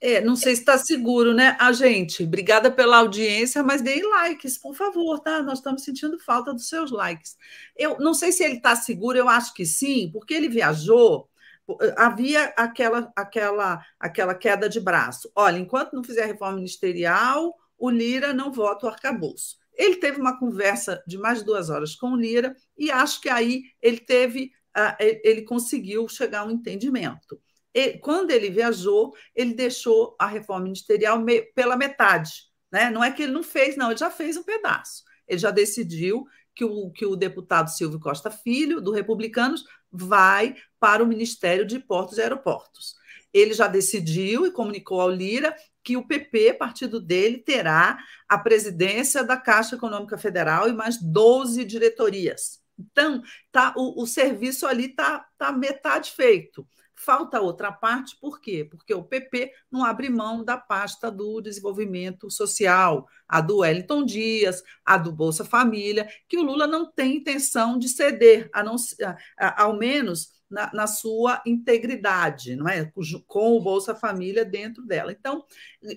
É, 0.04 0.20
não 0.20 0.34
sei 0.34 0.56
se 0.56 0.62
está 0.62 0.76
seguro, 0.76 1.32
né? 1.32 1.56
A 1.60 1.72
gente, 1.72 2.24
obrigada 2.24 2.72
pela 2.72 2.96
audiência, 2.98 3.62
mas 3.62 3.80
deem 3.80 4.02
likes, 4.02 4.58
por 4.58 4.74
favor, 4.74 5.20
tá? 5.20 5.40
Nós 5.44 5.58
estamos 5.58 5.84
sentindo 5.84 6.18
falta 6.18 6.52
dos 6.52 6.68
seus 6.68 6.90
likes. 6.90 7.36
Eu 7.76 7.96
não 8.00 8.12
sei 8.12 8.32
se 8.32 8.42
ele 8.42 8.56
está 8.56 8.74
seguro, 8.74 9.16
eu 9.16 9.28
acho 9.28 9.54
que 9.54 9.64
sim, 9.64 10.10
porque 10.12 10.34
ele 10.34 10.48
viajou, 10.48 11.30
havia 11.96 12.46
aquela, 12.56 13.12
aquela, 13.14 13.80
aquela 14.00 14.34
queda 14.34 14.68
de 14.68 14.80
braço. 14.80 15.30
Olha, 15.36 15.58
enquanto 15.58 15.92
não 15.92 16.02
fizer 16.02 16.26
reforma 16.26 16.56
ministerial, 16.56 17.54
o 17.78 17.88
Lira 17.88 18.34
não 18.34 18.52
vota 18.52 18.86
o 18.86 18.88
arcabouço. 18.88 19.56
Ele 19.72 19.96
teve 19.98 20.20
uma 20.20 20.36
conversa 20.36 21.00
de 21.06 21.16
mais 21.16 21.38
de 21.38 21.44
duas 21.44 21.70
horas 21.70 21.94
com 21.94 22.10
o 22.10 22.16
Lira 22.16 22.56
e 22.76 22.90
acho 22.90 23.20
que 23.20 23.28
aí 23.28 23.62
ele 23.80 24.00
teve, 24.00 24.50
ah, 24.74 24.96
ele 25.00 25.42
conseguiu 25.42 26.08
chegar 26.08 26.40
a 26.40 26.44
um 26.46 26.50
entendimento. 26.50 27.40
E, 27.74 27.98
quando 27.98 28.30
ele 28.30 28.50
viajou, 28.50 29.14
ele 29.34 29.54
deixou 29.54 30.14
a 30.18 30.26
reforma 30.26 30.64
ministerial 30.64 31.22
pela 31.54 31.76
metade. 31.76 32.44
Né? 32.70 32.90
Não 32.90 33.02
é 33.02 33.10
que 33.10 33.22
ele 33.22 33.32
não 33.32 33.42
fez, 33.42 33.76
não, 33.76 33.90
ele 33.90 33.98
já 33.98 34.10
fez 34.10 34.36
um 34.36 34.42
pedaço. 34.42 35.04
Ele 35.26 35.38
já 35.38 35.50
decidiu 35.50 36.26
que 36.54 36.64
o, 36.64 36.90
que 36.90 37.06
o 37.06 37.16
deputado 37.16 37.68
Silvio 37.68 38.00
Costa 38.00 38.30
Filho, 38.30 38.80
do 38.80 38.92
Republicanos, 38.92 39.64
vai 39.90 40.56
para 40.78 41.02
o 41.02 41.06
Ministério 41.06 41.66
de 41.66 41.78
Portos 41.78 42.18
e 42.18 42.22
Aeroportos. 42.22 42.94
Ele 43.32 43.54
já 43.54 43.66
decidiu 43.66 44.46
e 44.46 44.50
comunicou 44.50 45.00
ao 45.00 45.10
Lira 45.10 45.54
que 45.82 45.96
o 45.96 46.06
PP, 46.06 46.54
partido 46.54 47.00
dele, 47.00 47.38
terá 47.38 47.98
a 48.28 48.38
presidência 48.38 49.24
da 49.24 49.36
Caixa 49.36 49.74
Econômica 49.74 50.16
Federal 50.16 50.68
e 50.68 50.72
mais 50.72 51.00
12 51.02 51.64
diretorias. 51.64 52.60
Então, 52.78 53.22
tá, 53.50 53.74
o, 53.76 54.02
o 54.02 54.06
serviço 54.06 54.66
ali 54.66 54.86
está 54.86 55.26
tá 55.38 55.52
metade 55.52 56.12
feito. 56.12 56.66
Falta 57.04 57.40
outra 57.40 57.72
parte, 57.72 58.16
por 58.16 58.40
quê? 58.40 58.64
Porque 58.64 58.94
o 58.94 59.02
PP 59.02 59.52
não 59.68 59.84
abre 59.84 60.08
mão 60.08 60.44
da 60.44 60.56
pasta 60.56 61.10
do 61.10 61.40
desenvolvimento 61.40 62.30
social, 62.30 63.08
a 63.26 63.40
do 63.40 63.58
Wellington 63.58 64.04
Dias, 64.04 64.62
a 64.84 64.96
do 64.96 65.10
Bolsa 65.10 65.44
Família, 65.44 66.08
que 66.28 66.38
o 66.38 66.44
Lula 66.44 66.64
não 66.64 66.88
tem 66.88 67.16
intenção 67.16 67.76
de 67.76 67.88
ceder, 67.88 68.48
a 68.52 68.62
não, 68.62 68.76
a, 69.36 69.64
ao 69.64 69.76
menos 69.76 70.30
na, 70.48 70.72
na, 70.72 70.86
sua 70.86 71.42
integridade, 71.44 72.54
não 72.54 72.68
é? 72.68 72.92
Com 73.26 73.56
o 73.56 73.60
Bolsa 73.60 73.96
Família 73.96 74.44
dentro 74.44 74.86
dela. 74.86 75.10
Então, 75.10 75.44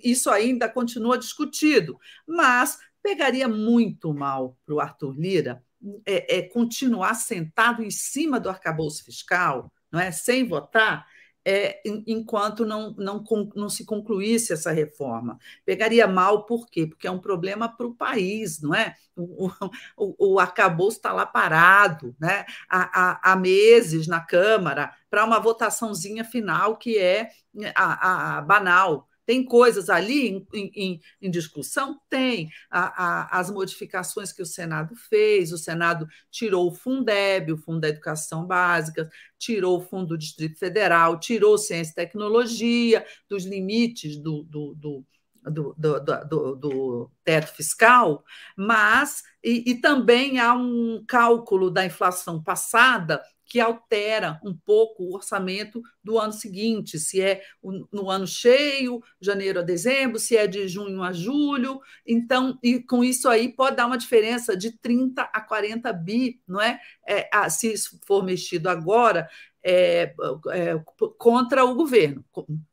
isso 0.03 0.31
ainda 0.31 0.67
continua 0.67 1.19
discutido, 1.19 1.99
mas 2.27 2.79
pegaria 3.03 3.47
muito 3.47 4.11
mal 4.11 4.57
para 4.65 4.73
o 4.73 4.79
Arthur 4.79 5.13
Lira 5.15 5.63
é, 6.03 6.37
é, 6.37 6.41
continuar 6.41 7.13
sentado 7.13 7.83
em 7.83 7.91
cima 7.91 8.39
do 8.39 8.49
arcabouço 8.49 9.03
fiscal, 9.03 9.71
não 9.95 10.01
é? 10.01 10.11
Sem 10.11 10.45
votar, 10.45 11.07
é, 11.45 11.81
enquanto 12.05 12.65
não, 12.65 12.93
não, 12.97 13.23
não 13.55 13.69
se 13.69 13.85
concluísse 13.85 14.51
essa 14.51 14.71
reforma. 14.71 15.39
Pegaria 15.63 16.05
mal, 16.07 16.45
por 16.45 16.67
quê? 16.67 16.85
Porque 16.85 17.07
é 17.07 17.11
um 17.11 17.19
problema 17.19 17.69
para 17.69 17.87
o 17.87 17.95
país, 17.95 18.61
não 18.61 18.75
é? 18.75 18.93
O, 19.15 19.47
o, 19.47 19.53
o 20.35 20.39
arcabouço 20.39 20.97
está 20.97 21.13
lá 21.13 21.25
parado, 21.25 22.13
né? 22.19 22.45
há, 22.69 23.29
há, 23.29 23.31
há 23.31 23.35
meses 23.37 24.05
na 24.07 24.19
Câmara, 24.19 24.91
para 25.09 25.23
uma 25.23 25.39
votaçãozinha 25.39 26.25
final 26.25 26.75
que 26.75 26.97
é 26.97 27.29
a, 27.73 28.37
a 28.37 28.41
banal. 28.41 29.07
Tem 29.25 29.43
coisas 29.43 29.89
ali 29.89 30.27
em, 30.29 30.47
em, 30.53 31.01
em 31.21 31.31
discussão? 31.31 31.99
Tem. 32.09 32.49
A, 32.69 33.03
a, 33.03 33.39
as 33.39 33.49
modificações 33.49 34.31
que 34.31 34.41
o 34.41 34.45
Senado 34.45 34.95
fez, 34.95 35.51
o 35.51 35.57
Senado 35.57 36.07
tirou 36.29 36.67
o 36.67 36.75
Fundeb, 36.75 37.51
o 37.51 37.57
Fundo 37.57 37.81
da 37.81 37.89
Educação 37.89 38.45
Básica, 38.45 39.09
tirou 39.37 39.79
o 39.79 39.81
Fundo 39.81 40.09
do 40.09 40.17
Distrito 40.17 40.59
Federal, 40.59 41.19
tirou 41.19 41.57
Ciência 41.57 41.91
e 41.91 41.95
Tecnologia, 41.95 43.05
dos 43.29 43.45
limites 43.45 44.17
do, 44.17 44.43
do, 44.43 44.75
do 44.75 45.05
do, 45.51 45.75
do, 45.77 45.99
do, 45.99 46.55
do, 46.55 47.11
teto 47.23 47.53
fiscal, 47.53 48.23
mas 48.57 49.21
e, 49.43 49.63
e, 49.67 49.75
também 49.75 50.39
há 50.39 50.53
um 50.53 51.03
cálculo 51.07 51.69
da 51.69 51.85
inflação 51.85 52.41
passada 52.41 53.21
que 53.55 53.59
altera 53.61 54.37
um 54.43 54.53
pouco 54.53 55.05
o 55.05 55.15
orçamento 55.15 55.81
do 56.03 56.19
ano 56.19 56.33
seguinte, 56.33 56.99
se 56.99 57.21
é 57.21 57.41
no 57.63 58.09
ano 58.09 58.27
cheio, 58.27 59.01
janeiro 59.21 59.61
a 59.61 59.63
dezembro, 59.63 60.19
se 60.19 60.35
é 60.35 60.45
de 60.45 60.67
junho 60.67 61.01
a 61.01 61.13
julho. 61.13 61.79
Então, 62.05 62.59
e 62.61 62.81
com 62.81 63.01
isso 63.01 63.29
aí 63.29 63.47
pode 63.47 63.77
dar 63.77 63.85
uma 63.85 63.97
diferença 63.97 64.57
de 64.57 64.77
30 64.77 65.21
a 65.21 65.39
40 65.39 65.93
bi, 65.93 66.41
não 66.45 66.59
é? 66.59 66.81
é 67.07 67.49
se 67.49 67.71
isso 67.71 67.97
for 68.05 68.25
mexido 68.25 68.67
agora, 68.67 69.25
é, 69.67 70.13
é, 70.51 70.83
contra 71.17 71.65
o 71.65 71.73
governo. 71.73 72.23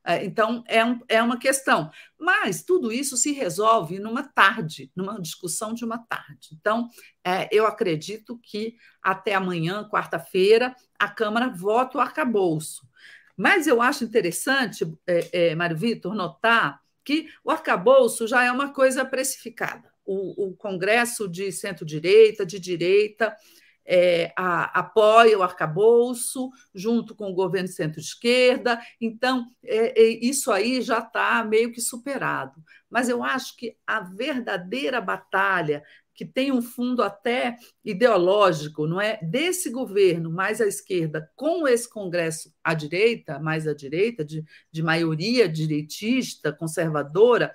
É, 0.04 0.22
então, 0.26 0.62
é, 0.68 0.84
um, 0.84 1.00
é 1.08 1.22
uma 1.22 1.38
questão. 1.38 1.90
Mas 2.20 2.62
tudo 2.62 2.92
isso 2.92 3.16
se 3.16 3.32
resolve 3.32 3.98
numa 3.98 4.22
tarde, 4.22 4.92
numa 4.94 5.18
discussão 5.18 5.72
de 5.72 5.86
uma 5.86 5.96
tarde. 5.96 6.50
Então, 6.52 6.90
é, 7.24 7.48
eu 7.50 7.66
acredito 7.66 8.38
que 8.42 8.76
até 9.02 9.34
amanhã, 9.34 9.88
quarta-feira, 9.88 10.76
a 10.98 11.08
Câmara 11.08 11.48
vota 11.48 11.96
o 11.96 12.00
arcabouço. 12.00 12.86
Mas 13.34 13.66
eu 13.66 13.80
acho 13.80 14.04
interessante, 14.04 14.84
é, 15.06 15.48
é, 15.48 15.54
Mário 15.54 15.78
Vitor, 15.78 16.14
notar 16.14 16.78
que 17.02 17.26
o 17.42 17.50
arcabouço 17.50 18.28
já 18.28 18.44
é 18.44 18.52
uma 18.52 18.70
coisa 18.70 19.02
precificada. 19.02 19.90
O, 20.04 20.48
o 20.48 20.56
Congresso 20.56 21.26
de 21.26 21.50
centro-direita, 21.50 22.44
de 22.44 22.60
direita, 22.60 23.34
é, 23.86 24.32
a, 24.36 24.78
apoia 24.78 25.38
o 25.38 25.42
arcabouço, 25.42 26.50
junto 26.74 27.14
com 27.14 27.30
o 27.30 27.34
governo 27.34 27.68
centro-esquerda. 27.68 28.80
Então, 29.00 29.46
é, 29.64 30.00
é, 30.00 30.08
isso 30.24 30.50
aí 30.50 30.80
já 30.80 30.98
está 30.98 31.44
meio 31.44 31.72
que 31.72 31.80
superado. 31.80 32.62
Mas 32.88 33.08
eu 33.08 33.22
acho 33.22 33.56
que 33.56 33.76
a 33.86 34.00
verdadeira 34.00 35.00
batalha, 35.00 35.82
que 36.14 36.26
tem 36.26 36.52
um 36.52 36.60
fundo 36.60 37.02
até 37.02 37.56
ideológico, 37.82 38.86
não 38.86 39.00
é? 39.00 39.18
Desse 39.22 39.70
governo 39.70 40.30
mais 40.30 40.60
à 40.60 40.66
esquerda, 40.66 41.30
com 41.34 41.66
esse 41.66 41.88
Congresso 41.88 42.52
à 42.62 42.74
direita, 42.74 43.38
mais 43.38 43.66
à 43.66 43.74
direita, 43.74 44.22
de, 44.22 44.44
de 44.70 44.82
maioria 44.82 45.48
direitista, 45.48 46.52
conservadora, 46.52 47.54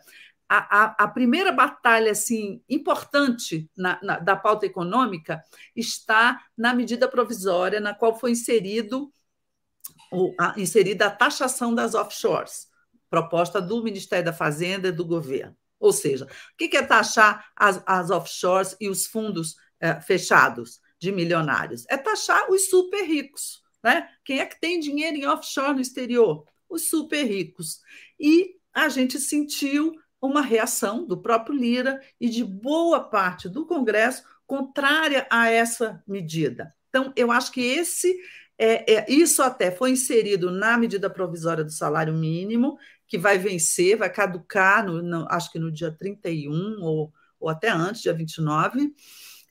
a, 0.50 0.84
a, 0.84 1.04
a, 1.04 1.08
primeira 1.08 1.52
batalha 1.52 2.12
assim 2.12 2.62
importante 2.70 3.70
na, 3.76 4.00
na, 4.02 4.20
da 4.20 4.36
pauta 4.36 4.66
econômica 4.66 5.44
está 5.76 6.42
na 6.58 6.74
medida 6.74 7.08
provisória 7.08 7.80
na 7.80 7.94
qual 7.94 8.18
foi 8.18 8.32
inserido 8.32 9.12
o, 10.12 10.34
a, 10.40 10.54
inserida 10.58 11.08
a 11.08 11.12
taxação 11.12 11.76
das 11.76 11.96
offshores, 11.96 12.68
proposta 13.10 13.62
do 13.62 13.84
Ministério 13.84 14.26
da 14.26 14.34
Fazenda 14.34 14.88
e 14.88 14.92
do 14.92 15.06
governo. 15.06 15.56
Ou 15.80 15.94
seja, 15.94 16.26
o 16.26 16.58
que 16.58 16.76
é 16.76 16.82
taxar 16.82 17.52
as, 17.56 17.82
as 17.86 18.10
offshores 18.10 18.76
e 18.80 18.90
os 18.90 19.06
fundos 19.06 19.56
é, 19.80 20.00
fechados 20.02 20.80
de 21.00 21.12
milionários? 21.12 21.86
É 21.90 21.98
taxar 21.98 22.50
os 22.50 22.70
super 22.70 23.04
ricos. 23.04 23.62
Né? 23.84 24.08
Quem 24.24 24.40
é 24.40 24.46
que 24.46 24.60
tem 24.60 24.80
dinheiro 24.80 25.18
em 25.18 25.28
offshore 25.28 25.76
no 25.76 25.82
exterior? 25.82 26.46
Os 26.70 26.90
super 26.90 27.24
ricos. 27.24 27.80
E 28.20 28.56
a 28.74 28.90
gente 28.90 29.20
sentiu 29.20 29.94
uma 30.28 30.42
reação 30.42 31.06
do 31.06 31.18
próprio 31.18 31.56
Lira 31.56 32.02
e 32.20 32.30
de 32.30 32.44
boa 32.44 33.00
parte 33.00 33.50
do 33.50 33.66
Congresso 33.66 34.24
contrária 34.46 35.26
a 35.30 35.50
essa 35.50 36.04
medida. 36.08 36.74
Então, 36.90 37.12
eu 37.16 37.32
acho 37.32 37.52
que 37.52 37.62
esse 37.62 38.18
é, 38.58 38.96
é, 38.96 39.06
isso 39.08 39.44
até 39.44 39.70
foi 39.70 39.92
inserido 39.92 40.50
na 40.50 40.78
medida 40.78 41.10
provisória 41.10 41.64
do 41.64 41.72
salário 41.72 42.14
mínimo, 42.14 42.78
que 43.08 43.18
vai 43.18 43.38
vencer, 43.38 43.98
vai 43.98 44.10
caducar, 44.10 44.86
no, 44.86 45.02
no, 45.02 45.28
acho 45.30 45.52
que 45.52 45.60
no 45.60 45.72
dia 45.72 45.92
31 45.92 46.82
ou, 46.82 47.14
ou 47.40 47.50
até 47.50 47.70
antes, 47.70 48.02
dia 48.02 48.14
29, 48.14 48.94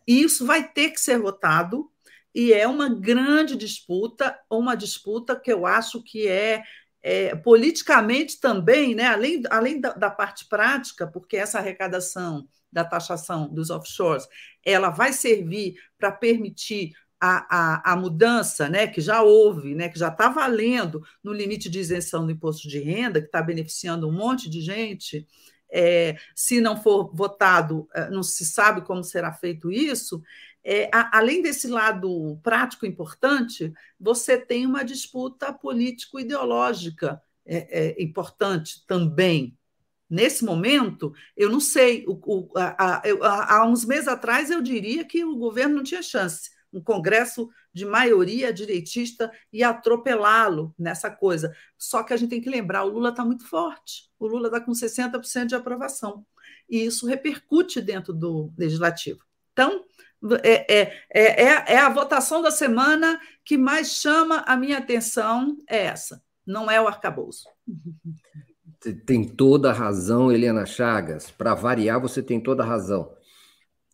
e 0.06 0.22
isso 0.22 0.44
vai 0.44 0.68
ter 0.68 0.90
que 0.90 1.00
ser 1.00 1.18
votado, 1.18 1.90
e 2.34 2.52
é 2.52 2.66
uma 2.66 2.88
grande 2.88 3.56
disputa, 3.56 4.38
uma 4.50 4.76
disputa 4.76 5.38
que 5.38 5.52
eu 5.52 5.64
acho 5.64 6.02
que 6.02 6.26
é 6.28 6.62
é, 7.08 7.36
politicamente 7.36 8.40
também, 8.40 8.92
né, 8.92 9.04
além, 9.04 9.40
além 9.48 9.80
da, 9.80 9.92
da, 9.92 10.10
parte 10.10 10.48
prática, 10.48 11.06
porque 11.06 11.36
essa 11.36 11.60
arrecadação 11.60 12.48
da 12.70 12.84
taxação 12.84 13.48
dos 13.48 13.70
offshores, 13.70 14.26
ela 14.64 14.90
vai 14.90 15.12
servir 15.12 15.76
para 15.96 16.10
permitir 16.10 16.94
a, 17.20 17.46
a, 17.48 17.92
a, 17.92 17.96
mudança 17.96 18.68
né, 18.68 18.88
que 18.88 19.00
já 19.00 19.22
houve, 19.22 19.72
né, 19.72 19.88
que 19.88 20.00
já 20.00 20.08
está 20.08 20.28
valendo 20.28 21.00
no 21.22 21.32
limite 21.32 21.70
de 21.70 21.78
isenção 21.78 22.26
do 22.26 22.32
imposto 22.32 22.68
de 22.68 22.80
renda, 22.80 23.20
que 23.20 23.26
está 23.26 23.40
beneficiando 23.40 24.08
um 24.08 24.12
monte 24.12 24.50
de 24.50 24.60
gente. 24.60 25.24
É, 25.70 26.16
se 26.34 26.60
não 26.60 26.76
for 26.76 27.14
votado, 27.14 27.88
é, 27.94 28.10
não 28.10 28.24
se 28.24 28.44
sabe 28.44 28.80
como 28.80 29.04
será 29.04 29.32
feito 29.32 29.70
isso, 29.70 30.20
é, 30.68 30.90
a, 30.92 31.18
além 31.18 31.40
desse 31.40 31.68
lado 31.68 32.40
prático 32.42 32.84
importante, 32.84 33.72
você 34.00 34.36
tem 34.36 34.66
uma 34.66 34.84
disputa 34.84 35.52
político-ideológica 35.52 37.22
é, 37.46 37.86
é, 37.86 38.02
importante 38.02 38.84
também. 38.84 39.56
Nesse 40.10 40.44
momento, 40.44 41.14
eu 41.36 41.48
não 41.48 41.60
sei, 41.60 42.04
o, 42.08 42.18
o, 42.26 42.50
a, 42.56 42.96
a, 42.96 43.56
há 43.56 43.66
uns 43.66 43.84
meses 43.84 44.08
atrás 44.08 44.50
eu 44.50 44.60
diria 44.60 45.04
que 45.04 45.24
o 45.24 45.36
governo 45.36 45.76
não 45.76 45.84
tinha 45.84 46.02
chance. 46.02 46.50
Um 46.72 46.80
Congresso 46.80 47.48
de 47.72 47.84
maioria 47.86 48.52
direitista 48.52 49.30
ia 49.52 49.68
atropelá-lo 49.68 50.74
nessa 50.76 51.08
coisa. 51.08 51.54
Só 51.78 52.02
que 52.02 52.12
a 52.12 52.16
gente 52.16 52.30
tem 52.30 52.40
que 52.40 52.50
lembrar: 52.50 52.84
o 52.84 52.88
Lula 52.88 53.10
está 53.10 53.24
muito 53.24 53.48
forte, 53.48 54.10
o 54.18 54.26
Lula 54.26 54.48
está 54.48 54.60
com 54.60 54.72
60% 54.72 55.46
de 55.46 55.54
aprovação. 55.54 56.26
E 56.68 56.84
isso 56.84 57.06
repercute 57.06 57.80
dentro 57.80 58.12
do 58.12 58.52
legislativo. 58.58 59.24
Então, 59.52 59.84
é, 60.42 60.80
é, 60.80 60.92
é, 61.12 61.74
é, 61.74 61.78
a 61.78 61.88
votação 61.88 62.42
da 62.42 62.50
semana 62.50 63.20
que 63.44 63.56
mais 63.56 63.92
chama 63.92 64.38
a 64.46 64.56
minha 64.56 64.78
atenção, 64.78 65.56
é 65.68 65.84
essa, 65.84 66.22
não 66.46 66.70
é 66.70 66.80
o 66.80 66.88
arcabouço. 66.88 67.44
Tem 69.04 69.24
toda 69.24 69.70
a 69.70 69.74
razão, 69.74 70.30
Helena 70.30 70.64
Chagas. 70.64 71.30
Para 71.30 71.54
variar, 71.54 72.00
você 72.00 72.22
tem 72.22 72.40
toda 72.40 72.62
a 72.62 72.66
razão. 72.66 73.12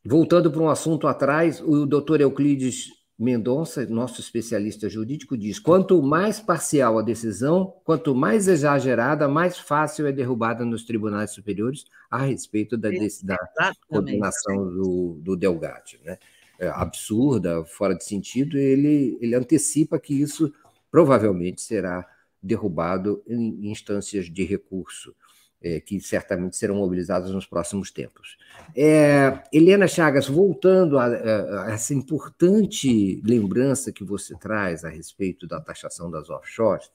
Voltando 0.05 0.51
para 0.51 0.61
um 0.61 0.69
assunto 0.69 1.07
atrás, 1.07 1.61
o 1.61 1.87
doutor 1.87 2.21
Euclides 2.21 2.89
Mendonça, 3.23 3.87
nosso 3.87 4.21
especialista 4.21 4.89
jurídico, 4.89 5.37
diz: 5.37 5.59
quanto 5.59 6.03
mais 6.03 6.41
parcial 6.41 6.99
a 6.99 7.03
decisão, 7.03 7.75
quanto 7.85 8.15
mais 8.15 8.49
exagerada, 8.49 9.29
mais 9.29 9.59
fácil 9.59 10.07
é 10.07 10.13
derrubada 10.13 10.65
nos 10.65 10.85
tribunais 10.85 11.31
superiores 11.31 11.85
a 12.11 12.19
respeito 12.19 12.77
da, 12.77 12.91
da 13.23 13.73
condenação 13.89 14.69
do, 14.69 15.19
do 15.21 15.37
Delgatti. 15.37 16.01
Né? 16.05 16.19
É 16.59 16.69
absurda, 16.69 17.65
fora 17.65 17.95
de 17.95 18.05
sentido, 18.05 18.59
ele, 18.59 19.19
ele 19.21 19.35
antecipa 19.35 19.99
que 19.99 20.21
isso 20.21 20.53
provavelmente 20.91 21.63
será 21.63 22.07
derrubado 22.43 23.23
em 23.27 23.71
instâncias 23.71 24.27
de 24.27 24.45
recurso 24.45 25.15
é, 25.63 25.81
que 25.81 26.01
certamente 26.01 26.57
serão 26.57 26.75
mobilizadas 26.75 27.31
nos 27.31 27.47
próximos 27.47 27.91
tempos. 27.91 28.37
É, 28.77 29.43
Helena 29.53 29.87
Chagas, 29.87 30.27
voltando 30.27 30.99
a, 30.99 31.07
a, 31.07 31.73
essa 31.73 31.95
importante 31.95 33.23
lembrança 33.25 33.93
que 33.93 34.05
você 34.05 34.37
traz 34.37 34.85
a 34.85 34.89
respeito 34.89 35.47
da 35.47 35.61
taxação 35.61 36.11
das 36.11 36.29
offshores, 36.29 36.91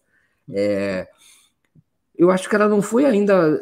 é, 0.50 1.08
eu 2.18 2.32
acho 2.32 2.50
que 2.50 2.56
ela 2.56 2.68
não 2.68 2.82
foi 2.82 3.06
ainda 3.06 3.62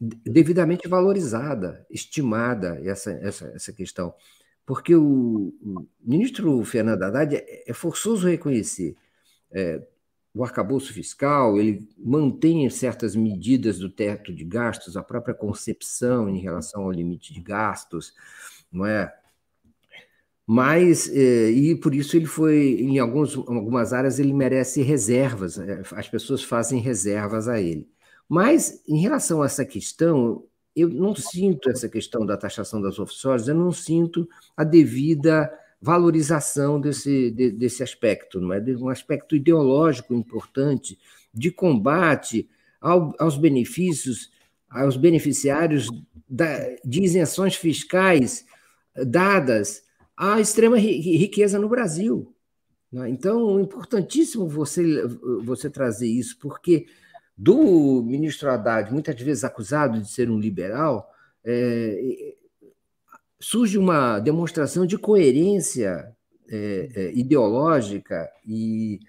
devidamente 0.00 0.86
valorizada, 0.88 1.84
estimada, 1.90 2.80
essa, 2.84 3.10
essa, 3.12 3.46
essa 3.48 3.72
questão. 3.72 4.14
Porque 4.64 4.94
o, 4.94 5.52
o 5.60 5.86
ministro 6.00 6.62
Fernando 6.64 7.02
Haddad 7.02 7.34
é, 7.34 7.64
é 7.66 7.72
forçoso 7.72 8.28
reconhecer 8.28 8.96
é, 9.50 9.82
o 10.34 10.44
arcabouço 10.44 10.92
fiscal, 10.92 11.58
ele 11.58 11.88
mantém 11.98 12.68
certas 12.70 13.14
medidas 13.14 13.78
do 13.78 13.90
teto 13.90 14.32
de 14.32 14.44
gastos, 14.44 14.96
a 14.96 15.02
própria 15.02 15.34
concepção 15.34 16.28
em 16.28 16.38
relação 16.38 16.84
ao 16.84 16.90
limite 16.92 17.34
de 17.34 17.40
gastos, 17.40 18.14
não 18.72 18.86
é? 18.86 19.12
Mas, 20.46 21.08
eh, 21.08 21.50
e 21.50 21.76
por 21.76 21.94
isso 21.94 22.16
ele 22.16 22.26
foi, 22.26 22.76
em 22.80 22.98
alguns, 22.98 23.36
algumas 23.36 23.92
áreas, 23.92 24.18
ele 24.18 24.32
merece 24.32 24.82
reservas, 24.82 25.58
eh, 25.58 25.82
as 25.92 26.08
pessoas 26.08 26.42
fazem 26.42 26.80
reservas 26.80 27.48
a 27.48 27.60
ele. 27.60 27.88
Mas, 28.28 28.82
em 28.88 28.98
relação 29.00 29.42
a 29.42 29.46
essa 29.46 29.64
questão, 29.64 30.44
eu 30.74 30.88
não 30.88 31.14
sinto 31.14 31.70
essa 31.70 31.88
questão 31.88 32.26
da 32.26 32.36
taxação 32.36 32.80
das 32.82 32.98
offshores, 32.98 33.46
eu 33.46 33.54
não 33.54 33.70
sinto 33.70 34.28
a 34.56 34.64
devida 34.64 35.50
valorização 35.82 36.80
desse, 36.80 37.32
de, 37.32 37.50
desse 37.50 37.82
aspecto, 37.82 38.40
não 38.40 38.52
é? 38.52 38.60
de 38.60 38.76
um 38.76 38.88
aspecto 38.88 39.34
ideológico 39.34 40.14
importante 40.14 40.96
de 41.34 41.50
combate 41.50 42.48
ao, 42.80 43.12
aos 43.18 43.36
benefícios, 43.36 44.30
aos 44.70 44.96
beneficiários 44.96 45.88
da, 46.28 46.46
de 46.84 47.02
isenções 47.02 47.56
fiscais 47.56 48.46
dadas 48.94 49.82
à 50.16 50.40
extrema 50.40 50.78
riqueza 50.78 51.58
no 51.58 51.68
Brasil. 51.68 52.32
É? 52.94 53.08
Então, 53.08 53.58
importantíssimo 53.58 54.46
você, 54.46 55.04
você 55.42 55.68
trazer 55.68 56.06
isso, 56.06 56.38
porque 56.38 56.86
do 57.36 58.04
ministro 58.04 58.48
Haddad, 58.48 58.92
muitas 58.92 59.20
vezes 59.20 59.42
acusado 59.42 60.00
de 60.00 60.08
ser 60.08 60.30
um 60.30 60.38
liberal, 60.38 61.10
é, 61.44 62.34
surge 63.42 63.76
uma 63.76 64.20
demonstração 64.20 64.86
de 64.86 64.96
coerência 64.96 66.14
é, 66.48 66.88
é, 66.94 67.12
ideológica 67.12 68.30
e 68.46 69.00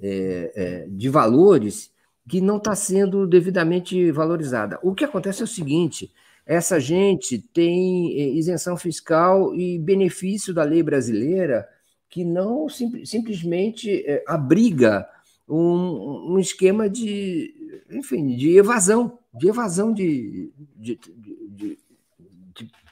é, 0.00 0.52
é 0.56 0.86
de 0.88 1.08
valores 1.10 1.92
que 2.26 2.40
não 2.40 2.56
está 2.56 2.74
sendo 2.74 3.26
devidamente 3.26 4.10
valorizada. 4.10 4.78
O 4.82 4.94
que 4.94 5.04
acontece 5.04 5.42
é 5.42 5.44
o 5.44 5.48
seguinte: 5.48 6.10
essa 6.46 6.80
gente 6.80 7.38
tem 7.38 8.18
é, 8.18 8.28
isenção 8.30 8.76
fiscal 8.76 9.54
e 9.54 9.78
benefício 9.78 10.54
da 10.54 10.64
lei 10.64 10.82
brasileira 10.82 11.68
que 12.08 12.24
não 12.24 12.68
sim, 12.68 13.04
simplesmente 13.04 14.02
é, 14.06 14.24
abriga 14.26 15.06
um, 15.48 16.32
um, 16.32 16.38
esquema 16.38 16.88
de, 16.88 17.52
enfim, 17.90 18.34
de 18.36 18.56
evasão, 18.56 19.18
de 19.34 19.48
evasão 19.48 19.92
de, 19.92 20.50
de, 20.76 20.98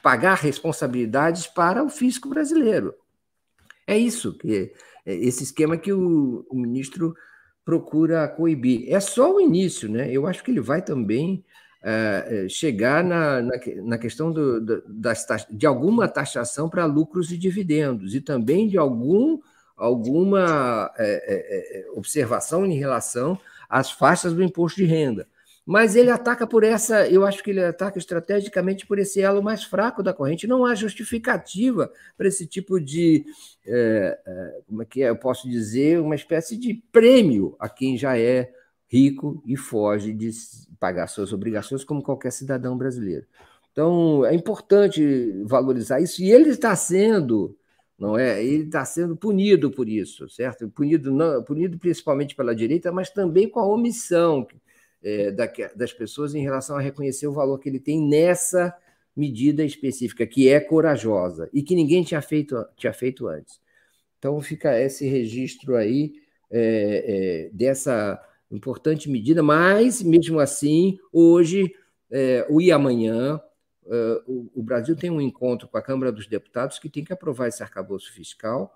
pagar 0.03 0.35
responsabilidades 0.35 1.47
para 1.47 1.81
o 1.81 1.89
fisco 1.89 2.27
brasileiro. 2.27 2.93
É 3.87 3.97
isso, 3.97 4.37
que 4.37 4.73
é 5.05 5.15
esse 5.15 5.43
esquema 5.43 5.77
que 5.77 5.93
o, 5.93 6.45
o 6.49 6.55
ministro 6.57 7.15
procura 7.63 8.27
coibir. 8.27 8.93
É 8.93 8.99
só 8.99 9.33
o 9.33 9.39
início, 9.39 9.89
né? 9.89 10.11
Eu 10.11 10.27
acho 10.27 10.43
que 10.43 10.51
ele 10.51 10.59
vai 10.59 10.81
também 10.81 11.43
uh, 11.81 12.49
chegar 12.49 13.01
na, 13.01 13.41
na, 13.41 13.53
na 13.83 13.97
questão 13.97 14.31
do, 14.31 14.83
das, 14.85 15.25
de 15.49 15.65
alguma 15.65 16.07
taxação 16.09 16.69
para 16.69 16.85
lucros 16.85 17.31
e 17.31 17.37
dividendos, 17.37 18.13
e 18.13 18.19
também 18.19 18.67
de 18.67 18.77
algum, 18.77 19.39
alguma 19.77 20.91
é, 20.97 21.85
é, 21.85 21.91
observação 21.91 22.65
em 22.65 22.77
relação 22.77 23.39
às 23.69 23.89
faixas 23.89 24.33
do 24.33 24.43
imposto 24.43 24.81
de 24.81 24.85
renda. 24.85 25.27
Mas 25.65 25.95
ele 25.95 26.09
ataca 26.09 26.45
por 26.45 26.63
essa, 26.63 27.07
eu 27.07 27.25
acho 27.25 27.41
que 27.41 27.51
ele 27.51 27.63
ataca 27.63 27.97
estrategicamente 27.97 28.85
por 28.85 28.99
esse 28.99 29.21
elo 29.21 29.41
mais 29.41 29.63
fraco 29.63 30.03
da 30.03 30.13
corrente. 30.13 30.45
Não 30.45 30.65
há 30.65 30.75
justificativa 30.75 31.91
para 32.17 32.27
esse 32.27 32.45
tipo 32.45 32.81
de, 32.81 33.25
é, 33.65 34.19
é, 34.25 34.61
como 34.67 34.81
é 34.81 34.85
que 34.85 35.01
é? 35.01 35.09
eu 35.09 35.15
posso 35.15 35.49
dizer, 35.49 36.01
uma 36.01 36.15
espécie 36.15 36.57
de 36.57 36.83
prêmio 36.91 37.55
a 37.59 37.69
quem 37.69 37.97
já 37.97 38.17
é 38.17 38.51
rico 38.89 39.41
e 39.47 39.55
foge 39.55 40.13
de 40.13 40.29
pagar 40.79 41.07
suas 41.07 41.31
obrigações 41.31 41.83
como 41.83 42.03
qualquer 42.03 42.31
cidadão 42.31 42.77
brasileiro. 42.77 43.25
Então, 43.71 44.23
é 44.25 44.35
importante 44.35 45.41
valorizar 45.45 45.99
isso, 45.99 46.21
e 46.21 46.29
ele 46.29 46.49
está 46.49 46.75
sendo, 46.75 47.57
não 47.97 48.17
é? 48.19 48.43
Ele 48.43 48.65
está 48.65 48.85
sendo 48.85 49.15
punido 49.15 49.71
por 49.71 49.89
isso, 49.89 50.29
certo? 50.29 50.69
Punido, 50.69 51.11
não, 51.11 51.41
punido 51.41 51.79
principalmente 51.79 52.35
pela 52.35 52.53
direita, 52.53 52.91
mas 52.91 53.09
também 53.09 53.49
com 53.49 53.59
a 53.59 53.67
omissão 53.67 54.45
é, 55.03 55.31
das 55.75 55.91
pessoas 55.91 56.33
em 56.33 56.41
relação 56.41 56.77
a 56.77 56.81
reconhecer 56.81 57.27
o 57.27 57.33
valor 57.33 57.59
que 57.59 57.67
ele 57.67 57.79
tem 57.79 58.01
nessa 58.01 58.75
medida 59.15 59.63
específica, 59.63 60.25
que 60.25 60.49
é 60.49 60.59
corajosa 60.59 61.49
e 61.53 61.61
que 61.61 61.75
ninguém 61.75 62.03
tinha 62.03 62.21
feito, 62.21 62.65
tinha 62.75 62.93
feito 62.93 63.27
antes. 63.27 63.59
Então, 64.17 64.39
fica 64.41 64.79
esse 64.79 65.05
registro 65.05 65.75
aí 65.75 66.13
é, 66.49 67.49
é, 67.49 67.49
dessa 67.53 68.21
importante 68.49 69.09
medida, 69.09 69.43
mas, 69.43 70.01
mesmo 70.01 70.39
assim, 70.39 70.97
hoje 71.11 71.73
é, 72.09 72.47
e 72.49 72.71
amanhã, 72.71 73.41
é, 73.85 74.21
o, 74.27 74.49
o 74.55 74.63
Brasil 74.63 74.95
tem 74.95 75.09
um 75.09 75.19
encontro 75.19 75.67
com 75.67 75.77
a 75.77 75.81
Câmara 75.81 76.11
dos 76.11 76.27
Deputados 76.27 76.79
que 76.79 76.89
tem 76.89 77.03
que 77.03 77.11
aprovar 77.11 77.47
esse 77.47 77.61
arcabouço 77.61 78.13
fiscal 78.13 78.73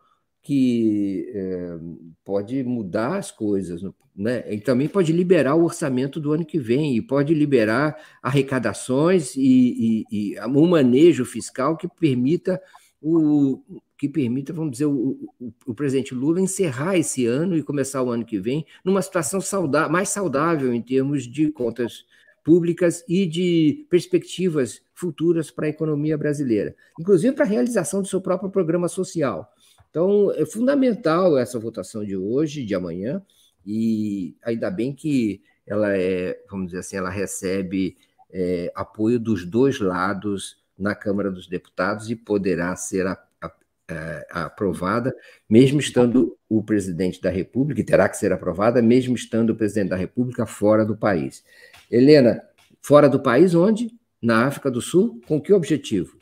que 0.47 1.29
é, 1.35 1.77
pode 2.23 2.63
mudar 2.63 3.17
as 3.17 3.31
coisas, 3.31 3.81
né? 4.15 4.45
E 4.49 4.61
também 4.61 4.87
pode 4.87 5.11
liberar 5.11 5.55
o 5.55 5.65
orçamento 5.65 6.21
do 6.21 6.31
ano 6.31 6.45
que 6.45 6.57
vem 6.57 6.95
e 6.95 7.01
pode 7.01 7.33
liberar 7.33 7.97
arrecadações 8.23 9.35
e, 9.35 10.05
e, 10.09 10.33
e 10.33 10.39
um 10.45 10.65
manejo 10.65 11.25
fiscal 11.25 11.75
que 11.75 11.89
permita 11.89 12.61
o 13.01 13.61
que 13.97 14.07
permita, 14.07 14.53
vamos 14.53 14.71
dizer, 14.71 14.85
o, 14.85 15.19
o, 15.37 15.53
o, 15.65 15.73
presidente 15.73 16.15
Lula 16.15 16.39
encerrar 16.39 16.97
esse 16.97 17.25
ano 17.25 17.57
e 17.57 17.63
começar 17.63 18.01
o 18.01 18.09
ano 18.09 18.23
que 18.23 18.39
vem 18.39 18.65
numa 18.85 19.01
situação 19.01 19.41
saudável, 19.41 19.91
mais 19.91 20.09
saudável 20.09 20.71
em 20.73 20.81
termos 20.81 21.23
de 21.23 21.51
contas 21.51 22.05
públicas 22.41 23.03
e 23.09 23.25
de 23.25 23.85
perspectivas 23.89 24.81
futuras 24.93 25.51
para 25.51 25.65
a 25.65 25.69
economia 25.69 26.17
brasileira, 26.17 26.75
inclusive 26.97 27.35
para 27.35 27.43
a 27.43 27.47
realização 27.47 28.01
do 28.01 28.07
seu 28.07 28.21
próprio 28.21 28.49
programa 28.49 28.87
social. 28.87 29.51
Então, 29.89 30.31
é 30.33 30.45
fundamental 30.45 31.37
essa 31.37 31.59
votação 31.59 32.03
de 32.05 32.15
hoje, 32.15 32.65
de 32.65 32.75
amanhã, 32.75 33.21
e 33.65 34.35
ainda 34.43 34.69
bem 34.69 34.93
que 34.93 35.41
ela 35.65 35.97
é, 35.97 36.39
vamos 36.49 36.67
dizer 36.67 36.79
assim, 36.79 36.95
ela 36.95 37.09
recebe 37.09 37.97
é, 38.31 38.71
apoio 38.73 39.19
dos 39.19 39.45
dois 39.45 39.79
lados 39.79 40.57
na 40.77 40.95
Câmara 40.95 41.31
dos 41.31 41.47
Deputados 41.47 42.09
e 42.09 42.15
poderá 42.15 42.75
ser 42.75 43.05
a, 43.07 43.17
a, 43.41 43.47
a, 43.47 43.53
é, 43.89 44.27
aprovada, 44.29 45.13
mesmo 45.49 45.79
estando 45.79 46.37
o 46.47 46.63
presidente 46.63 47.21
da 47.21 47.29
República, 47.29 47.81
e 47.81 47.83
terá 47.83 48.07
que 48.07 48.17
ser 48.17 48.31
aprovada, 48.31 48.81
mesmo 48.81 49.15
estando 49.15 49.49
o 49.49 49.55
presidente 49.55 49.89
da 49.89 49.95
República 49.95 50.45
fora 50.45 50.85
do 50.85 50.95
país. 50.95 51.43
Helena, 51.91 52.41
fora 52.81 53.09
do 53.09 53.19
país 53.19 53.53
onde? 53.53 53.91
Na 54.21 54.45
África 54.45 54.71
do 54.71 54.81
Sul, 54.81 55.21
com 55.27 55.41
que 55.41 55.53
objetivo? 55.53 56.16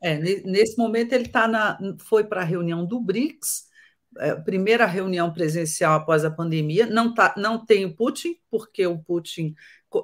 É, 0.00 0.16
nesse 0.16 0.78
momento 0.78 1.12
ele 1.12 1.28
tá 1.28 1.48
na, 1.48 1.78
foi 1.98 2.24
para 2.24 2.40
a 2.40 2.44
reunião 2.44 2.86
do 2.86 3.00
BRICS, 3.00 3.66
é, 4.18 4.34
primeira 4.34 4.86
reunião 4.86 5.32
presencial 5.32 5.94
após 5.94 6.24
a 6.24 6.30
pandemia. 6.30 6.86
Não, 6.86 7.12
tá, 7.12 7.34
não 7.36 7.64
tem 7.64 7.84
o 7.84 7.94
Putin, 7.94 8.36
porque 8.50 8.86
o 8.86 8.98
Putin 8.98 9.54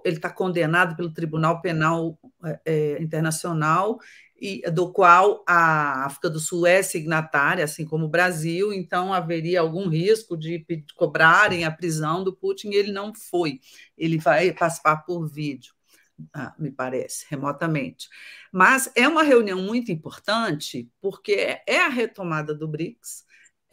ele 0.05 0.17
está 0.17 0.31
condenado 0.31 0.97
pelo 0.97 1.13
Tribunal 1.13 1.61
Penal 1.61 2.19
é, 2.45 2.61
é, 2.65 3.03
Internacional, 3.03 3.99
e, 4.41 4.63
do 4.71 4.93
qual 4.93 5.45
a 5.47 6.05
África 6.07 6.29
do 6.29 6.41
Sul 6.41 6.67
é 6.67 6.83
signatária, 6.83 7.65
assim 7.65 7.85
como 7.85 8.07
o 8.07 8.09
Brasil, 8.09 8.73
então 8.73 9.13
haveria 9.13 9.61
algum 9.61 9.89
risco 9.89 10.37
de 10.37 10.65
cobrarem 10.97 11.65
a 11.65 11.71
prisão 11.71 12.25
do 12.25 12.35
Putin, 12.35 12.71
e 12.71 12.75
ele 12.75 12.93
não 12.93 13.15
foi. 13.15 13.61
Ele 13.97 14.19
vai 14.19 14.53
participar 14.53 14.99
por 14.99 15.27
vídeo 15.27 15.75
me 16.59 16.71
parece, 16.71 17.27
remotamente. 17.29 18.09
Mas 18.53 18.91
é 18.95 19.09
uma 19.09 19.23
reunião 19.23 19.61
muito 19.61 19.91
importante, 19.91 20.91
porque 21.01 21.61
é 21.67 21.79
a 21.81 21.89
retomada 21.89 22.55
do 22.55 22.69
BRICS, 22.69 23.25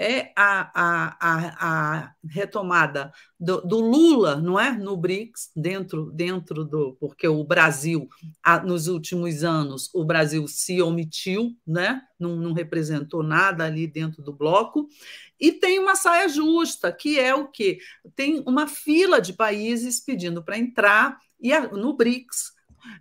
é 0.01 0.33
a, 0.35 0.71
a, 0.73 1.17
a, 1.19 1.99
a 1.99 2.15
retomada 2.27 3.13
do, 3.39 3.61
do, 3.61 3.79
Lula, 3.79 4.35
não 4.37 4.59
é? 4.59 4.71
No 4.71 4.97
BRICS, 4.97 5.51
dentro, 5.55 6.11
dentro 6.11 6.65
do. 6.65 6.97
Porque 6.99 7.27
o 7.27 7.43
Brasil, 7.43 8.09
nos 8.65 8.87
últimos 8.87 9.43
anos, 9.43 9.91
o 9.93 10.03
Brasil 10.03 10.47
se 10.47 10.81
omitiu, 10.81 11.55
né? 11.65 12.01
Não, 12.19 12.35
não 12.35 12.51
representou 12.51 13.21
nada 13.21 13.65
ali 13.65 13.85
dentro 13.85 14.23
do 14.23 14.33
bloco. 14.33 14.89
E 15.39 15.51
tem 15.51 15.77
uma 15.77 15.95
saia 15.95 16.27
justa, 16.27 16.91
que 16.91 17.19
é 17.19 17.35
o 17.35 17.47
quê? 17.47 17.77
Tem 18.15 18.43
uma 18.47 18.65
fila 18.65 19.21
de 19.21 19.33
países 19.33 19.99
pedindo 19.99 20.43
para 20.43 20.57
entrar 20.57 21.19
e 21.39 21.57
no 21.59 21.95
BRICS, 21.95 22.53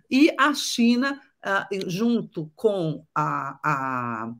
e 0.09 0.33
a 0.37 0.53
China, 0.53 1.19
uh, 1.43 1.89
junto 1.89 2.51
com 2.55 3.05
a 3.15 4.33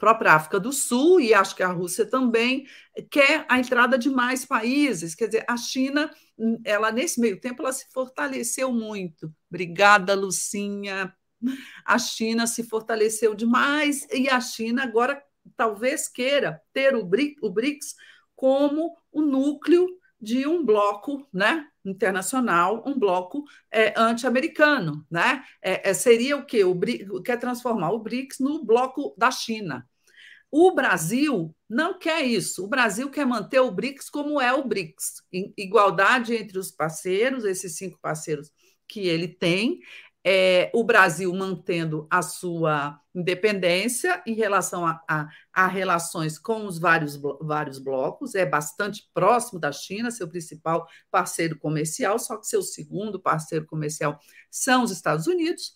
própria 0.00 0.32
África 0.32 0.58
do 0.58 0.72
Sul, 0.72 1.20
e 1.20 1.34
acho 1.34 1.54
que 1.54 1.62
a 1.62 1.68
Rússia 1.68 2.06
também, 2.06 2.66
quer 3.10 3.44
a 3.48 3.60
entrada 3.60 3.98
de 3.98 4.08
mais 4.08 4.46
países. 4.46 5.14
Quer 5.14 5.26
dizer, 5.26 5.44
a 5.46 5.56
China, 5.58 6.10
ela 6.64 6.90
nesse 6.90 7.20
meio 7.20 7.38
tempo, 7.38 7.62
ela 7.62 7.72
se 7.72 7.86
fortaleceu 7.92 8.72
muito. 8.72 9.32
Obrigada, 9.48 10.14
Lucinha. 10.14 11.14
A 11.84 11.98
China 11.98 12.46
se 12.46 12.64
fortaleceu 12.64 13.34
demais 13.34 14.06
e 14.12 14.28
a 14.28 14.40
China 14.40 14.82
agora 14.82 15.22
talvez 15.56 16.08
queira 16.08 16.60
ter 16.72 16.94
o 16.94 17.04
BRICS 17.04 17.94
como 18.34 18.96
o 19.12 19.20
núcleo 19.22 19.86
de 20.20 20.46
um 20.46 20.64
bloco 20.64 21.26
né, 21.32 21.66
internacional, 21.84 22.82
um 22.86 22.98
bloco 22.98 23.44
é, 23.70 23.94
anti-americano. 23.96 25.04
Né? 25.10 25.42
É, 25.62 25.90
é, 25.90 25.94
seria 25.94 26.36
o 26.36 26.44
quê? 26.44 26.62
O 26.62 26.78
quer 27.22 27.38
transformar 27.38 27.90
o 27.92 27.98
BRICS 27.98 28.38
no 28.40 28.64
bloco 28.64 29.14
da 29.16 29.30
China. 29.30 29.88
O 30.50 30.72
Brasil 30.74 31.54
não 31.68 31.98
quer 31.98 32.22
isso. 32.22 32.64
O 32.64 32.68
Brasil 32.68 33.10
quer 33.10 33.24
manter 33.24 33.60
o 33.60 33.70
BRICS 33.70 34.10
como 34.10 34.40
é 34.40 34.52
o 34.52 34.66
BRICS, 34.66 35.22
igualdade 35.56 36.34
entre 36.34 36.58
os 36.58 36.70
parceiros, 36.70 37.44
esses 37.44 37.76
cinco 37.76 37.98
parceiros 38.00 38.50
que 38.88 39.06
ele 39.06 39.28
tem, 39.28 39.80
é, 40.24 40.70
o 40.74 40.84
Brasil 40.84 41.32
mantendo 41.32 42.06
a 42.10 42.20
sua 42.20 43.00
independência 43.14 44.22
em 44.26 44.34
relação 44.34 44.86
a, 44.86 45.00
a, 45.08 45.28
a, 45.52 45.66
relações 45.66 46.38
com 46.38 46.66
os 46.66 46.78
vários, 46.78 47.16
vários 47.40 47.78
blocos, 47.78 48.34
é 48.34 48.44
bastante 48.44 49.08
próximo 49.14 49.58
da 49.58 49.72
China, 49.72 50.10
seu 50.10 50.28
principal 50.28 50.86
parceiro 51.10 51.58
comercial, 51.58 52.18
só 52.18 52.36
que 52.36 52.46
seu 52.46 52.62
segundo 52.62 53.18
parceiro 53.18 53.66
comercial 53.66 54.20
são 54.50 54.82
os 54.82 54.90
Estados 54.90 55.26
Unidos. 55.26 55.74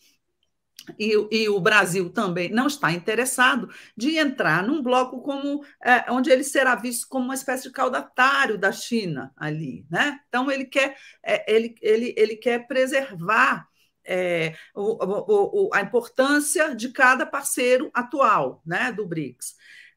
E, 0.98 1.12
e, 1.30 1.48
o 1.48 1.60
Brasil 1.60 2.10
também 2.10 2.50
não 2.50 2.66
está 2.66 2.92
interessado 2.92 3.68
de 3.96 4.18
entrar 4.18 4.62
num 4.62 4.82
bloco 4.82 5.22
como 5.22 5.64
é, 5.82 6.10
onde 6.10 6.30
ele 6.30 6.44
será 6.44 6.74
visto 6.74 7.08
como 7.08 7.24
uma 7.24 7.34
espécie 7.34 7.64
de 7.64 7.72
caudatário 7.72 8.58
da 8.58 8.70
China 8.70 9.32
ali, 9.36 9.86
né? 9.90 10.20
Então 10.28 10.50
ele 10.50 10.64
quer 10.64 10.96
é, 11.22 11.52
ele, 11.52 11.74
ele, 11.80 12.14
ele 12.16 12.36
quer 12.36 12.66
preservar 12.66 13.66
é, 14.06 14.54
o, 14.74 15.68
o, 15.68 15.70
a 15.72 15.80
importância 15.80 16.74
de 16.74 16.90
cada 16.90 17.24
parceiro 17.24 17.90
atual 17.94 18.62
né, 18.64 18.92
do 18.92 19.06
BRICS. 19.06 19.56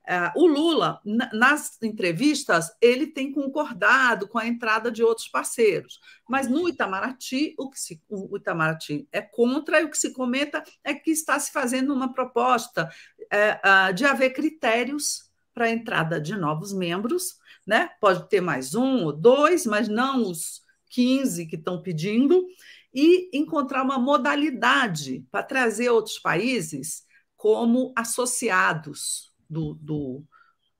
É, 0.10 0.32
o 0.38 0.48
Lula, 0.48 1.02
nas 1.34 1.78
entrevistas, 1.84 2.72
ele 2.80 3.08
tem 3.08 3.30
concordado 3.30 4.26
com 4.26 4.40
a 4.40 4.48
entrada 4.48 4.90
de 4.90 5.04
outros 5.04 5.28
parceiros, 5.28 6.00
mas 6.30 6.48
no 6.48 6.70
Itamaraty, 6.70 7.54
o 7.60 7.70
que 7.70 7.78
se, 7.78 8.02
o 8.08 8.38
Itamaraty 8.38 9.06
é 9.12 9.20
contra, 9.20 9.82
e 9.82 9.84
o 9.84 9.90
que 9.90 9.98
se 9.98 10.14
comenta 10.14 10.64
é 10.82 10.94
que 10.94 11.12
está 11.12 11.38
se 11.38 11.52
fazendo 11.52 11.94
uma 11.94 12.14
proposta 12.14 12.90
é, 13.30 13.92
de 13.92 14.06
haver 14.06 14.30
critérios 14.30 15.30
para 15.54 15.66
a 15.66 15.72
entrada 15.72 16.22
de 16.22 16.38
novos 16.38 16.72
membros, 16.72 17.36
né? 17.66 17.90
pode 18.00 18.30
ter 18.30 18.40
mais 18.40 18.76
um 18.76 19.04
ou 19.04 19.12
dois, 19.12 19.66
mas 19.66 19.90
não 19.90 20.22
os 20.22 20.62
15 20.90 21.48
que 21.48 21.58
estão 21.58 21.82
pedindo, 21.82 22.48
e 22.94 23.30
encontrar 23.38 23.84
uma 23.84 24.00
modalidade 24.00 25.26
para 25.30 25.44
trazer 25.44 25.90
outros 25.90 26.18
países 26.18 27.04
como 27.36 27.92
associados 27.94 29.36
do, 29.50 29.74
do, 29.76 30.24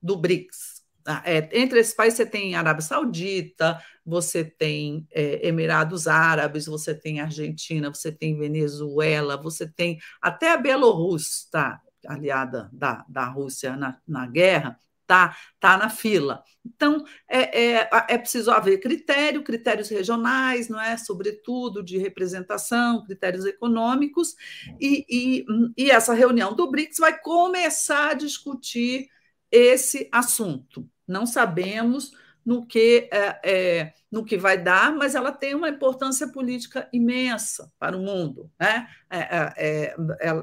do 0.02 0.16
BRICS. 0.16 0.82
é, 1.24 1.48
entre 1.58 1.78
esses 1.80 1.94
países 1.94 2.16
você 2.18 2.26
tem 2.26 2.54
Arábia 2.54 2.82
Saudita, 2.82 3.82
você 4.04 4.44
tem 4.44 5.06
é, 5.10 5.46
Emirados 5.46 6.06
Árabes, 6.06 6.66
você 6.66 6.94
tem 6.94 7.20
Argentina, 7.20 7.92
você 7.92 8.12
tem 8.12 8.38
Venezuela, 8.38 9.36
você 9.36 9.66
tem 9.66 9.98
até 10.20 10.52
a 10.52 10.56
Bielorrússia, 10.56 11.48
tá, 11.50 11.82
aliada 12.06 12.68
da, 12.72 13.04
da 13.08 13.24
Rússia 13.26 13.76
na, 13.76 13.98
na 14.06 14.26
guerra, 14.26 14.78
tá, 15.08 15.34
tá 15.58 15.76
na 15.78 15.88
fila. 15.88 16.44
Então, 16.64 17.02
é, 17.26 17.78
é, 17.78 17.90
é 18.08 18.18
preciso 18.18 18.50
haver 18.50 18.78
critério, 18.78 19.42
critérios 19.42 19.88
regionais, 19.88 20.68
não 20.68 20.80
é? 20.80 20.98
Sobretudo 20.98 21.82
de 21.82 21.96
representação, 21.96 23.04
critérios 23.04 23.46
econômicos, 23.46 24.36
e, 24.78 25.04
e, 25.08 25.46
e 25.76 25.90
essa 25.90 26.12
reunião 26.12 26.54
do 26.54 26.70
BRICS 26.70 26.98
vai 26.98 27.18
começar 27.18 28.10
a 28.10 28.14
discutir 28.14 29.08
esse 29.50 30.08
assunto. 30.12 30.86
Não 31.06 31.24
sabemos 31.24 32.12
no 32.44 32.66
que, 32.66 33.08
é, 33.10 33.40
é, 33.44 33.92
no 34.12 34.24
que 34.24 34.36
vai 34.36 34.58
dar, 34.58 34.94
mas 34.94 35.14
ela 35.14 35.32
tem 35.32 35.54
uma 35.54 35.70
importância 35.70 36.28
política 36.28 36.86
imensa 36.92 37.72
para 37.78 37.96
o 37.96 38.00
mundo. 38.00 38.50
Né? 38.60 38.86
É, 39.10 39.18
é, 39.18 39.54
é 39.56 39.94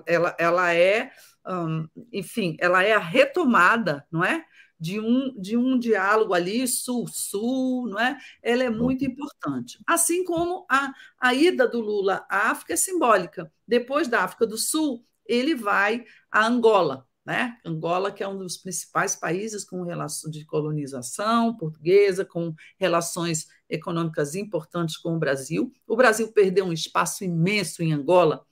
ela, 0.07 0.35
ela 0.39 0.73
é, 0.73 1.11
hum, 1.47 1.87
enfim, 2.11 2.57
ela 2.59 2.83
é 2.83 2.93
a 2.93 2.99
retomada, 2.99 4.05
não 4.11 4.23
é? 4.23 4.43
De 4.79 4.99
um, 4.99 5.33
de 5.39 5.55
um 5.55 5.79
diálogo 5.79 6.33
ali, 6.33 6.67
sul-sul, 6.67 7.87
não 7.87 7.99
é? 7.99 8.17
Ela 8.43 8.63
é 8.63 8.69
muito 8.69 9.05
importante. 9.05 9.79
Assim 9.87 10.23
como 10.23 10.65
a, 10.69 10.91
a 11.19 11.33
ida 11.33 11.67
do 11.67 11.79
Lula 11.79 12.25
à 12.29 12.51
África 12.51 12.73
é 12.73 12.75
simbólica. 12.75 13.51
Depois 13.67 14.07
da 14.07 14.23
África 14.23 14.45
do 14.45 14.57
Sul, 14.57 15.05
ele 15.25 15.55
vai 15.55 16.03
a 16.29 16.45
Angola, 16.45 17.07
né? 17.25 17.57
Angola, 17.65 18.11
que 18.11 18.21
é 18.21 18.27
um 18.27 18.37
dos 18.37 18.57
principais 18.57 19.15
países 19.15 19.63
com 19.63 19.81
relação 19.83 20.29
de 20.29 20.45
colonização 20.45 21.55
portuguesa, 21.55 22.23
com 22.23 22.53
relações 22.77 23.47
econômicas 23.69 24.35
importantes 24.35 24.97
com 24.97 25.15
o 25.15 25.19
Brasil. 25.19 25.71
O 25.87 25.95
Brasil 25.95 26.31
perdeu 26.31 26.65
um 26.65 26.73
espaço 26.73 27.23
imenso 27.23 27.81
em 27.81 27.93
Angola 27.93 28.45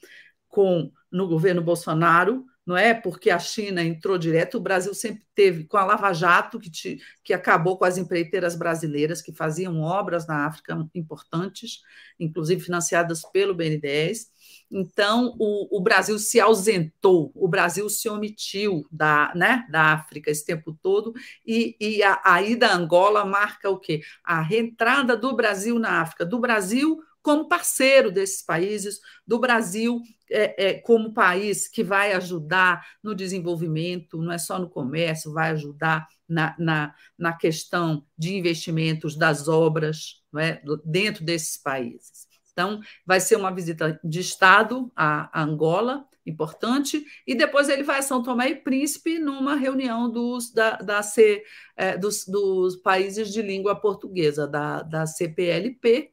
com 0.47 0.91
no 1.11 1.27
governo 1.27 1.61
Bolsonaro, 1.61 2.45
não 2.65 2.77
é? 2.77 2.93
Porque 2.93 3.29
a 3.29 3.39
China 3.39 3.83
entrou 3.83 4.17
direto, 4.17 4.57
o 4.57 4.61
Brasil 4.61 4.93
sempre 4.93 5.25
teve 5.35 5.65
com 5.65 5.77
a 5.77 5.83
Lava 5.83 6.13
Jato, 6.13 6.59
que, 6.59 6.69
te, 6.69 6.97
que 7.23 7.33
acabou 7.33 7.77
com 7.77 7.85
as 7.85 7.97
empreiteiras 7.97 8.55
brasileiras 8.55 9.21
que 9.21 9.33
faziam 9.33 9.81
obras 9.81 10.25
na 10.27 10.45
África 10.45 10.87
importantes, 10.95 11.81
inclusive 12.19 12.61
financiadas 12.61 13.21
pelo 13.31 13.53
BNDES. 13.53 14.31
Então, 14.71 15.35
o, 15.37 15.77
o, 15.77 15.81
Brasil 15.81 16.17
se 16.17 16.39
ausentou, 16.39 17.31
o 17.35 17.47
Brasil 17.47 17.87
se 17.89 18.09
omitiu 18.09 18.87
da, 18.91 19.31
né, 19.35 19.67
da 19.69 19.93
África 19.93 20.31
esse 20.31 20.45
tempo 20.45 20.77
todo, 20.81 21.13
e, 21.45 21.75
e 21.79 22.01
a, 22.01 22.19
a 22.23 22.41
ida 22.41 22.67
a 22.67 22.75
Angola 22.75 23.25
marca 23.25 23.69
o 23.69 23.77
quê? 23.77 24.01
A 24.23 24.41
reentrada 24.41 25.15
do 25.15 25.35
Brasil 25.35 25.77
na 25.77 26.01
África, 26.01 26.25
do 26.25 26.39
Brasil 26.39 26.99
como 27.23 27.47
parceiro 27.47 28.11
desses 28.11 28.43
países, 28.43 28.99
do 29.25 29.39
Brasil 29.39 30.01
é, 30.29 30.67
é, 30.67 30.73
como 30.73 31.13
país 31.13 31.67
que 31.67 31.83
vai 31.83 32.11
ajudar 32.13 32.85
no 33.01 33.15
desenvolvimento, 33.15 34.21
não 34.21 34.31
é 34.31 34.37
só 34.37 34.59
no 34.59 34.69
comércio, 34.69 35.31
vai 35.31 35.51
ajudar 35.51 36.07
na, 36.27 36.55
na, 36.59 36.95
na 37.17 37.33
questão 37.33 38.05
de 38.17 38.35
investimentos 38.35 39.15
das 39.15 39.47
obras 39.47 40.21
é, 40.37 40.61
dentro 40.83 41.23
desses 41.23 41.55
países. 41.55 42.27
Então, 42.51 42.81
vai 43.05 43.19
ser 43.19 43.35
uma 43.35 43.53
visita 43.53 43.99
de 44.03 44.19
Estado 44.19 44.91
a, 44.95 45.41
Angola, 45.41 46.05
importante, 46.25 47.03
e 47.27 47.35
depois 47.35 47.67
ele 47.67 47.83
vai 47.83 47.99
a 47.99 48.01
São 48.01 48.23
Tomé 48.23 48.49
e 48.49 48.55
Príncipe 48.55 49.19
numa 49.19 49.55
reunião 49.55 50.09
dos, 50.09 50.53
da, 50.53 50.77
da 50.77 51.03
C, 51.03 51.43
é, 51.75 51.97
dos, 51.97 52.25
dos, 52.25 52.77
países 52.77 53.33
de 53.33 53.41
língua 53.41 53.75
portuguesa, 53.75 54.47
da, 54.47 54.83
da 54.83 55.05
CPLP, 55.05 56.12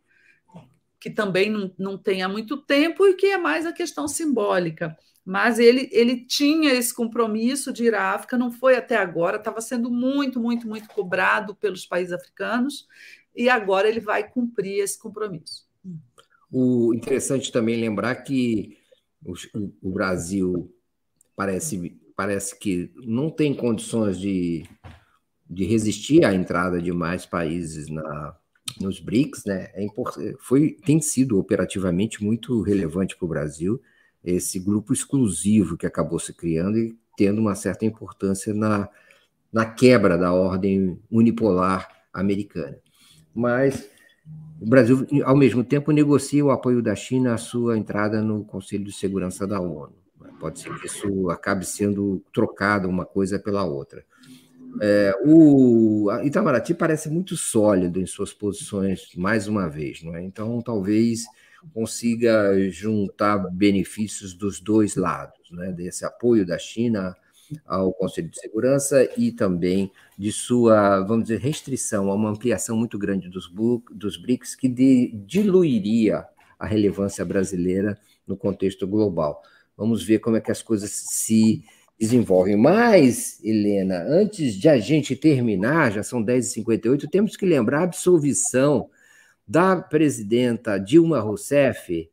que 1.01 1.09
também 1.09 1.51
não, 1.51 1.73
não 1.79 1.97
tem 1.97 2.23
há 2.23 2.29
muito 2.29 2.59
tempo 2.59 3.07
e 3.07 3.15
que 3.15 3.27
é 3.27 3.39
mais 3.39 3.65
a 3.65 3.73
questão 3.73 4.07
simbólica. 4.07 4.97
Mas 5.25 5.59
ele, 5.59 5.89
ele 5.93 6.25
tinha 6.27 6.73
esse 6.73 6.95
compromisso 6.95 7.73
de 7.73 7.85
ir 7.85 7.95
à 7.95 8.15
África, 8.15 8.37
não 8.37 8.53
foi 8.53 8.77
até 8.77 8.97
agora, 8.97 9.39
estava 9.39 9.61
sendo 9.61 9.91
muito, 9.91 10.39
muito, 10.39 10.69
muito 10.69 10.89
cobrado 10.89 11.55
pelos 11.55 11.87
países 11.87 12.13
africanos, 12.13 12.87
e 13.35 13.49
agora 13.49 13.89
ele 13.89 14.01
vai 14.01 14.29
cumprir 14.29 14.83
esse 14.83 14.99
compromisso. 14.99 15.67
O 16.53 16.93
interessante 16.93 17.51
também 17.51 17.81
lembrar 17.81 18.17
que 18.17 18.77
o, 19.25 19.35
o 19.83 19.91
Brasil 19.91 20.75
parece, 21.37 21.97
parece 22.17 22.59
que 22.59 22.91
não 22.97 23.31
tem 23.31 23.55
condições 23.55 24.19
de, 24.19 24.65
de 25.49 25.65
resistir 25.65 26.25
à 26.25 26.35
entrada 26.35 26.83
de 26.83 26.93
mais 26.93 27.25
países 27.25 27.89
na, 27.89 28.37
nos 28.79 29.01
BRICS, 29.01 29.45
né? 29.45 29.71
É 29.75 29.87
foi, 30.39 30.77
tem 30.85 31.01
sido 31.01 31.39
operativamente 31.39 32.23
muito 32.23 32.61
relevante 32.61 33.17
para 33.17 33.27
o 33.27 33.29
Brasil 33.29 33.81
esse 34.23 34.59
grupo 34.59 34.93
exclusivo 34.93 35.77
que 35.77 35.87
acabou 35.87 36.19
se 36.19 36.33
criando 36.35 36.79
e 36.79 36.97
tendo 37.17 37.41
uma 37.41 37.55
certa 37.55 37.85
importância 37.85 38.53
na, 38.53 38.89
na 39.53 39.65
quebra 39.65 40.17
da 40.17 40.33
ordem 40.33 40.99
unipolar 41.11 41.89
americana. 42.13 42.79
Mas 43.35 43.89
o 44.61 44.67
Brasil, 44.67 45.07
ao 45.25 45.37
mesmo 45.37 45.65
tempo, 45.65 45.91
negocia 45.91 46.45
o 46.45 46.51
apoio 46.51 46.83
da 46.83 46.95
China 46.95 47.35
à 47.35 47.39
sua 47.39 47.79
entrada 47.79 48.23
no 48.23 48.45
Conselho 48.45 48.85
de 48.85 48.93
Segurança 48.93 49.47
da 49.47 49.61
ONU. 49.61 49.95
Pode 50.39 50.61
ser 50.61 50.75
que 50.79 50.87
isso 50.87 51.29
acabe 51.29 51.67
sendo 51.67 52.23
trocado 52.33 52.89
uma 52.89 53.05
coisa 53.05 53.39
pela 53.39 53.65
outra. 53.65 54.05
É, 54.81 55.15
o 55.25 56.11
Itamaraty 56.23 56.75
parece 56.75 57.09
muito 57.09 57.37
sólido 57.37 58.01
em 58.01 58.07
suas 58.07 58.33
posições, 58.33 59.09
mais 59.17 59.49
uma 59.49 59.69
vez, 59.69 60.03
não 60.03 60.15
é? 60.15 60.23
Então, 60.23 60.61
talvez 60.63 61.25
consiga 61.75 62.57
juntar 62.71 63.39
benefícios 63.51 64.33
dos 64.35 64.61
dois 64.61 64.97
lados, 64.97 65.51
né? 65.51 65.73
desse 65.73 66.05
apoio 66.05 66.47
da 66.47 66.59
China 66.59 67.15
ao 67.67 67.93
Conselho 67.93 68.29
de 68.29 68.39
Segurança 68.39 69.09
e 69.17 69.33
também 69.33 69.91
de 70.17 70.31
sua, 70.31 71.01
vamos 71.01 71.25
dizer, 71.25 71.41
restrição 71.41 72.11
a 72.11 72.15
uma 72.15 72.31
ampliação 72.31 72.77
muito 72.77 72.99
grande 72.99 73.29
dos, 73.29 73.53
dos 73.93 74.17
BRICS, 74.17 74.55
que 74.55 74.69
de, 74.69 75.13
diluiria 75.27 76.25
a 76.59 76.67
relevância 76.67 77.25
brasileira 77.25 77.99
no 78.27 78.37
contexto 78.37 78.87
global. 78.87 79.43
Vamos 79.77 80.05
ver 80.05 80.19
como 80.19 80.37
é 80.37 80.41
que 80.41 80.51
as 80.51 80.63
coisas 80.63 80.91
se 80.91 81.65
desenvolvem. 82.01 82.57
Mas, 82.57 83.39
Helena, 83.45 84.03
antes 84.09 84.55
de 84.55 84.69
a 84.69 84.79
gente 84.79 85.15
terminar, 85.15 85.93
já 85.93 86.03
são 86.03 86.25
10h58, 86.25 87.09
temos 87.11 87.37
que 87.37 87.45
lembrar 87.45 87.81
a 87.81 87.85
absolvição 87.85 88.89
da 89.47 89.77
presidenta 89.77 90.79
Dilma 90.79 91.21
Rousseff 91.21 92.09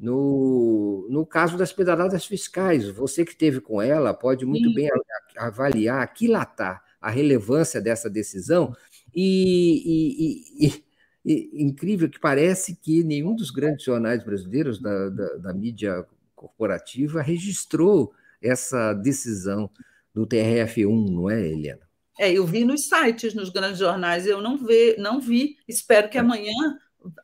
no, 0.00 1.06
no 1.08 1.24
caso 1.24 1.56
das 1.56 1.72
pedaladas 1.72 2.26
fiscais, 2.26 2.88
você 2.88 3.24
que 3.24 3.34
teve 3.34 3.60
com 3.60 3.80
ela 3.80 4.12
pode 4.12 4.44
muito 4.44 4.68
Sim. 4.68 4.74
bem 4.74 4.90
avaliar, 5.36 6.02
aquilatar 6.02 6.82
a 7.00 7.10
relevância 7.10 7.80
dessa 7.80 8.10
decisão 8.10 8.74
e, 9.14 9.82
e, 9.86 10.66
e, 10.66 10.84
e, 11.24 11.62
incrível 11.62 12.10
que 12.10 12.20
parece 12.20 12.76
que 12.76 13.02
nenhum 13.02 13.34
dos 13.34 13.50
grandes 13.50 13.84
jornais 13.84 14.22
brasileiros 14.22 14.80
da, 14.80 15.08
da, 15.08 15.36
da 15.36 15.54
mídia 15.54 16.04
corporativa 16.34 17.22
registrou 17.22 18.12
essa 18.46 18.92
decisão 18.94 19.70
do 20.14 20.26
TRF1, 20.26 21.10
não 21.10 21.30
é, 21.30 21.40
Helena? 21.40 21.86
É, 22.18 22.32
eu 22.32 22.46
vi 22.46 22.64
nos 22.64 22.88
sites, 22.88 23.34
nos 23.34 23.50
grandes 23.50 23.78
jornais, 23.78 24.26
eu 24.26 24.40
não, 24.40 24.56
vi, 24.56 24.96
não 24.98 25.20
vi. 25.20 25.56
Espero 25.68 26.08
que 26.08 26.16
é. 26.16 26.20
amanhã 26.20 26.54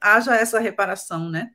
haja 0.01 0.37
essa 0.37 0.61
reparação, 0.61 1.31
né? 1.31 1.51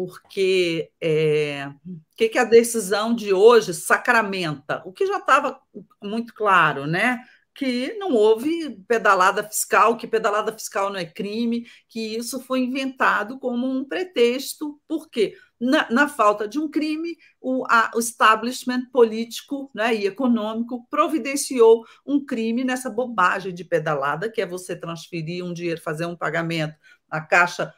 porque 0.00 0.90
é, 0.98 1.70
o 1.84 2.16
que, 2.16 2.30
que 2.30 2.38
a 2.38 2.44
decisão 2.44 3.14
de 3.14 3.34
hoje 3.34 3.74
sacramenta? 3.74 4.82
O 4.86 4.94
que 4.94 5.06
já 5.06 5.18
estava 5.18 5.60
muito 6.02 6.32
claro, 6.32 6.86
né? 6.86 7.20
Que 7.54 7.94
não 7.94 8.12
houve 8.14 8.70
pedalada 8.86 9.42
fiscal, 9.42 9.96
que 9.96 10.06
pedalada 10.06 10.52
fiscal 10.52 10.90
não 10.90 10.98
é 10.98 11.04
crime, 11.04 11.66
que 11.88 12.16
isso 12.16 12.40
foi 12.40 12.60
inventado 12.60 13.38
como 13.38 13.66
um 13.66 13.84
pretexto, 13.84 14.80
por 14.88 15.10
quê? 15.10 15.36
Na, 15.60 15.90
na 15.90 16.08
falta 16.08 16.48
de 16.48 16.58
um 16.58 16.70
crime, 16.70 17.16
o, 17.38 17.66
a, 17.68 17.90
o 17.94 17.98
establishment 17.98 18.86
político 18.90 19.70
né, 19.74 19.94
e 19.94 20.06
econômico 20.06 20.86
providenciou 20.88 21.84
um 22.06 22.24
crime 22.24 22.64
nessa 22.64 22.88
bobagem 22.88 23.52
de 23.52 23.62
pedalada, 23.62 24.30
que 24.30 24.40
é 24.40 24.46
você 24.46 24.74
transferir 24.74 25.44
um 25.44 25.52
dinheiro, 25.52 25.82
fazer 25.82 26.06
um 26.06 26.16
pagamento, 26.16 26.74
a 27.10 27.20
Caixa 27.20 27.74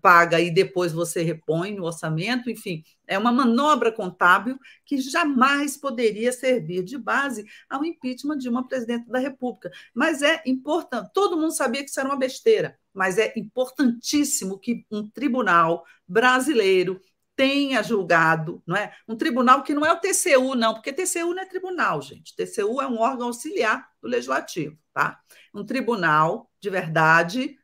paga 0.00 0.40
e 0.40 0.50
depois 0.50 0.92
você 0.92 1.22
repõe 1.22 1.74
no 1.74 1.84
orçamento, 1.84 2.50
enfim, 2.50 2.82
é 3.06 3.18
uma 3.18 3.32
manobra 3.32 3.90
contábil 3.90 4.58
que 4.84 4.98
jamais 5.00 5.76
poderia 5.76 6.32
servir 6.32 6.82
de 6.84 6.96
base 6.96 7.44
ao 7.68 7.84
impeachment 7.84 8.38
de 8.38 8.48
uma 8.48 8.66
presidente 8.66 9.08
da 9.08 9.18
República. 9.18 9.70
Mas 9.94 10.22
é 10.22 10.42
importante, 10.46 11.10
todo 11.12 11.36
mundo 11.36 11.52
sabia 11.52 11.82
que 11.82 11.90
isso 11.90 12.00
era 12.00 12.08
uma 12.08 12.18
besteira, 12.18 12.78
mas 12.94 13.18
é 13.18 13.32
importantíssimo 13.36 14.58
que 14.58 14.84
um 14.90 15.08
tribunal 15.08 15.84
brasileiro 16.06 17.00
tenha 17.40 17.82
julgado, 17.82 18.62
não 18.66 18.76
é? 18.76 18.94
Um 19.08 19.16
tribunal 19.16 19.62
que 19.62 19.72
não 19.72 19.86
é 19.86 19.90
o 19.90 19.96
TCU, 19.96 20.54
não, 20.54 20.74
porque 20.74 20.92
TCU 20.92 21.32
não 21.32 21.42
é 21.42 21.46
tribunal, 21.46 22.02
gente. 22.02 22.36
TCU 22.36 22.82
é 22.82 22.86
um 22.86 22.98
órgão 22.98 23.28
auxiliar 23.28 23.88
do 24.02 24.08
legislativo, 24.08 24.76
tá? 24.92 25.18
Um 25.54 25.64
tribunal 25.64 26.50
de 26.60 26.68
verdade 26.68 27.56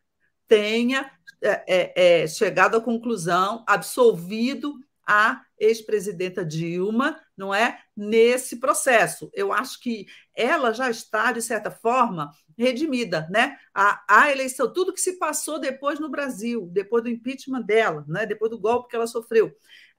tenha 0.49 1.11
é, 1.43 1.65
é, 1.67 2.23
é, 2.23 2.27
chegado 2.27 2.77
à 2.77 2.81
conclusão, 2.81 3.65
absolvido 3.67 4.75
a 5.07 5.43
ex-presidenta 5.59 6.45
Dilma, 6.45 7.21
não 7.37 7.55
é? 7.55 7.79
Nesse 7.97 8.59
processo. 8.59 9.31
Eu 9.33 9.53
acho 9.53 9.81
que 9.81 10.07
ela 10.35 10.73
já 10.73 10.91
está, 10.91 11.31
de 11.31 11.41
certa 11.41 11.71
forma, 11.71 12.31
redimida, 12.59 13.29
né? 13.31 13.57
A, 13.73 14.03
a 14.09 14.33
eleição, 14.33 14.73
tudo 14.73 14.93
que 14.93 15.01
se 15.01 15.19
passou 15.19 15.61
depois 15.61 16.01
no 16.01 16.11
Brasil, 16.11 16.69
depois 16.73 17.05
do 17.05 17.09
impeachment 17.09 17.63
dela, 17.63 18.05
né? 18.09 18.27
depois 18.27 18.51
do 18.51 18.59
golpe 18.59 18.89
que 18.91 18.97
ela 18.97 19.07
sofreu, 19.07 19.53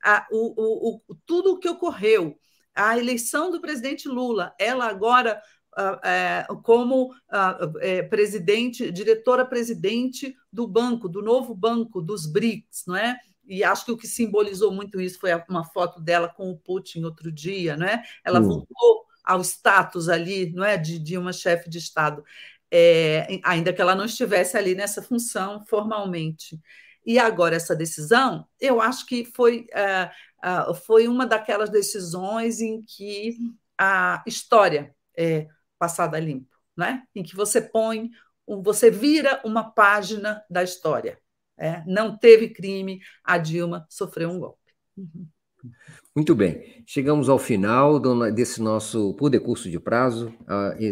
a, 0.03 0.27
o, 0.29 0.53
o, 0.57 1.01
o, 1.07 1.15
tudo 1.25 1.53
o 1.53 1.59
que 1.59 1.69
ocorreu, 1.69 2.37
a 2.75 2.97
eleição 2.97 3.49
do 3.49 3.61
presidente 3.61 4.07
Lula, 4.07 4.53
ela 4.59 4.87
agora 4.87 5.41
como 6.63 7.11
uh, 7.11 8.09
presidente, 8.09 8.91
diretora-presidente 8.91 10.35
do 10.51 10.67
banco, 10.67 11.07
do 11.07 11.21
novo 11.21 11.53
banco 11.53 12.01
dos 12.01 12.25
BRICS, 12.25 12.83
não 12.87 12.95
é? 12.95 13.19
e 13.47 13.63
acho 13.63 13.85
que 13.85 13.91
o 13.91 13.97
que 13.97 14.07
simbolizou 14.07 14.71
muito 14.71 14.99
isso 14.99 15.19
foi 15.19 15.31
uma 15.47 15.63
foto 15.63 16.01
dela 16.01 16.27
com 16.27 16.51
o 16.51 16.57
Putin 16.57 17.03
outro 17.03 17.31
dia, 17.31 17.77
não 17.77 17.87
é? 17.87 18.03
Ela 18.23 18.39
hum. 18.41 18.43
voltou 18.43 19.05
ao 19.23 19.41
status 19.41 20.09
ali, 20.09 20.51
não 20.53 20.63
é, 20.63 20.77
de, 20.77 20.99
de 20.99 21.17
uma 21.17 21.33
chefe 21.33 21.69
de 21.69 21.77
Estado, 21.77 22.23
é, 22.71 23.39
ainda 23.43 23.73
que 23.73 23.81
ela 23.81 23.95
não 23.95 24.05
estivesse 24.05 24.57
ali 24.57 24.75
nessa 24.75 25.01
função 25.01 25.65
formalmente. 25.65 26.59
E 27.05 27.17
agora 27.17 27.55
essa 27.55 27.75
decisão, 27.75 28.45
eu 28.59 28.81
acho 28.81 29.05
que 29.05 29.23
foi, 29.23 29.67
é, 29.73 30.11
é, 30.43 30.73
foi 30.85 31.07
uma 31.07 31.25
daquelas 31.25 31.69
decisões 31.69 32.59
em 32.59 32.81
que 32.81 33.37
a 33.77 34.23
história 34.25 34.93
é 35.15 35.47
passada 35.77 36.19
limpo, 36.19 36.55
né? 36.75 37.03
Em 37.15 37.23
que 37.23 37.35
você 37.35 37.61
põe, 37.61 38.09
você 38.47 38.89
vira 38.89 39.41
uma 39.43 39.71
página 39.71 40.43
da 40.49 40.63
história. 40.63 41.19
É, 41.57 41.83
não 41.85 42.17
teve 42.17 42.49
crime, 42.49 43.01
a 43.23 43.37
Dilma 43.37 43.85
sofreu 43.89 44.29
um 44.29 44.39
golpe. 44.39 44.73
Muito 46.15 46.33
bem, 46.35 46.83
chegamos 46.85 47.29
ao 47.29 47.37
final 47.37 47.99
desse 48.31 48.61
nosso 48.61 49.13
por 49.15 49.29
decurso 49.29 49.69
de 49.69 49.79
prazo, 49.79 50.33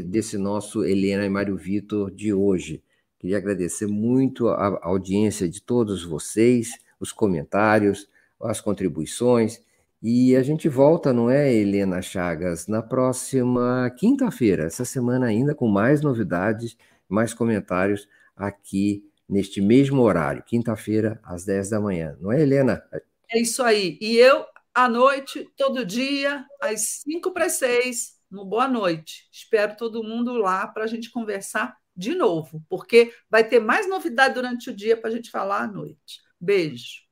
desse 0.05 0.37
nosso 0.37 0.83
Helena 0.83 1.25
e 1.25 1.29
Mário 1.29 1.55
Vitor 1.55 2.11
de 2.11 2.33
hoje. 2.33 2.83
Queria 3.19 3.37
agradecer 3.37 3.87
muito 3.87 4.49
a 4.49 4.79
audiência 4.83 5.47
de 5.49 5.61
todos 5.61 6.03
vocês, 6.03 6.71
os 6.99 7.11
comentários, 7.11 8.07
as 8.41 8.61
contribuições. 8.61 9.63
E 10.07 10.35
a 10.35 10.43
gente 10.43 10.69
volta, 10.69 11.11
não 11.11 11.31
é, 11.31 11.51
Helena 11.51 11.99
Chagas, 11.99 12.67
na 12.67 12.83
próxima 12.83 13.89
quinta-feira, 13.97 14.65
essa 14.65 14.85
semana 14.85 15.25
ainda, 15.25 15.55
com 15.55 15.67
mais 15.67 15.99
novidades, 15.99 16.77
mais 17.09 17.33
comentários 17.33 18.07
aqui 18.35 19.03
neste 19.27 19.59
mesmo 19.59 20.03
horário, 20.03 20.43
quinta-feira, 20.43 21.19
às 21.23 21.43
10 21.43 21.71
da 21.71 21.81
manhã. 21.81 22.15
Não 22.21 22.31
é, 22.31 22.39
Helena? 22.39 22.83
É 23.31 23.41
isso 23.41 23.63
aí. 23.63 23.97
E 23.99 24.15
eu, 24.17 24.45
à 24.75 24.87
noite, 24.87 25.49
todo 25.57 25.83
dia, 25.83 26.45
às 26.61 27.01
5 27.03 27.31
para 27.31 27.45
as 27.45 27.53
6, 27.53 28.13
no 28.29 28.45
Boa 28.45 28.67
Noite. 28.67 29.27
Espero 29.31 29.75
todo 29.75 30.03
mundo 30.03 30.33
lá 30.33 30.67
para 30.67 30.83
a 30.83 30.87
gente 30.87 31.09
conversar 31.09 31.75
de 31.95 32.13
novo, 32.13 32.63
porque 32.69 33.11
vai 33.27 33.43
ter 33.43 33.59
mais 33.59 33.89
novidade 33.89 34.35
durante 34.35 34.69
o 34.69 34.75
dia 34.75 34.95
para 34.95 35.09
a 35.09 35.13
gente 35.13 35.31
falar 35.31 35.63
à 35.63 35.67
noite. 35.67 36.21
Beijo. 36.39 37.04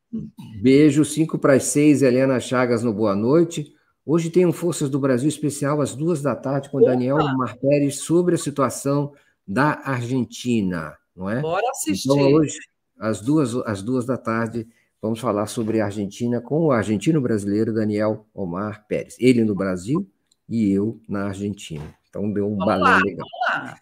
Beijo, 0.61 1.03
5 1.03 1.37
para 1.39 1.53
as 1.53 1.63
6, 1.65 2.01
Helena 2.01 2.39
Chagas 2.39 2.83
no 2.83 2.93
Boa 2.93 3.15
Noite. 3.15 3.73
Hoje 4.05 4.29
tem 4.29 4.45
um 4.45 4.53
Forças 4.53 4.89
do 4.89 4.99
Brasil 4.99 5.29
especial 5.29 5.81
às 5.81 5.95
duas 5.95 6.21
da 6.21 6.35
tarde 6.35 6.69
com 6.69 6.77
Opa! 6.77 6.87
Daniel 6.87 7.17
Mar 7.37 7.55
Pérez 7.57 7.99
sobre 7.99 8.35
a 8.35 8.37
situação 8.37 9.13
da 9.47 9.81
Argentina 9.83 10.97
não 11.15 11.29
é? 11.29 11.41
Bora 11.41 11.67
assistir. 11.69 12.09
Então, 12.09 12.33
hoje, 12.33 12.57
às 12.99 13.21
duas, 13.21 13.55
às 13.65 13.81
duas 13.81 14.05
da 14.05 14.17
tarde, 14.17 14.67
vamos 15.01 15.19
falar 15.19 15.47
sobre 15.47 15.79
a 15.79 15.85
Argentina 15.85 16.41
com 16.41 16.67
o 16.67 16.71
argentino-brasileiro 16.71 17.73
Daniel 17.73 18.25
Omar 18.33 18.85
Pérez. 18.87 19.15
Ele 19.19 19.43
no 19.43 19.55
Brasil 19.55 20.09
e 20.49 20.71
eu 20.71 20.99
na 21.07 21.27
Argentina. 21.27 21.83
Então, 22.09 22.31
deu 22.31 22.47
um 22.47 22.57
balão 22.57 22.99
legal. 22.99 23.27
Vamos 23.51 23.65
lá. 23.65 23.79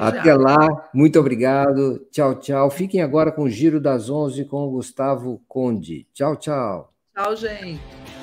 Até 0.00 0.34
lá, 0.34 0.90
muito 0.94 1.18
obrigado. 1.18 2.06
Tchau, 2.10 2.34
tchau. 2.36 2.70
Fiquem 2.70 3.02
agora 3.02 3.32
com 3.32 3.42
o 3.42 3.50
Giro 3.50 3.80
das 3.80 4.08
Onze 4.10 4.44
com 4.44 4.66
o 4.66 4.70
Gustavo 4.70 5.42
Conde. 5.48 6.06
Tchau, 6.12 6.36
tchau. 6.36 6.92
Tchau, 7.14 7.36
gente. 7.36 8.21